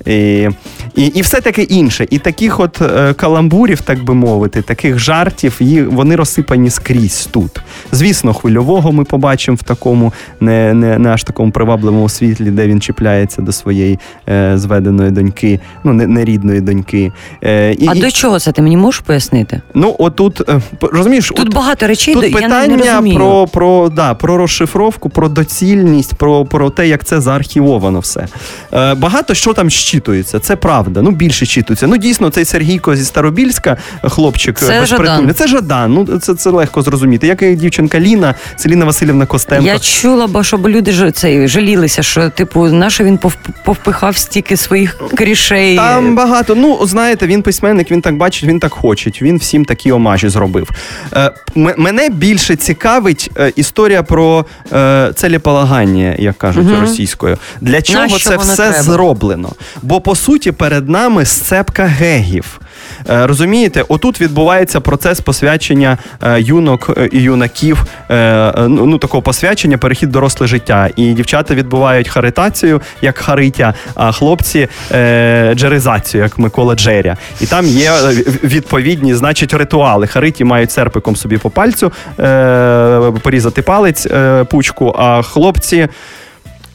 І, 0.06 0.48
і, 0.96 1.06
і 1.06 1.20
все 1.20 1.40
таке 1.40 1.62
інше. 1.62 2.06
І 2.10 2.18
таких 2.18 2.60
от 2.60 2.82
е, 2.82 3.14
каламбурів, 3.14 3.80
так 3.80 4.04
би 4.04 4.14
мовити, 4.14 4.62
таких 4.62 4.98
жартів, 4.98 5.56
їх, 5.60 5.90
вони 5.90 6.16
розсипані 6.16 6.70
скрізь 6.70 7.28
тут. 7.30 7.50
Звісно, 7.92 8.34
хвильового 8.34 8.92
ми 8.92 9.04
побачимо 9.04 9.56
в 9.60 9.62
такому 9.62 10.12
не, 10.40 10.74
не, 10.74 10.98
не 10.98 11.08
аж 11.08 11.24
такому 11.24 11.52
привабливому 11.52 12.08
світлі, 12.08 12.50
де 12.50 12.66
він 12.66 12.80
чіпляється 12.80 13.42
до 13.42 13.52
своєї 13.52 13.98
е, 14.28 14.52
зведеної 14.58 15.10
доньки, 15.10 15.60
ну 15.84 15.92
не, 15.92 16.06
не 16.06 16.24
рідної 16.24 16.60
доньки. 16.60 17.12
Е, 17.44 17.72
і, 17.72 17.88
А 17.88 17.94
і- 17.94 18.00
до 18.00 18.10
чого 18.10 18.38
це 18.38 18.52
ти 18.52 18.62
мені 18.62 18.76
можеш 18.76 19.00
пояснити? 19.00 19.60
Ну, 19.74 19.96
отут, 19.98 20.48
е, 20.50 20.60
розумієш, 20.80 21.28
Тут 21.28 21.40
от, 21.40 21.54
багато 21.54 21.86
речей, 21.86 22.14
Тут 22.14 22.22
до- 22.22 22.28
я 22.28 22.34
не, 22.34 22.40
не 22.40 22.48
питання 22.48 22.76
розумію. 22.94 23.16
про, 23.16 23.46
про, 23.46 23.88
да, 23.88 24.14
про 24.14 24.36
розшифровку, 24.36 25.08
про 25.10 25.28
доцільність, 25.28 26.14
про, 26.14 26.44
про 26.44 26.70
те, 26.70 26.88
як 26.88 27.04
це 27.04 27.20
заархівовано 27.20 28.00
все. 28.00 28.26
Е, 28.74 28.94
багато 28.94 29.34
що 29.34 29.52
там 29.52 29.70
ще 29.70 29.89
щитується, 29.90 30.38
це 30.38 30.56
правда. 30.56 31.02
Ну 31.02 31.10
більше 31.10 31.46
щитується. 31.46 31.86
Ну 31.86 31.96
дійсно, 31.96 32.30
цей 32.30 32.44
Сергійко 32.44 32.96
зі 32.96 33.04
Старобільська, 33.04 33.76
хлопчик 34.02 34.58
Це 34.58 34.80
безпритульний. 34.80 35.16
Жадан. 35.16 35.34
Це 35.34 35.46
Жадан. 35.46 35.94
Ну 35.94 36.18
це, 36.18 36.34
це 36.34 36.50
легко 36.50 36.82
зрозуміти. 36.82 37.26
Як 37.26 37.42
і 37.42 37.54
дівчинка 37.54 38.00
Ліна, 38.00 38.34
це 38.56 38.68
Ліна 38.68 38.84
Васильівна 38.84 39.26
Костенко. 39.26 39.66
Я 39.66 39.78
чула, 39.78 40.26
бо 40.26 40.42
щоб 40.44 40.68
люди 40.68 40.92
ж 40.92 41.10
цей 41.10 41.48
жалілися, 41.48 42.02
що 42.02 42.30
типу, 42.30 42.66
наше 42.68 43.04
він 43.04 43.18
пов- 43.18 43.50
повпихав 43.64 44.16
стільки 44.16 44.56
своїх 44.56 44.96
крішей. 45.14 45.76
Там 45.76 46.14
багато. 46.14 46.54
Ну 46.54 46.86
знаєте, 46.86 47.26
він 47.26 47.42
письменник, 47.42 47.90
він 47.90 48.00
так 48.00 48.16
бачить, 48.16 48.44
він 48.48 48.60
так 48.60 48.72
хоче. 48.72 49.10
Він 49.22 49.36
всім 49.36 49.64
такі 49.64 49.92
омажі 49.92 50.28
зробив. 50.28 50.70
Е, 51.16 51.32
мене 51.54 52.08
більше 52.08 52.56
цікавить 52.56 53.30
е, 53.36 53.52
історія 53.56 54.02
про 54.02 54.46
е, 54.72 55.12
целеполагання, 55.14 56.16
як 56.18 56.38
кажуть 56.38 56.66
російською. 56.80 57.38
Для 57.60 57.82
чого 57.82 58.02
Нащо 58.02 58.30
це 58.30 58.36
все 58.36 58.56
треба? 58.56 58.82
зроблено? 58.82 59.52
Бо 59.82 60.00
по 60.00 60.14
суті 60.14 60.52
перед 60.52 60.88
нами 60.88 61.24
сцепка 61.24 61.84
гегів. 61.84 62.60
Е, 63.10 63.26
Розумієте, 63.26 63.84
отут 63.88 64.20
відбувається 64.20 64.80
процес 64.80 65.20
посвячення 65.20 65.98
е, 66.22 66.40
юнок 66.40 66.90
е, 66.96 67.08
і 67.12 67.22
юнаків, 67.22 67.84
ну 68.10 68.86
ну, 68.86 68.98
такого 68.98 69.22
посвячення, 69.22 69.78
перехід 69.78 70.10
доросле 70.10 70.46
життя. 70.46 70.90
І 70.96 71.12
дівчата 71.12 71.54
відбувають 71.54 72.08
харитацію, 72.08 72.80
як 73.02 73.18
Харитя, 73.18 73.74
а 73.94 74.12
хлопці 74.12 74.68
джеризацію, 75.54 76.22
як 76.22 76.38
Микола 76.38 76.74
Джеря. 76.74 77.16
І 77.40 77.46
там 77.46 77.66
є 77.66 77.92
відповідні, 78.44 79.14
значить, 79.14 79.54
ритуали. 79.54 80.06
Хариті 80.06 80.44
мають 80.44 80.70
серпиком 80.70 81.16
собі 81.16 81.38
по 81.38 81.50
пальцю 81.50 81.92
порізати 83.22 83.62
палець, 83.62 84.06
пучку, 84.50 84.94
а 84.98 85.22
хлопці. 85.22 85.88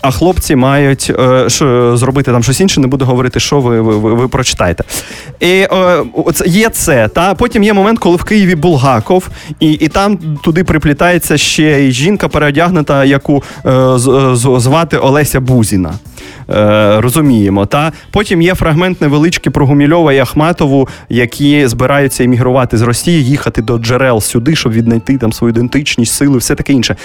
А 0.08 0.12
хлопці 0.12 0.56
мають 0.56 1.12
е, 1.20 1.50
що, 1.50 1.98
зробити 1.98 2.32
там 2.32 2.44
щось 2.44 2.60
інше, 2.62 2.80
не 2.82 2.88
буду 2.88 3.06
говорити, 3.06 3.40
що 3.40 3.60
ви, 3.60 3.82
ви, 3.82 3.96
ви, 3.98 4.14
ви 4.14 4.28
прочитаєте. 4.28 4.84
І 5.40 5.46
е, 5.48 5.68
є 6.46 6.70
це. 6.70 7.08
Та 7.08 7.34
потім 7.36 7.64
є 7.64 7.74
момент, 7.74 8.00
коли 8.00 8.16
в 8.16 8.24
Києві 8.24 8.56
Булгаков, 8.56 9.30
і, 9.60 9.72
і 9.72 9.88
там 9.88 10.18
туди 10.44 10.64
приплітається 10.64 11.38
ще 11.38 11.64
й 11.82 11.92
жінка 11.92 12.28
переодягнута, 12.28 13.06
яку 13.06 13.44
е, 13.66 13.72
з- 13.96 14.32
з- 14.36 14.60
звати 14.60 14.98
Олеся 14.98 15.40
Бузіна. 15.40 15.94
Е, 16.50 17.02
розуміємо. 17.02 17.66
Та 17.66 17.92
потім 18.12 18.42
є 18.42 18.56
фрагмент 18.56 19.02
невеличкий 19.02 19.52
про 19.52 19.66
Гумільова 19.66 20.14
і 20.14 20.20
Ахматову, 20.20 20.88
які 21.10 21.68
збираються 21.68 22.24
іммігрувати 22.24 22.78
з 22.78 22.82
Росії, 22.82 23.26
їхати 23.26 23.62
до 23.62 23.78
джерел 23.78 24.22
сюди, 24.22 24.56
щоб 24.56 24.72
віднайти 24.72 25.18
там 25.18 25.34
свою 25.34 25.54
ідентичність, 25.54 26.14
сили, 26.14 26.38
все 26.38 26.56
таке 26.56 26.74
інше. 26.74 26.96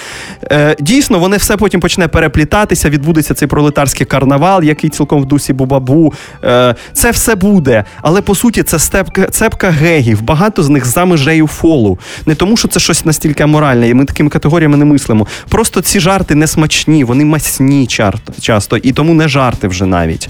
Е, 0.52 0.76
дійсно, 0.80 1.18
вони 1.18 1.36
все 1.36 1.56
потім 1.56 1.80
почне 1.80 2.08
переплітатися, 2.08 2.90
відбудеться 2.90 3.34
цей 3.34 3.48
пролетарський 3.48 4.06
карнавал, 4.06 4.62
який 4.62 4.90
цілком 4.90 5.22
в 5.22 5.26
дусі 5.26 5.52
Бубабу. 5.52 6.14
Е, 6.44 6.74
це 6.92 7.10
все 7.10 7.34
буде. 7.34 7.84
Але 8.02 8.22
по 8.22 8.34
суті, 8.34 8.62
це 8.62 8.78
степка, 8.78 9.24
цепка 9.24 9.70
гегів. 9.70 10.22
Багато 10.22 10.62
з 10.62 10.68
них 10.68 10.86
за 10.86 11.04
межею 11.04 11.46
фолу. 11.46 11.98
Не 12.26 12.34
тому, 12.34 12.56
що 12.56 12.68
це 12.68 12.80
щось 12.80 13.04
настільки 13.04 13.42
аморальне, 13.42 13.88
і 13.88 13.94
ми 13.94 14.04
такими 14.04 14.30
категоріями 14.30 14.76
не 14.76 14.84
мислимо. 14.84 15.26
Просто 15.48 15.80
ці 15.80 16.00
жарти 16.00 16.34
не 16.34 16.46
смачні, 16.46 17.04
вони 17.04 17.24
масні 17.24 17.86
часто, 18.40 18.76
і 18.76 18.92
тому 18.92 19.09
не 19.14 19.28
жарти 19.28 19.68
вже 19.68 19.86
навіть. 19.86 20.28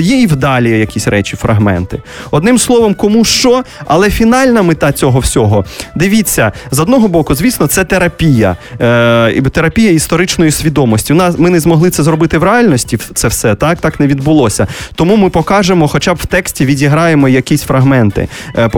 Є 0.00 0.22
і 0.22 0.26
вдалі 0.26 0.78
якісь 0.78 1.08
речі, 1.08 1.36
фрагменти. 1.36 2.02
Одним 2.30 2.58
словом, 2.58 2.94
кому 2.94 3.24
що, 3.24 3.64
але 3.86 4.10
фінальна 4.10 4.62
мета 4.62 4.92
цього 4.92 5.18
всього. 5.18 5.64
Дивіться, 5.94 6.52
з 6.70 6.78
одного 6.78 7.08
боку, 7.08 7.34
звісно, 7.34 7.66
це 7.66 7.84
терапія, 7.84 8.56
е, 8.80 9.42
терапія 9.52 9.90
історичної 9.90 10.50
свідомості. 10.50 11.12
У 11.12 11.16
нас 11.16 11.38
ми 11.38 11.50
не 11.50 11.60
змогли 11.60 11.90
це 11.90 12.02
зробити 12.02 12.38
в 12.38 12.42
реальності. 12.42 12.98
Це 13.14 13.28
все 13.28 13.54
так, 13.54 13.80
так 13.80 14.00
не 14.00 14.06
відбулося. 14.06 14.66
Тому 14.94 15.16
ми 15.16 15.30
покажемо, 15.30 15.88
хоча 15.88 16.14
б 16.14 16.16
в 16.16 16.26
тексті 16.26 16.64
відіграємо 16.64 17.28
якісь 17.28 17.62
фрагменти, 17.62 18.28
е, 18.56 18.70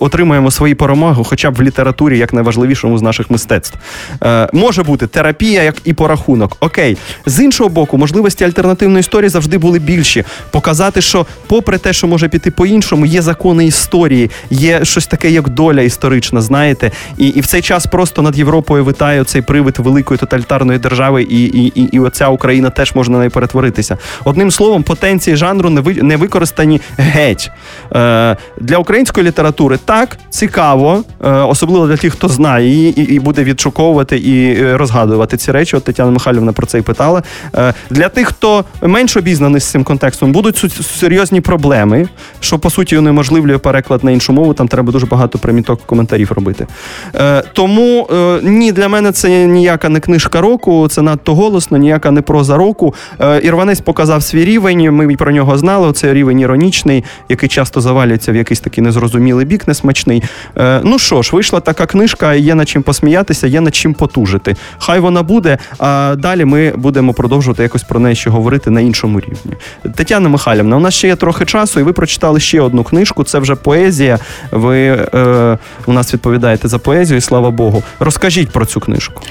отримаємо 0.00 0.50
свої 0.50 0.74
перемоги, 0.74 1.24
хоча 1.26 1.50
б 1.50 1.54
в 1.54 1.62
літературі, 1.62 2.18
як 2.18 2.32
найважливішому 2.32 2.98
з 2.98 3.02
наших 3.02 3.30
мистецтв. 3.30 3.78
Е, 4.24 4.48
може 4.52 4.82
бути 4.82 5.06
терапія, 5.06 5.62
як 5.62 5.74
і 5.84 5.92
порахунок. 5.92 6.56
Окей, 6.60 6.96
з 7.26 7.44
іншого 7.44 7.70
боку, 7.70 7.98
можливості 7.98 8.44
альтернативної 8.82 9.00
історії 9.00 9.28
завжди 9.28 9.58
були 9.58 9.78
більші. 9.78 10.24
Показати, 10.50 11.00
що, 11.00 11.26
попри 11.46 11.78
те, 11.78 11.92
що 11.92 12.06
може 12.06 12.28
піти 12.28 12.50
по-іншому, 12.50 13.06
є 13.06 13.22
закони 13.22 13.66
історії, 13.66 14.30
є 14.50 14.84
щось 14.84 15.06
таке, 15.06 15.30
як 15.30 15.48
доля 15.48 15.80
історична, 15.80 16.40
знаєте, 16.40 16.90
і, 17.18 17.26
і 17.26 17.40
в 17.40 17.46
цей 17.46 17.62
час 17.62 17.86
просто 17.86 18.22
над 18.22 18.38
Європою 18.38 18.84
витає 18.84 19.24
цей 19.24 19.42
привид 19.42 19.78
великої 19.78 20.18
тоталітарної 20.18 20.78
держави, 20.78 21.22
і, 21.22 21.44
і, 21.44 21.72
і, 21.74 21.82
і 21.92 21.98
оця 21.98 22.28
Україна 22.28 22.70
теж 22.70 22.94
може 22.94 23.10
на 23.10 23.18
неї 23.18 23.30
перетворитися. 23.30 23.98
Одним 24.24 24.50
словом, 24.50 24.82
потенції 24.82 25.36
жанру 25.36 25.70
не 25.70 25.80
ви 25.80 25.94
не 25.94 26.16
використані 26.16 26.80
геть. 26.96 27.50
Е, 27.94 28.36
для 28.60 28.76
української 28.76 29.26
літератури 29.26 29.78
так 29.84 30.18
цікаво, 30.30 31.04
е, 31.24 31.30
особливо 31.30 31.86
для 31.86 31.96
тих, 31.96 32.12
хто 32.12 32.28
знає 32.28 32.68
її 32.68 33.00
і, 33.00 33.14
і 33.14 33.20
буде 33.20 33.44
відшуковувати 33.44 34.16
і 34.16 34.62
е, 34.62 34.76
розгадувати 34.76 35.36
ці 35.36 35.52
речі. 35.52 35.76
От 35.76 35.84
Тетяна 35.84 36.10
Михайлівна 36.10 36.52
про 36.52 36.66
це 36.66 36.78
і 36.78 36.82
питала. 36.82 37.22
Е, 37.54 37.74
для 37.90 38.08
тих, 38.08 38.28
хто 38.28 38.64
менш 38.82 39.16
обізнаний 39.16 39.60
з 39.60 39.64
цим 39.64 39.84
контекстом, 39.84 40.32
будуть 40.32 40.56
серйозні 40.98 41.40
проблеми, 41.40 42.08
що 42.40 42.58
по 42.58 42.70
суті 42.70 42.96
унеможливлює 42.98 43.58
переклад 43.58 44.04
на 44.04 44.10
іншу 44.10 44.32
мову. 44.32 44.54
Там 44.54 44.68
треба 44.68 44.92
дуже 44.92 45.06
багато 45.06 45.38
приміток 45.38 45.80
коментарів 45.86 46.32
робити. 46.32 46.66
Е, 47.14 47.42
тому 47.52 48.08
е, 48.12 48.40
ні, 48.42 48.72
для 48.72 48.88
мене 48.88 49.12
це 49.12 49.46
ніяка 49.46 49.88
не 49.88 50.00
книжка 50.00 50.40
року, 50.40 50.88
це 50.88 51.02
надто 51.02 51.34
голосно, 51.34 51.78
ніяка 51.78 52.10
не 52.10 52.22
проза 52.22 52.56
року. 52.56 52.94
Е, 53.20 53.40
Ірванець 53.42 53.80
показав 53.80 54.22
свій 54.22 54.44
рівень. 54.44 54.90
Ми 54.90 55.16
про 55.16 55.32
нього 55.32 55.58
знали. 55.58 55.92
Це 55.92 56.14
рівень 56.14 56.40
іронічний, 56.40 57.04
який 57.28 57.48
часто 57.48 57.80
завалюється 57.80 58.32
в 58.32 58.36
якийсь 58.36 58.60
такий 58.60 58.84
незрозумілий 58.84 59.46
бік, 59.46 59.68
несмачний. 59.68 60.22
Е, 60.58 60.80
ну 60.84 60.98
що 60.98 61.22
ж, 61.22 61.30
вийшла 61.32 61.60
така 61.60 61.86
книжка, 61.86 62.34
є 62.34 62.54
над 62.54 62.68
чим 62.68 62.82
посміятися, 62.82 63.46
є 63.46 63.60
над 63.60 63.74
чим 63.74 63.94
потужити. 63.94 64.56
Хай 64.78 65.00
вона 65.00 65.22
буде. 65.22 65.58
А 65.78 66.14
далі 66.18 66.44
ми 66.44 66.72
будемо 66.76 67.12
продовжувати 67.14 67.62
якось 67.62 67.82
про 67.82 68.00
неї 68.00 68.16
ще 68.16 68.30
говорити 68.30 68.61
на 68.70 68.80
іншому 68.80 69.20
рівні. 69.20 69.56
Тетяна 69.94 70.28
Михайлівна, 70.28 70.76
у 70.76 70.80
нас 70.80 70.94
ще 70.94 71.08
є 71.08 71.16
трохи 71.16 71.44
часу, 71.44 71.80
і 71.80 71.82
ви 71.82 71.92
прочитали 71.92 72.40
ще 72.40 72.60
одну 72.60 72.84
книжку. 72.84 73.24
Це 73.24 73.38
вже 73.38 73.54
поезія. 73.54 74.18
Ви 74.50 74.78
е, 75.14 75.58
у 75.86 75.92
нас 75.92 76.14
відповідаєте 76.14 76.68
за 76.68 76.78
поезію, 76.78 77.18
і 77.18 77.20
слава 77.20 77.50
Богу. 77.50 77.82
Розкажіть 78.00 78.50
про 78.50 78.66
цю 78.66 78.80
книжку. 78.80 79.22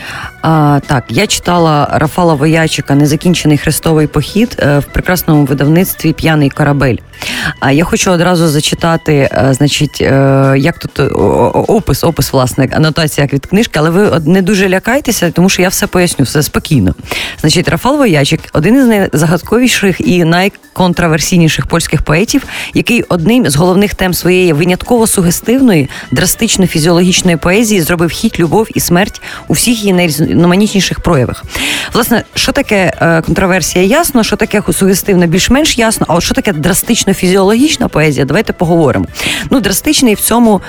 А, 0.42 0.80
так, 0.88 1.04
я 1.10 1.28
читала 1.28 1.88
Рафала 1.92 2.34
Воячика 2.34 2.96
Незакінчений 2.96 3.58
хрестовий 3.58 4.08
похід 4.08 4.58
е, 4.60 4.80
в 4.80 4.86
прекрасному 4.86 5.46
видавництві 5.46 6.14
П'яний 6.14 6.50
корабель. 6.50 6.96
А 7.60 7.72
я 7.72 7.84
хочу 7.84 8.12
одразу 8.12 8.48
зачитати, 8.48 9.30
е, 9.32 9.54
значить, 9.54 10.02
е, 10.02 10.56
як 10.58 10.80
тут 10.80 11.00
опис, 11.70 12.04
опис, 12.04 12.34
власне, 12.34 12.70
анотація 12.74 13.28
від 13.34 13.46
книжки, 13.46 13.80
але 13.80 13.90
ви 13.90 14.20
не 14.26 14.42
дуже 14.42 14.70
лякайтеся, 14.70 15.32
тому 15.32 15.50
що 15.50 15.62
я 15.62 15.70
все 15.70 15.88
поясню, 15.88 16.26
все 16.26 16.44
спокійно. 16.44 16.96
Значить, 17.42 17.70
Рафал 17.70 17.98
Воячик 17.98 18.40
один 18.54 19.10
із 19.14 19.21
найзагадковіших 19.22 20.02
і 20.08 20.24
найконтраверсійніших 20.24 21.66
польських 21.66 22.02
поетів, 22.02 22.44
який 22.74 23.04
одним 23.04 23.50
з 23.50 23.56
головних 23.56 23.96
тем 23.96 24.14
своєї 24.14 24.54
винятково 24.54 25.08
сугестивної, 25.08 25.90
драстично 26.12 26.68
фізіологічної 26.68 27.38
поезії 27.38 27.82
зробив 27.82 28.10
хід, 28.10 28.40
любов 28.40 28.68
і 28.76 28.80
смерть 28.80 29.22
у 29.48 29.54
всіх 29.54 29.80
її 29.80 29.94
найрізноманітніших 29.94 31.00
проявах. 31.00 31.44
Власне, 31.94 32.24
що 32.36 32.52
таке 32.52 32.94
е, 33.02 33.22
контроверсія, 33.22 33.86
ясно, 33.86 34.24
що 34.24 34.36
таке 34.36 34.62
сугестивно 34.74 35.28
більш-менш 35.28 35.78
ясно, 35.78 36.06
а 36.10 36.16
от 36.16 36.24
що 36.24 36.34
таке 36.34 36.54
драстично 36.54 37.14
фізіологічна 37.14 37.88
поезія, 37.88 38.26
давайте 38.26 38.54
поговоримо. 38.54 39.06
Ну, 39.50 39.60
драстичний 39.60 40.14
в 40.14 40.20
цьому. 40.20 40.62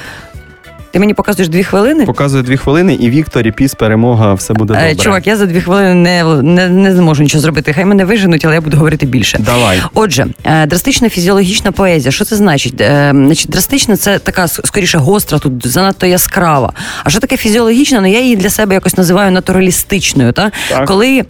Ти 0.93 0.99
мені 0.99 1.15
показуєш 1.15 1.49
дві 1.49 1.65
хвилини? 1.65 2.07
Показує 2.07 2.43
дві 2.43 2.57
хвилини, 2.57 2.95
і 2.95 3.11
Віктор, 3.11 3.47
і 3.47 3.53
піс, 3.53 3.75
перемога, 3.75 4.35
все 4.35 4.55
буде 4.55 4.75
добре. 4.75 4.91
Е, 4.91 4.97
Чувак, 4.97 5.27
я 5.27 5.37
за 5.37 5.47
дві 5.47 5.61
хвилини 5.61 5.95
не, 5.95 6.25
не, 6.43 6.69
не 6.69 6.97
зможу 6.97 7.23
нічого 7.23 7.43
зробити. 7.43 7.73
Хай 7.73 7.85
мене 7.85 8.05
виженуть, 8.05 8.45
але 8.45 8.55
я 8.55 8.61
буду 8.61 8.77
говорити 8.77 9.07
більше. 9.07 9.39
Давай. 9.39 9.83
Отже, 9.95 10.27
е, 10.45 10.67
драстична 10.67 11.09
фізіологічна 11.09 11.73
поезія. 11.73 12.13
Що 12.13 12.25
це 12.25 12.37
значить? 12.37 12.81
Е, 12.81 13.13
Значить, 13.15 13.51
драстична 13.51 13.97
це 13.97 14.19
така 14.19 14.49
скоріше 14.49 14.99
гостра, 14.99 15.39
тут 15.39 15.67
занадто 15.67 16.07
яскрава. 16.07 16.73
А 17.05 17.11
що 17.11 17.21
таке 17.21 17.37
фізіологічна? 17.37 18.01
Ну 18.01 18.07
я 18.07 18.21
її 18.21 18.37
для 18.37 18.51
себе 18.51 18.75
якось 18.75 18.97
називаю 18.97 19.33
натуралістичною. 19.33 20.33
Та? 20.33 20.53
Так. 20.69 20.85
Коли 20.87 21.25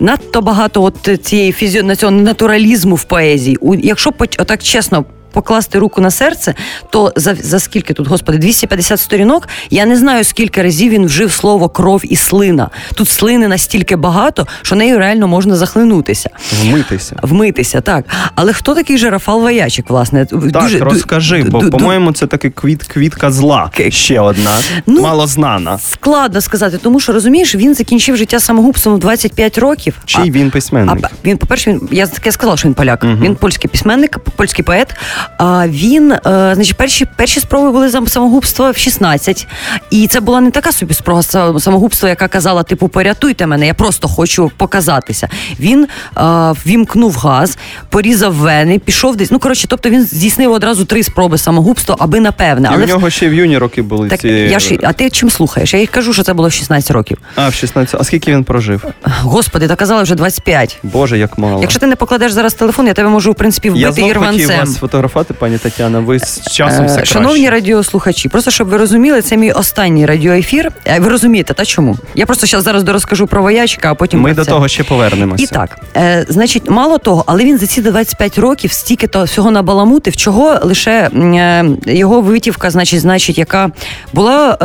надто 0.00 0.42
багато 0.42 0.82
от 0.82 1.20
цієї 1.22 1.52
цього 1.96 2.12
натуралізму 2.12 2.94
в 2.94 3.04
поезії. 3.04 3.58
Якщо 3.82 4.12
отак 4.38 4.62
чесно 4.62 5.04
покласти 5.32 5.78
руку 5.78 6.00
на 6.00 6.10
серце, 6.10 6.54
то 6.90 7.12
за, 7.16 7.34
за 7.34 7.60
скільки 7.60 7.94
тут, 7.94 8.08
господи, 8.08 8.38
250 8.38 9.00
сторінок. 9.00 9.48
Я 9.70 9.86
не 9.86 9.96
знаю, 9.96 10.24
скільки 10.24 10.62
разів 10.62 10.92
він 10.92 11.06
вжив 11.06 11.32
слово 11.32 11.68
кров 11.68 12.02
і 12.04 12.16
слина. 12.16 12.70
Тут 12.94 13.08
слини 13.08 13.48
настільки 13.48 13.96
багато, 13.96 14.46
що 14.62 14.76
нею 14.76 14.98
реально 14.98 15.28
можна 15.28 15.56
захлинутися. 15.56 16.30
Вмитися. 16.62 17.16
Вмитися, 17.22 17.80
так. 17.80 18.04
Але 18.34 18.52
хто 18.52 18.74
такий 18.74 18.98
же 18.98 19.10
Рафал 19.10 19.40
Воячик, 19.40 19.90
власне? 19.90 20.26
Так, 20.26 20.40
Дуже- 20.62 20.78
розкажи, 20.78 21.42
ду- 21.42 21.50
бо, 21.50 21.58
ду- 21.58 21.70
по-моєму, 21.70 22.12
це 22.12 22.26
таки 22.26 22.50
квіт, 22.50 22.82
квітка 22.84 23.30
зла. 23.30 23.70
К- 23.76 23.90
Ще 23.90 24.20
одна. 24.20 24.50
Ну, 24.86 25.02
Мало 25.02 25.26
знана. 25.26 25.78
Складно 25.78 26.40
сказати, 26.40 26.78
тому 26.82 27.00
що 27.00 27.12
розумієш, 27.12 27.54
він 27.54 27.74
закінчив 27.74 28.16
життя 28.16 28.40
самогубством 28.40 28.94
в 28.94 28.98
25 28.98 29.58
років. 29.58 29.94
Чий 30.04 30.28
а- 30.28 30.30
він 30.32 30.50
письменник? 30.50 30.98
А 31.02 31.08
він, 31.24 31.38
по-перше, 31.38 31.70
він 31.70 31.88
я 31.92 32.06
таке 32.06 32.32
сказала, 32.32 32.56
що 32.56 32.68
він 32.68 32.74
поляк. 32.74 33.04
Мгм. 33.04 33.18
Він 33.22 33.34
польський 33.36 33.70
письменник, 33.70 34.18
польський 34.18 34.64
поет. 34.64 34.94
А 35.38 35.68
він, 35.68 36.12
е, 36.12 36.20
значить, 36.54 36.76
перші, 36.76 37.06
перші 37.16 37.40
спроби 37.40 37.70
були 37.70 37.88
за 37.88 38.06
самогубства 38.06 38.70
в 38.70 38.76
16. 38.76 39.46
І 39.90 40.06
це 40.06 40.20
була 40.20 40.40
не 40.40 40.50
така 40.50 40.72
собі 40.72 40.94
спроба 40.94 41.20
са- 41.20 41.60
самогубства, 41.60 42.08
яка 42.08 42.28
казала: 42.28 42.62
типу, 42.62 42.88
порятуйте 42.88 43.46
мене, 43.46 43.66
я 43.66 43.74
просто 43.74 44.08
хочу 44.08 44.50
показатися. 44.56 45.28
Він 45.60 45.84
е, 45.84 46.20
ввімкнув 46.66 47.16
газ, 47.16 47.58
порізав 47.88 48.34
вени, 48.34 48.78
пішов 48.78 49.16
десь. 49.16 49.30
Ну 49.30 49.38
коротше, 49.38 49.66
тобто 49.68 49.90
він 49.90 50.02
здійснив 50.02 50.52
одразу 50.52 50.84
три 50.84 51.02
спроби 51.02 51.38
самогубства, 51.38 51.96
аби 51.98 52.20
напевне. 52.20 52.68
І 52.68 52.74
Але 52.74 52.84
в 52.84 52.88
нього 52.88 53.10
ще 53.10 53.28
в 53.28 53.34
юні 53.34 53.58
роки 53.58 53.82
були 53.82 54.08
так 54.08 54.20
ці. 54.20 54.28
я 54.28 54.58
ж 54.58 54.78
а 54.82 54.92
ти 54.92 55.10
чим 55.10 55.30
слухаєш? 55.30 55.74
Я 55.74 55.80
їй 55.80 55.86
кажу, 55.86 56.12
що 56.12 56.22
це 56.22 56.34
було 56.34 56.48
в 56.48 56.52
16 56.52 56.90
років. 56.90 57.18
А, 57.36 57.48
в 57.48 57.54
16. 57.54 58.00
А 58.00 58.04
скільки 58.04 58.32
він 58.32 58.44
прожив? 58.44 58.84
Господи, 59.02 59.68
та 59.68 59.76
казали 59.76 60.02
вже 60.02 60.14
25. 60.14 60.78
Боже, 60.82 61.18
як 61.18 61.38
мало. 61.38 61.60
Якщо 61.60 61.80
ти 61.80 61.86
не 61.86 61.96
покладеш 61.96 62.32
зараз 62.32 62.54
телефон, 62.54 62.86
я 62.86 62.94
тебе 62.94 63.08
можу 63.08 63.32
в 63.32 63.34
принципі 63.34 63.68
я 63.68 63.72
вбити 63.74 63.90
хотів 63.90 64.10
ірванцем. 64.10 64.58
вас 64.58 64.82
фотографувати, 65.08 65.34
пані 65.34 65.58
Тетяна. 65.58 66.00
Ви 66.00 66.18
з 66.18 66.40
часом 66.52 66.84
все 66.86 66.94
Е, 66.94 66.96
краще. 66.96 67.14
Шановні 67.14 67.50
радіослухачі, 67.50 68.28
просто 68.28 68.50
щоб 68.50 68.68
ви 68.68 68.76
розуміли, 68.76 69.22
це 69.22 69.36
мій 69.36 69.52
останній 69.52 70.06
радіоефір. 70.06 70.70
Е, 70.84 71.00
Ви 71.00 71.08
розумієте, 71.08 71.54
та 71.54 71.64
чому? 71.64 71.96
Я 72.14 72.26
просто 72.26 72.46
зараз 72.46 72.64
зараз 72.64 72.82
дорозкажу 72.82 73.26
про 73.26 73.42
воячка, 73.42 73.90
а 73.90 73.94
потім 73.94 74.20
Ми 74.20 74.28
про 74.28 74.36
до 74.36 74.44
це. 74.44 74.50
того 74.50 74.68
ще 74.68 74.84
повернемося. 74.84 75.44
І 75.44 75.46
так, 75.46 75.78
е, 75.96 76.26
значить, 76.28 76.70
мало 76.70 76.98
того, 76.98 77.24
але 77.26 77.44
він 77.44 77.58
за 77.58 77.66
ці 77.66 77.82
25 77.82 78.38
років 78.38 78.72
стільки 78.72 79.06
то 79.06 79.24
всього 79.24 79.50
набаламутив, 79.50 80.16
чого 80.16 80.58
лише 80.62 80.90
е, 81.14 81.64
його 81.86 82.20
витівка, 82.20 82.70
значить, 82.70 83.00
значить, 83.00 83.38
яка 83.38 83.70
була 84.12 84.58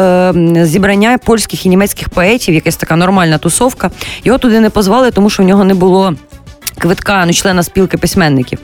е, 0.56 0.66
зібрання 0.66 1.18
польських 1.26 1.66
і 1.66 1.70
німецьких 1.70 2.10
поетів, 2.10 2.56
якась 2.56 2.76
така 2.76 2.96
нормальна 2.96 3.38
тусовка. 3.38 3.92
Його 4.24 4.38
туди 4.38 4.60
не 4.60 4.70
позвали, 4.70 5.12
тому 5.12 5.30
що 5.30 5.44
в 5.44 5.46
нього 5.46 5.64
не 5.64 5.74
було. 5.74 6.14
Квитка, 6.84 7.24
ну, 7.26 7.34
члена 7.34 7.64
спілки 7.64 7.98
письменників. 7.98 8.60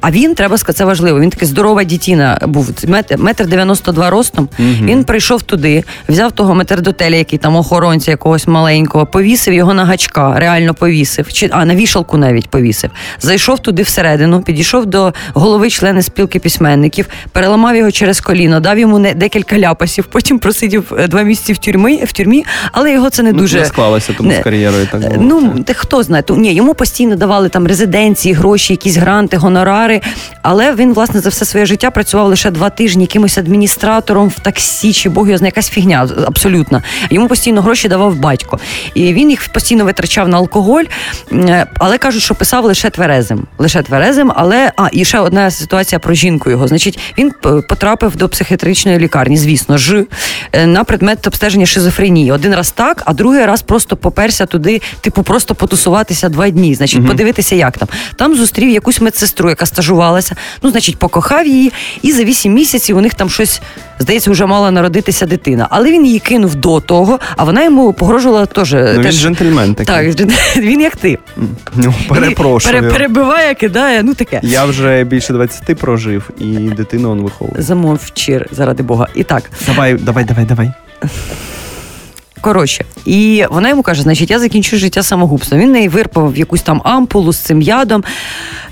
А 0.00 0.10
він, 0.10 0.34
треба 0.34 0.58
сказати, 0.58 0.78
це 0.78 0.84
важливо. 0.84 1.20
Він 1.20 1.30
такий 1.30 1.48
здорова 1.48 1.84
дітіна 1.84 2.38
був 2.42 2.70
метр, 2.86 3.18
метр 3.18 3.46
92 3.46 4.10
ростом. 4.10 4.48
Він 4.58 5.04
прийшов 5.04 5.42
туди, 5.42 5.84
взяв 6.08 6.32
того 6.32 6.54
метрдотеля, 6.54 7.16
який 7.16 7.38
там 7.38 7.56
охоронця 7.56 8.10
якогось 8.10 8.46
маленького, 8.46 9.06
повісив 9.06 9.54
його 9.54 9.74
на 9.74 9.84
гачка, 9.84 10.34
реально 10.38 10.74
повісив. 10.74 11.32
Чи 11.32 11.48
а 11.52 11.64
на 11.64 11.74
вішалку 11.74 12.16
навіть 12.16 12.48
повісив. 12.50 12.90
Зайшов 13.20 13.58
туди 13.58 13.82
всередину, 13.82 14.42
підійшов 14.42 14.86
до 14.86 15.12
голови 15.34 15.70
члена 15.70 16.02
спілки 16.02 16.38
письменників, 16.38 17.06
переламав 17.32 17.76
його 17.76 17.90
через 17.90 18.20
коліно, 18.20 18.60
дав 18.60 18.78
йому 18.78 18.98
не 18.98 19.14
декілька 19.14 19.58
ляпасів. 19.58 20.04
Потім 20.04 20.38
просидів 20.38 20.92
е, 20.98 21.08
два 21.08 21.22
місяці 21.22 21.52
в 21.52 21.58
тюрмі, 21.58 22.04
в 22.04 22.12
тюрмі, 22.12 22.44
але 22.72 22.92
його 22.92 23.10
це 23.10 23.22
не 23.22 23.32
Ну, 23.32 23.38
дуже 23.38 23.58
не 23.60 23.64
склалося 23.64 24.12
тому 24.16 24.28
не- 24.28 24.40
з 24.40 24.42
кар'єрою. 24.44 24.88
Так 24.92 25.00
було. 25.00 25.14
Ну, 25.20 25.62
та 25.62 25.74
хто 25.74 26.02
знає, 26.02 26.24
ні, 26.30 26.54
йому 26.54 26.74
постійно 26.74 27.16
давали 27.16 27.48
там 27.48 27.57
резиденції, 27.66 28.34
гроші, 28.34 28.72
якісь 28.72 28.96
гранти, 28.96 29.36
гонорари. 29.36 30.00
Але 30.42 30.74
він, 30.74 30.94
власне, 30.94 31.20
за 31.20 31.28
все 31.28 31.44
своє 31.44 31.66
життя 31.66 31.90
працював 31.90 32.26
лише 32.26 32.50
два 32.50 32.70
тижні 32.70 33.02
якимось 33.02 33.38
адміністратором 33.38 34.28
в 34.28 34.40
таксі, 34.40 34.92
чи 34.92 35.08
бог 35.08 35.26
його 35.26 35.38
знає, 35.38 35.48
якась 35.48 35.68
фігня 35.68 36.08
абсолютно. 36.26 36.82
Йому 37.10 37.28
постійно 37.28 37.62
гроші 37.62 37.88
давав 37.88 38.16
батько. 38.16 38.58
І 38.94 39.12
він 39.12 39.30
їх 39.30 39.52
постійно 39.52 39.84
витрачав 39.84 40.28
на 40.28 40.36
алкоголь, 40.36 40.84
Е, 41.32 41.66
але 41.78 41.98
кажуть, 41.98 42.22
що 42.22 42.34
писав 42.34 42.64
лише 42.64 42.90
тверезим. 42.90 43.46
Лише 43.58 43.82
тверезим, 43.82 44.32
але 44.36 44.72
а 44.76 44.88
і 44.92 45.04
ще 45.04 45.18
одна 45.18 45.50
ситуація 45.50 45.98
про 45.98 46.14
жінку 46.14 46.50
його. 46.50 46.68
Значить, 46.68 46.98
він 47.18 47.32
потрапив 47.68 48.16
до 48.16 48.28
психіатричної 48.28 48.98
лікарні, 48.98 49.36
звісно 49.36 49.78
ж, 49.78 50.04
е, 50.52 50.66
на 50.66 50.84
предмет 50.84 51.26
обстеження 51.26 51.66
шизофренії. 51.66 52.32
Один 52.32 52.54
раз 52.54 52.70
так, 52.70 53.02
а 53.06 53.12
другий 53.12 53.46
раз 53.46 53.62
просто 53.62 53.96
поперся 53.96 54.46
туди, 54.46 54.80
типу, 55.00 55.22
просто 55.22 55.54
потусуватися 55.54 56.28
два 56.28 56.50
дні. 56.50 56.74
Значить, 56.74 57.06
подивитися, 57.06 57.37
як 57.56 57.78
там. 57.78 57.88
Там 58.16 58.34
зустрів 58.36 58.70
якусь 58.70 59.00
медсестру, 59.00 59.48
яка 59.48 59.66
стажувалася. 59.66 60.36
Ну, 60.62 60.70
значить, 60.70 60.96
покохав 60.98 61.46
її, 61.46 61.72
і 62.02 62.12
за 62.12 62.24
вісім 62.24 62.52
місяців 62.52 62.96
у 62.96 63.00
них 63.00 63.14
там 63.14 63.30
щось. 63.30 63.60
Здається, 64.00 64.30
вже 64.30 64.46
мала 64.46 64.70
народитися 64.70 65.26
дитина, 65.26 65.66
але 65.70 65.92
він 65.92 66.06
її 66.06 66.18
кинув 66.18 66.54
до 66.54 66.80
того, 66.80 67.18
а 67.36 67.44
вона 67.44 67.64
йому 67.64 67.92
погрожувала 67.92 68.46
теж. 68.46 68.72
Ну, 68.72 68.92
він 68.92 69.02
теж 69.02 69.20
джентльмен 69.22 69.74
такий. 69.74 70.14
так, 70.14 70.30
він 70.56 70.80
як 70.80 70.96
ти. 70.96 71.18
Ну, 71.74 71.94
перепрошую. 72.08 72.74
Пере- 72.74 72.90
перебиває, 72.92 73.54
кидає, 73.54 74.02
ну 74.02 74.14
таке. 74.14 74.40
Я 74.42 74.64
вже 74.64 75.04
більше 75.04 75.32
20 75.32 75.78
прожив 75.78 76.30
і 76.38 76.44
дитину 76.54 77.10
он 77.10 77.20
виховує. 77.20 77.62
Замовчи, 77.62 78.46
заради 78.50 78.82
Бога. 78.82 79.06
І 79.14 79.24
так, 79.24 79.42
Давай, 79.66 79.94
давай, 79.94 80.24
давай, 80.24 80.44
давай. 80.44 80.72
Коротше, 82.40 82.84
і 83.04 83.44
вона 83.50 83.68
йому 83.68 83.82
каже: 83.82 84.02
значить, 84.02 84.30
я 84.30 84.38
закінчу 84.38 84.76
життя 84.76 85.02
самогубством. 85.02 85.60
Він 85.60 85.72
неї 85.72 85.88
вирпав 85.88 86.36
якусь 86.36 86.62
там 86.62 86.80
ампулу 86.84 87.32
з 87.32 87.38
цим 87.38 87.62
ядом. 87.62 88.04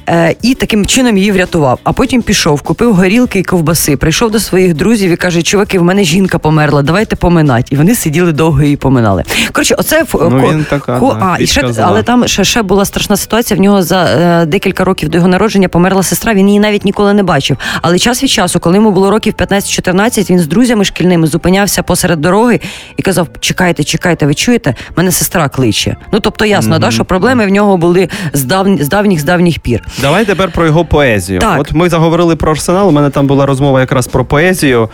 Е, 0.08 0.34
і 0.42 0.54
таким 0.54 0.86
чином 0.86 1.18
її 1.18 1.32
врятував. 1.32 1.78
А 1.84 1.92
потім 1.92 2.22
пішов, 2.22 2.62
купив 2.62 2.94
горілки 2.94 3.38
і 3.38 3.42
ковбаси, 3.42 3.96
прийшов 3.96 4.30
до 4.30 4.40
своїх 4.40 4.74
друзів 4.74 5.10
і 5.10 5.16
каже: 5.16 5.42
чуваки, 5.42 5.78
в 5.78 5.82
мене 5.84 6.04
жінка 6.04 6.38
померла, 6.38 6.82
давайте 6.82 7.16
поминать. 7.16 7.72
І 7.72 7.76
вони 7.76 7.94
сиділи 7.94 8.32
довго 8.32 8.62
її 8.62 8.76
поминали. 8.76 9.24
Коротше, 9.52 9.74
оце 9.78 10.04
Ну, 10.14 10.18
ко- 10.18 10.50
він 10.52 10.66
така, 10.70 10.98
ко- 10.98 11.16
да, 11.20 11.26
а, 11.26 11.36
і 11.40 11.46
ще, 11.46 11.60
але 11.82 12.02
там 12.02 12.28
ще, 12.28 12.44
ще 12.44 12.62
була 12.62 12.84
страшна 12.84 13.16
ситуація. 13.16 13.58
В 13.58 13.60
нього 13.60 13.82
за 13.82 14.04
е, 14.04 14.46
декілька 14.46 14.84
років 14.84 15.08
до 15.08 15.18
його 15.18 15.28
народження 15.28 15.68
померла 15.68 16.02
сестра. 16.02 16.34
Він 16.34 16.48
її 16.48 16.60
навіть 16.60 16.84
ніколи 16.84 17.14
не 17.14 17.22
бачив. 17.22 17.56
Але 17.82 17.98
час 17.98 18.22
від 18.22 18.30
часу, 18.30 18.60
коли 18.60 18.76
йому 18.76 18.90
було 18.90 19.10
років 19.10 19.34
15-14, 19.34 20.30
він 20.30 20.38
з 20.38 20.46
друзями 20.46 20.84
шкільними 20.84 21.26
зупинявся 21.26 21.82
посеред 21.82 22.20
дороги 22.20 22.60
і 22.96 23.02
казав: 23.02 23.28
Чекайте, 23.40 23.84
чекайте, 23.84 24.26
ви 24.26 24.34
чуєте? 24.34 24.74
Мене 24.96 25.12
сестра 25.12 25.48
кличе. 25.48 25.96
Ну 26.12 26.20
тобто 26.20 26.44
ясно, 26.44 26.78
да, 26.78 26.90
що 26.90 27.04
проблеми 27.04 27.46
в 27.46 27.50
нього 27.50 27.76
були 27.76 28.08
з 28.32 28.44
давніх 28.44 28.84
з 28.84 28.88
давніх 28.88 29.20
з 29.20 29.24
давніх 29.24 29.58
пір. 29.58 29.82
Давай 30.00 30.24
тепер 30.24 30.50
про 30.52 30.66
його 30.66 30.84
поезію. 30.84 31.40
Так. 31.40 31.60
От 31.60 31.72
ми 31.72 31.88
заговорили 31.88 32.36
про 32.36 32.50
арсенал. 32.52 32.88
У 32.88 32.90
мене 32.92 33.10
там 33.10 33.26
була 33.26 33.46
розмова 33.46 33.80
якраз 33.80 34.06
про 34.06 34.24
поезію. 34.24 34.88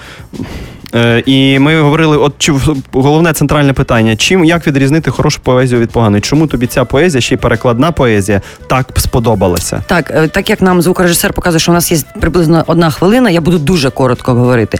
Е, 0.94 1.22
І 1.26 1.58
ми 1.58 1.80
говорили, 1.80 2.16
от 2.16 2.34
чи 2.38 2.52
головне 2.92 3.32
центральне 3.32 3.72
питання: 3.72 4.16
чим 4.16 4.44
як 4.44 4.66
відрізнити 4.66 5.10
хорошу 5.10 5.40
поезію 5.42 5.80
від 5.80 5.90
поганої? 5.90 6.20
Чому 6.20 6.46
тобі 6.46 6.66
ця 6.66 6.84
поезія, 6.84 7.20
ще 7.20 7.34
й 7.34 7.38
перекладна 7.38 7.92
поезія, 7.92 8.40
так 8.66 8.86
сподобалася? 8.96 9.82
Так, 9.86 10.10
е, 10.10 10.28
так 10.28 10.50
як 10.50 10.62
нам 10.62 10.82
звукорежисер 10.82 11.32
показує, 11.32 11.60
що 11.60 11.72
у 11.72 11.74
нас 11.74 11.92
є 11.92 11.98
приблизно 12.20 12.64
одна 12.66 12.90
хвилина, 12.90 13.30
я 13.30 13.40
буду 13.40 13.58
дуже 13.58 13.90
коротко 13.90 14.32
говорити. 14.34 14.78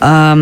А, 0.00 0.36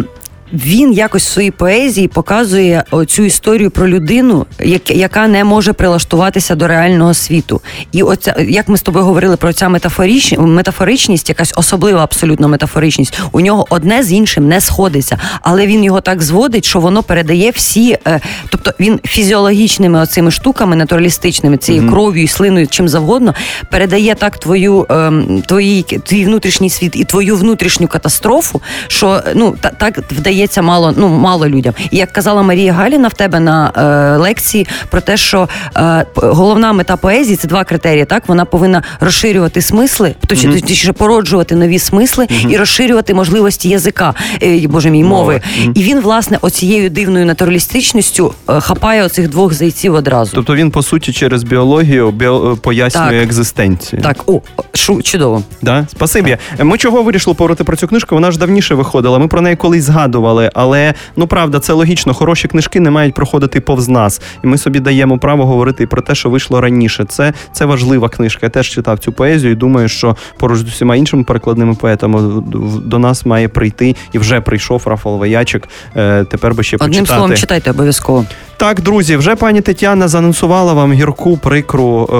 він 0.55 0.93
якось 0.93 1.27
в 1.27 1.33
своїй 1.33 1.51
поезії 1.51 2.09
показує 2.09 2.85
цю 3.07 3.23
історію 3.23 3.71
про 3.71 3.89
людину, 3.89 4.47
яка 4.89 5.29
не 5.29 5.45
може 5.45 5.73
прилаштуватися 5.73 6.55
до 6.55 6.69
реального 6.69 7.15
світу. 7.15 7.61
І 7.93 8.03
оця, 8.03 8.35
як 8.49 8.69
ми 8.69 8.77
з 8.77 8.83
тобою 8.83 9.05
говорили 9.05 9.37
про 9.37 9.53
ця 9.53 9.69
метафоріч, 9.69 10.39
метафоричність, 10.39 11.29
якась 11.29 11.53
особлива 11.57 12.05
абсолютно 12.05 12.49
метафоричність, 12.49 13.21
у 13.33 13.41
нього 13.41 13.67
одне 13.71 14.03
з 14.03 14.13
іншим 14.13 14.49
не 14.49 14.61
сходиться, 14.61 15.19
але 15.43 15.67
він 15.67 15.85
його 15.85 16.01
так 16.01 16.23
зводить, 16.23 16.65
що 16.65 16.81
воно 16.81 17.03
передає 17.03 17.51
всі, 17.51 17.99
е, 18.07 18.21
тобто 18.49 18.73
він 18.81 19.01
фізіологічними 19.05 20.01
оцими 20.01 20.31
штуками, 20.31 20.77
натуралістичними, 20.77 21.57
цією 21.57 21.89
кров'ю 21.91 22.29
слиною, 22.29 22.67
чим 22.67 22.89
завгодно, 22.89 23.35
передає 23.71 24.15
так 24.15 24.39
твою 24.39 24.87
ем, 24.91 25.43
твої, 25.47 25.83
твій 25.83 26.25
внутрішній 26.25 26.71
світ 26.71 26.97
і 26.97 27.05
твою 27.05 27.37
внутрішню 27.37 27.89
катастрофу, 27.89 28.63
що 28.89 29.23
ну 29.35 29.55
та, 29.61 29.71
так 29.71 30.01
вдається 30.45 30.63
мало, 30.63 30.95
ну 30.97 31.09
мало 31.09 31.49
людям. 31.49 31.75
І 31.91 31.97
як 31.97 32.13
казала 32.13 32.43
Марія 32.43 32.73
Галіна 32.73 33.09
в 33.09 33.13
тебе 33.15 33.41
на 33.41 33.73
е, 33.77 34.17
лекції 34.19 34.67
про 34.91 35.01
те, 35.01 35.17
що 35.17 35.49
е, 35.77 36.07
головна 36.15 36.73
мета 36.73 36.97
поезії 36.97 37.37
це 37.37 37.49
два 37.49 37.65
критерії. 37.65 38.05
Так 38.05 38.23
вона 38.29 38.45
повинна 38.45 38.83
розширювати 39.01 39.63
смисли, 39.63 40.15
точніше 40.27 40.61
точніше, 40.61 40.93
породжувати 40.93 41.57
нові 41.57 41.79
смисли 41.79 42.27
і 42.49 42.57
розширювати 42.57 43.15
можливості 43.15 43.69
язика, 43.69 44.15
е, 44.43 44.69
боже 44.69 44.91
мій 44.91 45.05
мови. 45.05 45.41
І 45.75 45.83
він, 45.83 46.01
власне, 46.01 46.39
оцією 46.41 46.91
дивною 46.91 47.27
натуралістичністю 47.27 48.35
е, 48.49 48.61
хапає 48.61 49.05
оцих 49.05 49.29
двох 49.29 49.53
зайців 49.55 49.95
одразу. 49.95 50.33
Тобто 50.35 50.55
він, 50.55 50.71
по 50.71 50.83
суті, 50.83 51.13
через 51.13 51.43
біологію 51.43 52.11
біо- 52.11 52.57
пояснює 52.57 53.05
Так. 53.21 53.23
екзистенцію. 53.29 54.03
Так, 54.03 54.17
о, 54.27 54.41
шу, 54.75 55.03
чудово. 55.03 55.43
Да? 55.63 55.87
Спасибі. 55.91 56.37
Ми 56.59 56.79
чого 56.79 57.03
вирішили 57.03 57.35
поговорити 57.35 57.65
про 57.65 57.77
цю 57.77 57.89
книжку? 57.89 58.15
Вона 58.15 58.31
ж 58.31 58.39
давніше 58.39 58.75
виходила. 58.75 59.19
Ми 59.19 59.29
про 59.29 59.41
неї 59.41 59.57
колись 59.57 59.85
згадували. 59.85 60.24
Запрошували. 60.25 60.51
Але 60.55 60.95
ну 61.17 61.27
правда, 61.27 61.59
це 61.59 61.73
логічно. 61.73 62.15
Хороші 62.15 62.49
книжки 62.49 62.81
не 62.81 62.91
мають 62.91 63.15
проходити 63.15 63.61
повз 63.61 63.89
нас, 63.89 64.21
і 64.45 64.47
ми 64.47 64.59
собі 64.59 64.81
даємо 64.81 65.19
право 65.19 65.47
говорити 65.47 65.87
про 65.87 66.03
те, 66.03 66.15
що 66.15 66.31
вийшло 66.31 66.61
раніше. 66.61 67.05
Це 67.05 67.33
це 67.53 67.65
важлива 67.65 68.09
книжка. 68.09 68.41
Я 68.47 68.51
теж 68.51 68.69
читав 68.69 68.99
цю 68.99 69.13
поезію 69.13 69.53
і 69.53 69.55
думаю, 69.55 69.89
що 69.89 70.17
поруч 70.39 70.59
з 70.59 70.63
усіма 70.63 70.97
іншими 70.97 71.25
перекладними 71.25 71.75
поетами 71.75 72.43
до 72.85 72.99
нас 72.99 73.27
має 73.27 73.49
прийти 73.49 73.97
і 74.13 74.19
вже 74.19 74.41
прийшов 74.41 74.83
Рафал 74.87 75.19
Ваячик. 75.19 75.69
Е, 75.97 76.25
тепер 76.25 76.55
би 76.55 76.63
ще 76.63 76.77
Одним 76.77 76.91
почитати. 76.91 77.07
словом, 77.07 77.37
читайте 77.37 77.71
обов'язково. 77.71 78.25
Так, 78.57 78.81
друзі, 78.81 79.17
вже 79.17 79.37
пані 79.37 79.61
Тетяна 79.61 80.09
занонсувала 80.09 80.73
вам 80.73 80.93
гірку 80.93 81.37
прикру 81.37 82.09
е, 82.13 82.15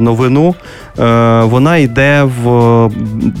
новину. 0.00 0.54
Е, 0.98 1.42
Вона 1.42 1.76
йде 1.76 2.22
в 2.42 2.88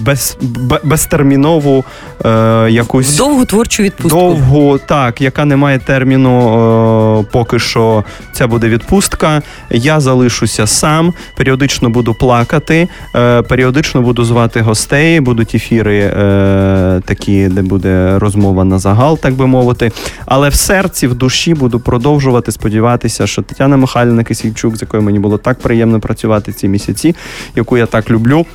без, 0.04 0.38
безтермінову 0.84 1.84
е, 2.24 2.66
якусь 2.70 3.14
В 3.14 3.16
довгу 3.18 3.44
творчу 3.44 3.82
відпустку. 3.82 4.18
довгу, 4.18 4.78
так, 4.86 5.20
яка 5.20 5.44
не 5.44 5.56
має 5.56 5.78
терміну. 5.78 7.20
Е, 7.20 7.24
поки 7.32 7.58
що 7.58 8.04
це 8.32 8.46
буде 8.46 8.68
відпустка. 8.68 9.42
Я 9.70 10.00
залишуся 10.00 10.66
сам, 10.66 11.14
періодично 11.36 11.90
буду 11.90 12.14
плакати, 12.14 12.88
е, 13.16 13.42
періодично 13.42 14.02
буду 14.02 14.24
звати 14.24 14.60
гостей, 14.60 15.20
будуть 15.20 15.54
ефіри 15.54 15.98
е, 15.98 17.00
такі, 17.04 17.48
де 17.48 17.62
буде 17.62 18.18
розмова 18.18 18.64
на 18.64 18.78
загал, 18.78 19.18
так 19.18 19.34
би 19.34 19.46
мовити. 19.46 19.92
Але 20.26 20.48
в 20.48 20.54
серці, 20.54 21.06
в 21.06 21.14
душі 21.14 21.54
буду 21.54 21.80
продовжувати 21.80 22.27
сподіватися, 22.52 23.26
що 23.26 23.42
Тетяна 23.42 23.76
Михайлівна 23.76 24.24
Кисільчук, 24.24 24.76
з 24.76 24.82
якою 24.82 25.02
мені 25.02 25.18
було 25.18 25.38
так 25.38 25.58
приємно 25.58 26.00
працювати 26.00 26.52
ці 26.52 26.68
місяці, 26.68 27.14
яку 27.54 27.76
я 27.76 27.86
так 27.86 28.10
люблю. 28.10 28.46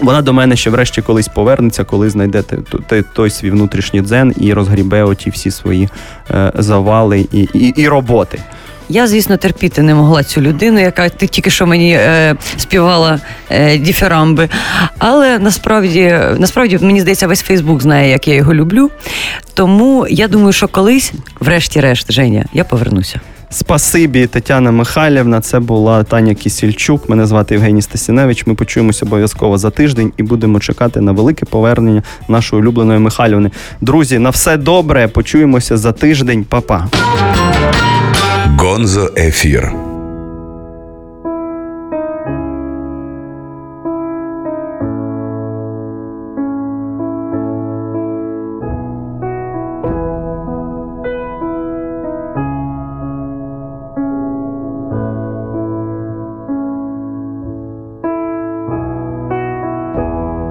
Вона 0.00 0.22
до 0.22 0.32
мене 0.32 0.56
ще 0.56 0.70
врешті 0.70 1.02
колись 1.02 1.28
повернеться, 1.28 1.84
коли 1.84 2.10
знайде 2.10 2.42
той, 2.88 3.04
той 3.14 3.30
свій 3.30 3.50
внутрішній 3.50 4.02
дзен 4.02 4.34
і 4.36 4.52
розгрібе 4.52 5.02
оті 5.02 5.30
всі 5.30 5.50
свої 5.50 5.88
е, 6.30 6.52
завали 6.54 7.26
і, 7.32 7.48
і, 7.54 7.68
і 7.76 7.88
роботи. 7.88 8.38
Я, 8.88 9.06
звісно, 9.06 9.36
терпіти 9.36 9.82
не 9.82 9.94
могла 9.94 10.24
цю 10.24 10.40
людину, 10.40 10.80
яка 10.80 11.08
ти 11.08 11.26
тільки 11.26 11.50
що 11.50 11.66
мені 11.66 11.92
е, 11.92 12.36
співала 12.56 13.20
е, 13.50 13.78
діферамби. 13.78 14.48
Але 14.98 15.38
насправді, 15.38 16.18
насправді, 16.38 16.78
мені 16.82 17.00
здається, 17.00 17.26
весь 17.26 17.42
Фейсбук 17.42 17.82
знає, 17.82 18.10
як 18.10 18.28
я 18.28 18.34
його 18.34 18.54
люблю. 18.54 18.90
Тому 19.54 20.06
я 20.10 20.28
думаю, 20.28 20.52
що 20.52 20.68
колись, 20.68 21.12
врешті-решт, 21.40 22.12
Женя, 22.12 22.44
я 22.52 22.64
повернуся. 22.64 23.20
Спасибі, 23.50 24.26
Тетяна 24.26 24.70
Михайлівна. 24.70 25.40
Це 25.40 25.60
була 25.60 26.02
Таня 26.04 26.34
Кісільчук. 26.34 27.08
Мене 27.08 27.26
звати 27.26 27.54
Євгеній 27.54 27.82
Стасіневич. 27.82 28.46
Ми 28.46 28.54
почуємося 28.54 29.06
обов'язково 29.06 29.58
за 29.58 29.70
тиждень 29.70 30.12
і 30.16 30.22
будемо 30.22 30.60
чекати 30.60 31.00
на 31.00 31.12
велике 31.12 31.46
повернення 31.46 32.02
нашої 32.28 32.62
улюбленої 32.62 32.98
Михайлівни. 32.98 33.50
Друзі, 33.80 34.18
на 34.18 34.30
все 34.30 34.56
добре. 34.56 35.08
Почуємося 35.08 35.76
за 35.76 35.92
тиждень. 35.92 36.44
Па-па. 36.48 36.88
Гонзо 38.57 39.09
Ефір. 39.17 39.73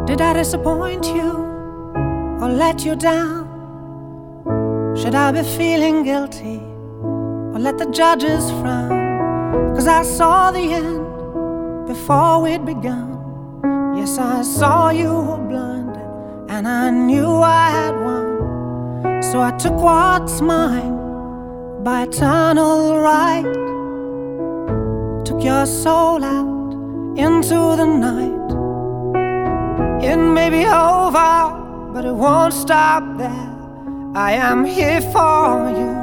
Did 0.06 0.20
I 0.20 0.32
disappoint 0.32 1.06
you 1.06 1.30
or 2.42 2.48
let 2.48 2.84
you 2.84 2.96
down? 2.96 3.46
Should 4.96 5.14
I 5.14 5.30
be 5.32 5.42
feeling 5.56 6.02
guilty 6.02 6.61
Or 7.53 7.59
let 7.59 7.77
the 7.77 7.85
judges 7.91 8.49
frown? 8.59 9.75
Cause 9.75 9.87
I 9.87 10.03
saw 10.03 10.51
the 10.51 10.59
end 10.59 11.87
before 11.87 12.41
we'd 12.41 12.65
begun. 12.65 13.13
Yes, 13.95 14.17
I 14.17 14.41
saw 14.41 14.89
you 14.89 15.11
were 15.11 15.37
blinded 15.37 16.49
and 16.49 16.67
I 16.67 16.89
knew 16.89 17.27
I 17.27 17.69
had 17.69 17.95
won. 17.95 19.21
So 19.21 19.41
I 19.41 19.51
took 19.57 19.73
what's 19.73 20.41
mine 20.41 21.83
by 21.83 22.03
eternal 22.03 22.97
right. 22.97 23.43
Took 25.25 25.43
your 25.43 25.65
soul 25.65 26.23
out 26.23 26.73
into 27.17 27.59
the 27.81 27.85
night. 27.85 28.33
It 30.03 30.17
may 30.17 30.49
be 30.49 30.65
over, 30.65 31.91
but 31.93 32.03
it 32.05 32.13
won't 32.13 32.53
stop 32.53 33.03
there. 33.17 33.49
I 34.15 34.33
am 34.33 34.65
here 34.65 35.01
for 35.01 35.69
you 35.77 36.02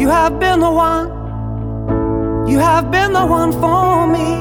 You 0.00 0.08
have 0.08 0.40
been 0.40 0.60
the 0.60 0.70
one. 0.70 1.08
You 2.48 2.58
have 2.58 2.90
been 2.90 3.12
the 3.12 3.26
one 3.26 3.52
for 3.52 4.06
me. 4.06 4.40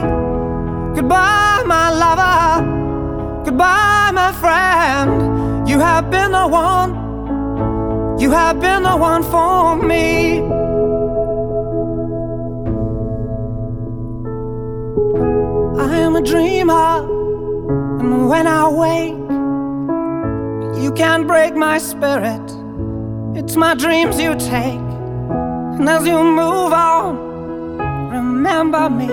Goodbye, 0.95 1.63
my 1.65 1.91
lover. 1.91 3.43
Goodbye, 3.43 4.11
my 4.13 4.31
friend. 4.31 5.67
You 5.67 5.79
have 5.79 6.09
been 6.09 6.31
the 6.31 6.47
one. 6.47 6.91
You 8.21 8.31
have 8.31 8.61
been 8.61 8.83
the 8.83 8.95
one 8.95 9.21
for 9.23 9.75
me. 9.75 10.39
I 15.77 15.97
am 15.97 16.15
a 16.15 16.21
dreamer. 16.21 17.03
And 17.99 18.29
when 18.29 18.47
I 18.47 18.65
wake, 18.69 19.19
you 20.81 20.93
can't 20.93 21.27
break 21.27 21.53
my 21.53 21.79
spirit. 21.79 22.49
It's 23.35 23.57
my 23.57 23.75
dreams 23.75 24.21
you 24.21 24.35
take. 24.35 24.88
And 25.79 25.87
as 25.87 26.05
you 26.05 26.21
move 26.21 26.73
on, 26.73 27.77
remember 28.09 28.89
me. 28.89 29.07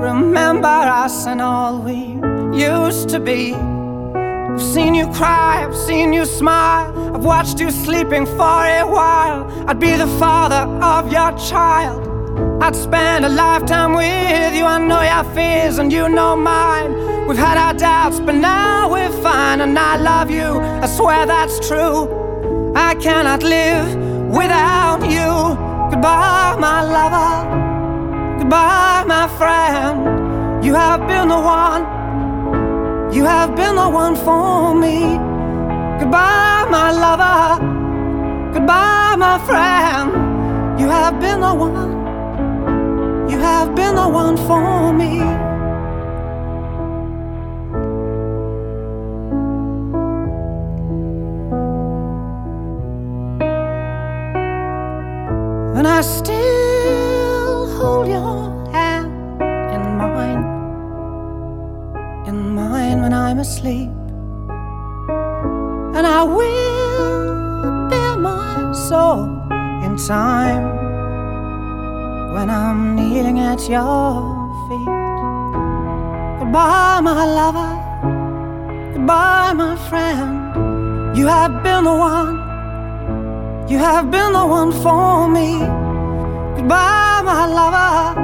Remember 0.00 0.68
us 0.68 1.26
and 1.26 1.40
all 1.40 1.80
we 1.80 2.20
used 2.56 3.08
to 3.08 3.18
be. 3.18 3.52
I've 3.52 4.62
seen 4.62 4.94
you 4.94 5.08
cry, 5.08 5.64
I've 5.64 5.74
seen 5.74 6.12
you 6.12 6.24
smile. 6.24 7.16
I've 7.16 7.24
watched 7.24 7.58
you 7.58 7.72
sleeping 7.72 8.26
for 8.26 8.62
a 8.80 8.84
while. 8.84 9.50
I'd 9.68 9.80
be 9.80 9.96
the 9.96 10.06
father 10.20 10.62
of 10.84 11.10
your 11.10 11.36
child. 11.36 12.62
I'd 12.62 12.76
spend 12.76 13.24
a 13.24 13.28
lifetime 13.28 13.94
with 13.94 14.54
you. 14.54 14.64
I 14.64 14.78
know 14.78 15.02
your 15.02 15.34
fears 15.34 15.78
and 15.78 15.92
you 15.92 16.08
know 16.08 16.36
mine. 16.36 17.26
We've 17.26 17.36
had 17.36 17.58
our 17.58 17.74
doubts, 17.74 18.20
but 18.20 18.36
now 18.36 18.92
we're 18.92 19.10
fine. 19.20 19.62
And 19.62 19.76
I 19.76 19.96
love 19.96 20.30
you, 20.30 20.60
I 20.60 20.86
swear 20.86 21.26
that's 21.26 21.66
true. 21.66 22.72
I 22.76 22.94
cannot 22.94 23.42
live 23.42 24.07
without 24.28 25.00
you. 25.10 25.56
Goodbye, 25.90 26.56
my 26.58 26.82
lover. 26.82 28.38
Goodbye, 28.38 29.04
my 29.06 29.26
friend. 29.38 30.64
You 30.64 30.74
have 30.74 31.06
been 31.08 31.28
the 31.28 31.40
one. 31.40 31.82
You 33.12 33.24
have 33.24 33.56
been 33.56 33.74
the 33.76 33.88
one 33.88 34.16
for 34.16 34.74
me. 34.74 35.16
Goodbye, 35.98 36.66
my 36.70 36.90
lover. 36.92 37.64
Goodbye, 38.52 39.16
my 39.16 39.38
friend. 39.46 40.80
You 40.80 40.88
have 40.88 41.18
been 41.20 41.40
the 41.40 41.54
one. 41.54 43.30
You 43.30 43.38
have 43.38 43.74
been 43.74 43.94
the 43.94 44.08
one 44.08 44.36
for 44.36 44.92
me. 44.92 45.47
At 73.58 73.68
your 73.68 74.68
feet. 74.68 74.86
Goodbye, 76.38 77.00
my 77.02 77.24
lover. 77.38 77.72
Goodbye, 78.94 79.52
my 79.52 79.76
friend. 79.88 81.16
You 81.16 81.26
have 81.26 81.62
been 81.62 81.84
the 81.84 81.92
one. 81.92 82.36
You 83.68 83.78
have 83.78 84.10
been 84.10 84.32
the 84.32 84.46
one 84.46 84.72
for 84.72 85.28
me. 85.28 85.58
Goodbye, 86.56 87.22
my 87.24 87.46
lover. 87.58 88.14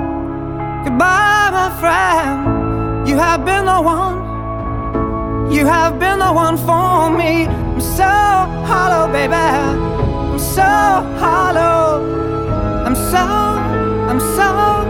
Goodbye, 0.85 1.51
my 1.59 1.69
friend. 1.81 3.09
You 3.09 3.17
have 3.17 3.45
been 3.45 3.65
the 3.65 3.81
one. 3.81 4.17
You 5.53 5.67
have 5.67 5.99
been 5.99 6.19
the 6.19 6.33
one 6.33 6.57
for 6.57 7.11
me. 7.11 7.47
I'm 7.47 7.81
so 7.81 8.05
hollow, 8.71 9.13
baby. 9.13 9.35
I'm 9.35 10.39
so 10.39 10.63
hollow. 11.23 12.15
I'm 12.87 12.95
so, 12.95 13.25
I'm 14.11 14.21
so, 14.21 14.84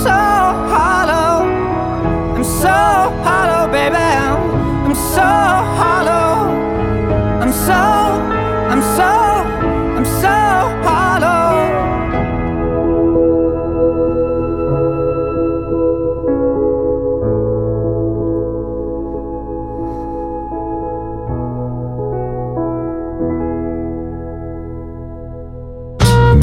so 0.00 0.10
hollow. 0.72 1.44
I'm 2.36 2.44
so 2.44 2.76
hollow, 3.26 3.70
baby. 3.70 3.96
I'm 3.96 4.94
so 4.94 5.28
hollow. 5.80 6.32
I'm 7.42 7.52
so, 7.52 7.80
I'm 8.72 8.82
so, 8.96 9.10
I'm 9.96 10.04
so 10.20 10.34
hollow. 10.86 11.44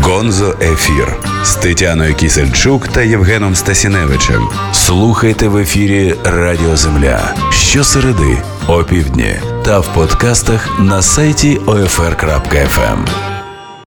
Гонзо 0.05 0.49
Ефір 0.71 1.26
З 1.48 1.56
Тетяною 1.56 2.14
Кісельчук 2.14 2.88
та 2.88 3.02
Євгеном 3.02 3.54
Стасіневичем. 3.54 4.48
Слухайте 4.72 5.48
в 5.48 5.56
ефірі 5.56 6.14
Радіо 6.24 6.76
Земля 6.76 7.34
щосереди, 7.50 8.38
опівдні 8.66 9.36
та 9.64 9.78
в 9.78 9.94
подкастах 9.94 10.80
на 10.80 11.02
сайті 11.02 11.58
OFR.FM. 11.58 13.37